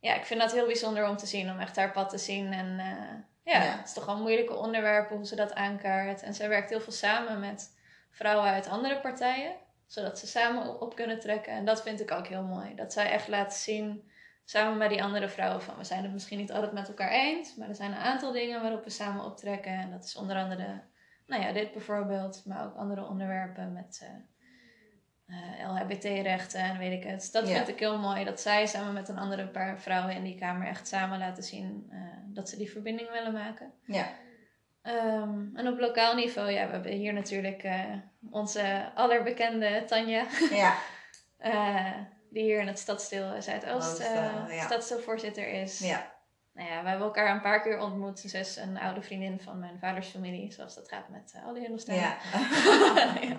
ja, 0.01 0.15
ik 0.15 0.25
vind 0.25 0.41
dat 0.41 0.53
heel 0.53 0.67
bijzonder 0.67 1.09
om 1.09 1.17
te 1.17 1.27
zien, 1.27 1.51
om 1.51 1.59
echt 1.59 1.77
haar 1.77 1.93
pad 1.93 2.11
te 2.11 2.19
zien. 2.19 2.53
En 2.53 2.67
uh, 2.79 3.53
ja, 3.53 3.61
het 3.61 3.87
is 3.87 3.93
toch 3.93 4.07
wel 4.07 4.19
moeilijke 4.19 4.55
onderwerpen 4.55 5.17
hoe 5.17 5.27
ze 5.27 5.37
dat 5.37 5.55
aankaart. 5.55 6.23
En 6.23 6.35
zij 6.35 6.49
werkt 6.49 6.71
heel 6.71 6.81
veel 6.81 6.93
samen 6.93 7.41
met 7.41 7.77
vrouwen 8.11 8.51
uit 8.51 8.69
andere 8.69 9.01
partijen, 9.01 9.55
zodat 9.87 10.19
ze 10.19 10.27
samen 10.27 10.81
op 10.81 10.97
kunnen 10.97 11.21
trekken. 11.21 11.53
En 11.53 11.65
dat 11.65 11.83
vind 11.83 12.01
ik 12.01 12.11
ook 12.11 12.27
heel 12.27 12.43
mooi. 12.43 12.75
Dat 12.75 12.93
zij 12.93 13.11
echt 13.11 13.29
laat 13.29 13.55
zien 13.55 14.11
samen 14.51 14.79
met 14.79 14.91
die 14.91 15.03
andere 15.03 15.29
vrouwen 15.29 15.63
van 15.63 15.77
we 15.77 15.85
zijn 15.85 16.03
het 16.03 16.13
misschien 16.13 16.39
niet 16.39 16.53
altijd 16.53 16.73
met 16.73 16.89
elkaar 16.89 17.11
eens, 17.11 17.57
maar 17.57 17.69
er 17.69 17.75
zijn 17.75 17.91
een 17.93 17.99
aantal 17.99 18.33
dingen 18.33 18.63
waarop 18.63 18.85
we 18.85 18.91
samen 18.91 19.25
optrekken. 19.25 19.73
En 19.73 19.91
dat 19.91 20.05
is 20.05 20.17
onder 20.17 20.37
andere, 20.37 20.81
nou 21.27 21.43
ja, 21.43 21.53
dit 21.53 21.73
bijvoorbeeld, 21.73 22.43
maar 22.47 22.65
ook 22.65 22.77
andere 22.77 23.07
onderwerpen 23.07 23.73
met 23.73 24.09
uh, 25.29 25.37
uh, 25.61 25.73
LHBT-rechten 25.75 26.61
en 26.61 26.79
weet 26.79 27.03
ik 27.05 27.11
het. 27.11 27.29
Dat 27.33 27.49
Ja. 27.49 27.55
vind 27.57 27.69
ik 27.69 27.79
heel 27.79 27.99
mooi, 27.99 28.25
dat 28.25 28.41
zij 28.41 28.67
samen 28.67 28.93
met 28.93 29.09
een 29.09 29.19
andere 29.19 29.47
paar 29.47 29.81
vrouwen 29.81 30.15
in 30.15 30.23
die 30.25 30.39
kamer 30.39 30.67
echt 30.67 30.89
samen 30.89 31.19
laten 31.19 31.43
zien 31.43 31.87
eh, 31.91 31.99
dat 32.27 32.49
ze 32.49 32.57
die 32.57 32.71
verbinding 32.71 33.11
willen 33.11 33.33
maken. 33.33 33.73
Ja. 33.85 34.07
Ehm, 34.83 35.57
en 35.57 35.69
op 35.69 35.79
lokaal 35.79 36.15
niveau, 36.15 36.51
ja, 36.51 36.67
we 36.67 36.73
hebben 36.73 36.93
hier 36.93 37.13
natuurlijk 37.13 37.63
eh, 37.63 37.85
onze 38.31 38.91
allerbekende 38.95 39.85
Tanja. 39.87 40.25
Ja. 40.51 40.75
Die 42.31 42.43
hier 42.43 42.61
in 42.61 42.67
het 42.67 42.79
stadsdeel 42.79 43.43
Zuidoost 43.43 43.99
eh 43.99 44.17
eh, 44.17 44.57
ja. 44.57 44.65
stadsdeelvoorzitter 44.65 45.49
is. 45.49 45.79
Ja. 45.79 46.17
Nou 46.59 46.71
ja, 46.71 46.83
we 46.83 46.89
hebben 46.89 47.07
elkaar 47.07 47.35
een 47.35 47.41
paar 47.41 47.63
keer 47.63 47.79
ontmoet. 47.81 48.19
Ze 48.19 48.39
is 48.39 48.57
een 48.57 48.79
oude 48.79 49.03
vriendin 49.03 49.41
van 49.41 49.59
mijn 49.59 49.79
vaders 49.79 50.09
familie, 50.09 50.53
zoals 50.53 50.75
dat 50.75 50.89
gaat 50.89 51.09
met 51.09 51.33
uh, 51.37 51.47
al 51.47 51.55
die. 51.55 51.95
Ja. 51.95 52.17
Ja. 53.21 53.37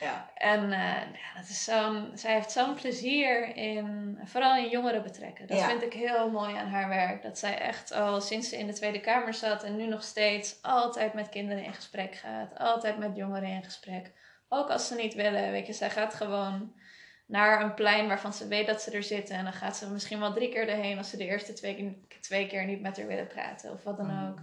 ja. 0.06 0.30
En 0.34 0.70
ja, 0.70 1.34
dat 1.36 1.48
is 1.48 1.64
zo'n, 1.64 2.10
zij 2.14 2.34
heeft 2.34 2.50
zo'n 2.50 2.74
plezier 2.74 3.56
in, 3.56 4.18
vooral 4.24 4.56
in 4.56 4.68
jongeren 4.68 5.02
betrekken. 5.02 5.46
Dat 5.46 5.58
Ja. 5.58 5.68
vind 5.68 5.82
ik 5.82 5.92
heel 5.92 6.30
mooi 6.30 6.56
aan 6.56 6.68
haar 6.68 6.88
werk. 6.88 7.22
Dat 7.22 7.38
zij 7.38 7.58
echt 7.58 7.92
al 7.92 8.20
sinds 8.20 8.48
ze 8.48 8.58
in 8.58 8.66
de 8.66 8.72
Tweede 8.72 9.00
Kamer 9.00 9.34
zat 9.34 9.62
en 9.62 9.76
nu 9.76 9.86
nog 9.86 10.02
steeds 10.02 10.62
altijd 10.62 11.14
met 11.14 11.28
kinderen 11.28 11.64
in 11.64 11.74
gesprek 11.74 12.14
gaat. 12.14 12.58
Altijd 12.58 12.98
met 12.98 13.16
jongeren 13.16 13.48
in 13.48 13.64
gesprek. 13.64 14.12
Ook 14.48 14.70
als 14.70 14.86
ze 14.86 14.94
niet 14.94 15.14
willen, 15.14 15.50
weet 15.50 15.66
je, 15.66 15.72
zij 15.72 15.90
gaat 15.90 16.14
gewoon 16.14 16.72
naar 17.30 17.62
een 17.62 17.74
plein 17.74 18.08
waarvan 18.08 18.32
ze 18.32 18.48
weet 18.48 18.66
dat 18.66 18.82
ze 18.82 18.90
er 18.90 19.02
zitten. 19.02 19.36
En 19.36 19.44
dan 19.44 19.52
gaat 19.52 19.76
ze 19.76 19.90
misschien 19.90 20.20
wel 20.20 20.32
drie 20.32 20.48
keer 20.48 20.68
erheen 20.68 20.98
als 20.98 21.10
ze 21.10 21.16
de 21.16 21.24
eerste 21.24 21.52
twee, 21.52 21.74
keer- 21.76 22.20
twee 22.20 22.46
keer 22.46 22.64
niet 22.64 22.80
met 22.80 22.96
haar 22.96 23.06
willen 23.06 23.26
praten. 23.26 23.72
Of 23.72 23.82
wat 23.84 23.96
dan 23.96 24.28
ook. 24.28 24.38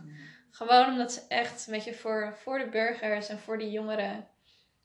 Gewoon 0.51 0.85
omdat 0.91 1.11
ze 1.13 1.21
echt, 1.27 1.65
weet 1.65 1.83
je, 1.83 1.93
voor, 1.93 2.33
voor 2.37 2.59
de 2.59 2.69
burgers 2.69 3.29
en 3.29 3.39
voor 3.39 3.57
die 3.57 3.71
jongeren 3.71 4.27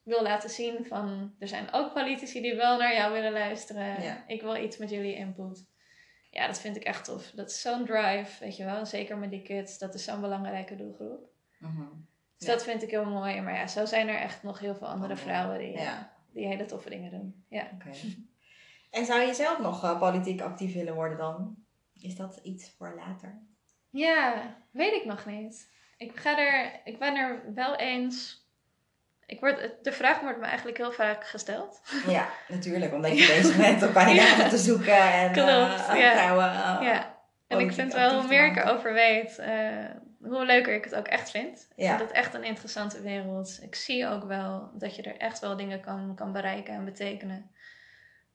wil 0.02 0.22
laten 0.22 0.50
zien 0.50 0.84
van... 0.84 1.34
Er 1.38 1.48
zijn 1.48 1.72
ook 1.72 1.92
politici 1.92 2.40
die 2.42 2.54
wel 2.54 2.78
naar 2.78 2.94
jou 2.94 3.12
willen 3.12 3.32
luisteren. 3.32 4.02
Ja. 4.02 4.24
Ik 4.26 4.42
wil 4.42 4.56
iets 4.56 4.76
met 4.76 4.90
jullie 4.90 5.14
input. 5.14 5.64
Ja, 6.30 6.46
dat 6.46 6.60
vind 6.60 6.76
ik 6.76 6.82
echt 6.82 7.04
tof. 7.04 7.30
Dat 7.34 7.50
is 7.50 7.60
zo'n 7.60 7.84
drive, 7.84 8.44
weet 8.44 8.56
je 8.56 8.64
wel. 8.64 8.86
Zeker 8.86 9.16
met 9.16 9.30
die 9.30 9.42
kids. 9.42 9.78
Dat 9.78 9.94
is 9.94 10.04
zo'n 10.04 10.20
belangrijke 10.20 10.76
doelgroep. 10.76 11.24
Mhm. 11.58 11.82
Dus 12.38 12.46
Ja. 12.46 12.52
dat 12.52 12.64
vind 12.64 12.82
ik 12.82 12.90
heel 12.90 13.04
mooi. 13.04 13.40
Maar 13.40 13.54
ja, 13.54 13.66
zo 13.66 13.84
zijn 13.84 14.08
er 14.08 14.18
echt 14.18 14.42
nog 14.42 14.58
heel 14.58 14.74
veel 14.74 14.86
andere 14.86 15.12
Andere, 15.12 15.28
vrouwen 15.30 15.58
die, 15.58 15.72
ja. 15.78 16.11
Die 16.32 16.46
hele 16.46 16.64
toffe 16.64 16.88
dingen 16.90 17.10
doen. 17.10 17.44
Ja. 17.48 17.68
En 18.90 19.04
zou 19.06 19.20
je 19.20 19.34
zelf 19.34 19.58
nog 19.58 19.84
eh, 19.84 19.98
politiek 19.98 20.40
actief 20.40 20.74
willen 20.74 20.94
worden 20.94 21.18
dan? 21.18 21.56
Is 22.00 22.16
dat 22.16 22.40
iets 22.42 22.74
voor 22.78 22.94
later? 22.96 23.38
Ja, 23.90 24.54
weet 24.70 24.92
ik 24.92 25.04
nog 25.04 25.26
niet. 25.26 25.70
Ik, 25.96 26.16
ga 26.16 26.38
er, 26.38 26.80
ik 26.84 26.98
ben 26.98 27.16
er 27.16 27.42
wel 27.54 27.76
eens. 27.76 28.46
Ik 29.26 29.40
word, 29.40 29.70
de 29.82 29.92
vraag 29.92 30.20
wordt 30.20 30.38
me 30.38 30.44
eigenlijk 30.46 30.76
heel 30.76 30.92
vaak 30.92 31.26
gesteld. 31.26 31.80
Ja, 32.06 32.28
natuurlijk. 32.48 32.92
Omdat 32.92 33.18
je 33.18 33.26
bezig 33.26 33.56
bent 33.56 33.82
om 33.82 33.92
kandidaten 34.02 34.48
te 34.48 34.58
zoeken 34.58 35.12
en 35.12 35.32
Klopt, 35.32 35.88
eh, 35.88 35.96
ja. 36.00 36.12
vrouwen. 36.12 36.44
eh, 36.52 36.78
ja. 36.82 37.18
En 37.46 37.58
ik 37.60 37.72
vind 37.72 37.92
wel, 37.92 38.18
hoe 38.20 38.28
meer 38.28 38.46
ik 38.46 38.56
erover 38.56 38.92
weet, 38.92 39.42
hoe 40.22 40.44
leuker 40.44 40.74
ik 40.74 40.84
het 40.84 40.94
ook 40.94 41.06
echt 41.08 41.30
vind. 41.30 41.66
Ik 41.76 41.84
Ja. 41.84 41.88
vind 41.96 42.08
het 42.08 42.18
echt 42.18 42.34
een 42.34 42.44
interessante 42.44 43.00
wereld. 43.02 43.58
Ik 43.62 43.74
zie 43.74 44.06
ook 44.08 44.24
wel 44.24 44.70
dat 44.74 44.96
je 44.96 45.02
er 45.02 45.16
echt 45.16 45.38
wel 45.38 45.56
dingen 45.56 45.80
kan, 45.80 46.12
kan 46.14 46.32
bereiken 46.32 46.74
en 46.74 46.84
betekenen. 46.84 47.50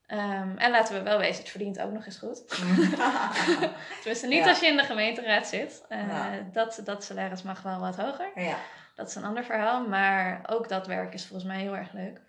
Ehm, 0.06 0.56
en 0.56 0.70
laten 0.70 0.94
we 0.94 1.02
wel 1.02 1.18
wezen, 1.18 1.42
het 1.42 1.50
verdient 1.50 1.80
ook 1.80 1.92
nog 1.92 2.06
eens 2.06 2.18
goed. 2.18 2.48
Tenminste, 4.02 4.26
niet 4.26 4.42
Ja. 4.44 4.48
als 4.48 4.60
je 4.60 4.66
in 4.66 4.76
de 4.76 4.82
gemeenteraad 4.84 5.46
zit. 5.46 5.84
Eh, 5.88 6.08
Ja. 6.08 6.30
dat, 6.52 6.80
dat 6.84 7.04
salaris 7.04 7.42
mag 7.42 7.62
wel 7.62 7.80
wat 7.80 7.96
hoger. 7.96 8.30
ja. 8.34 8.56
Dat 8.94 9.08
is 9.08 9.14
een 9.14 9.24
ander 9.24 9.44
verhaal. 9.44 9.86
Maar 9.88 10.40
ook 10.46 10.68
dat 10.68 10.86
werk 10.86 11.14
is 11.14 11.26
volgens 11.26 11.48
mij 11.48 11.60
heel 11.60 11.76
erg 11.76 11.92
leuk. 11.92 12.20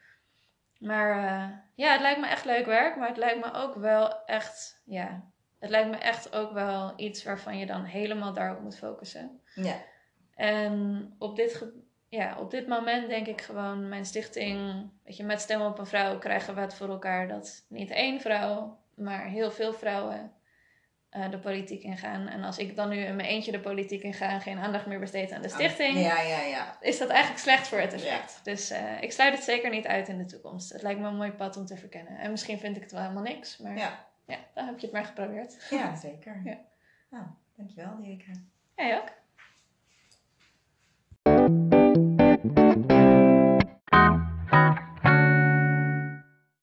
Maar 0.79 1.11
eh, 1.23 1.49
ja, 1.75 1.91
het 1.91 2.01
lijkt 2.01 2.19
me 2.19 2.27
echt 2.27 2.45
leuk 2.45 2.65
werk. 2.65 2.95
Maar 2.95 3.07
het 3.07 3.17
lijkt 3.17 3.45
me 3.45 3.53
ook 3.53 3.75
wel 3.75 4.25
echt... 4.25 4.81
Ja, 4.85 5.21
het 5.59 5.69
lijkt 5.69 5.89
me 5.89 5.97
echt 5.97 6.35
ook 6.35 6.51
wel 6.53 6.93
iets 6.95 7.23
waarvan 7.23 7.57
je 7.57 7.65
dan 7.65 7.83
helemaal 7.83 8.33
daarop 8.33 8.61
moet 8.61 8.77
focussen. 8.77 9.38
Ja. 9.55 9.75
En 10.35 11.15
op 11.19 11.35
dit, 11.35 11.55
ge- 11.55 11.81
ja, 12.09 12.37
op 12.39 12.51
dit 12.51 12.67
moment 12.67 13.09
denk 13.09 13.27
ik 13.27 13.41
gewoon... 13.41 13.89
Mijn 13.89 14.05
stichting, 14.05 14.89
weet 15.03 15.17
je, 15.17 15.23
met 15.23 15.41
Stem 15.41 15.61
op 15.61 15.79
een 15.79 15.85
Vrouw 15.85 16.17
krijgen 16.19 16.55
we 16.55 16.61
het 16.61 16.73
voor 16.73 16.89
elkaar... 16.89 17.27
dat 17.27 17.65
niet 17.69 17.91
één 17.91 18.21
vrouw, 18.21 18.79
maar 18.95 19.25
heel 19.25 19.51
veel 19.51 19.73
vrouwen... 19.73 20.31
eh, 21.09 21.29
de 21.31 21.39
politiek 21.39 21.83
ingaan. 21.83 22.27
En 22.27 22.43
als 22.43 22.57
ik 22.57 22.75
dan 22.75 22.89
nu 22.89 22.97
in 22.97 23.15
mijn 23.15 23.27
eentje 23.27 23.51
de 23.51 23.59
politiek 23.59 24.03
inga 24.03 24.29
en 24.29 24.41
geen 24.41 24.57
aandacht 24.59 24.85
meer 24.85 24.99
besteed 24.99 25.31
aan 25.31 25.41
de 25.41 25.49
stichting, 25.49 25.99
Ja, 25.99 26.21
ja, 26.21 26.41
ja. 26.41 26.77
is 26.81 26.97
dat 26.97 27.09
eigenlijk 27.09 27.39
slecht 27.41 27.67
voor 27.67 27.79
het 27.79 27.93
effect. 27.93 28.39
Dus 28.43 28.69
eh, 28.69 29.01
ik 29.01 29.11
sluit 29.11 29.33
het 29.33 29.43
zeker 29.43 29.69
niet 29.69 29.87
uit 29.87 30.07
in 30.07 30.17
de 30.17 30.25
toekomst. 30.25 30.73
Het 30.73 30.81
lijkt 30.81 30.99
me 30.99 31.07
een 31.07 31.15
mooi 31.15 31.31
pad 31.31 31.57
om 31.57 31.65
te 31.65 31.77
verkennen. 31.77 32.17
En 32.17 32.31
misschien 32.31 32.59
vind 32.59 32.75
ik 32.75 32.81
het 32.81 32.91
wel 32.91 33.01
helemaal 33.01 33.23
niks, 33.23 33.57
maar 33.57 33.77
ja, 33.77 34.05
Ja, 34.27 34.37
dan 34.53 34.65
heb 34.65 34.79
je 34.79 34.85
het 34.85 34.95
maar 34.95 35.05
geprobeerd. 35.05 35.67
ja 35.69 35.95
zeker. 35.95 36.41
Ja. 36.49 36.57
Nou, 37.09 37.25
dankjewel, 37.55 37.99
Erika. 38.03 38.31
Jij 38.75 38.97
ook? 38.97 39.07
Thank 41.49 41.73
you. 41.73 41.78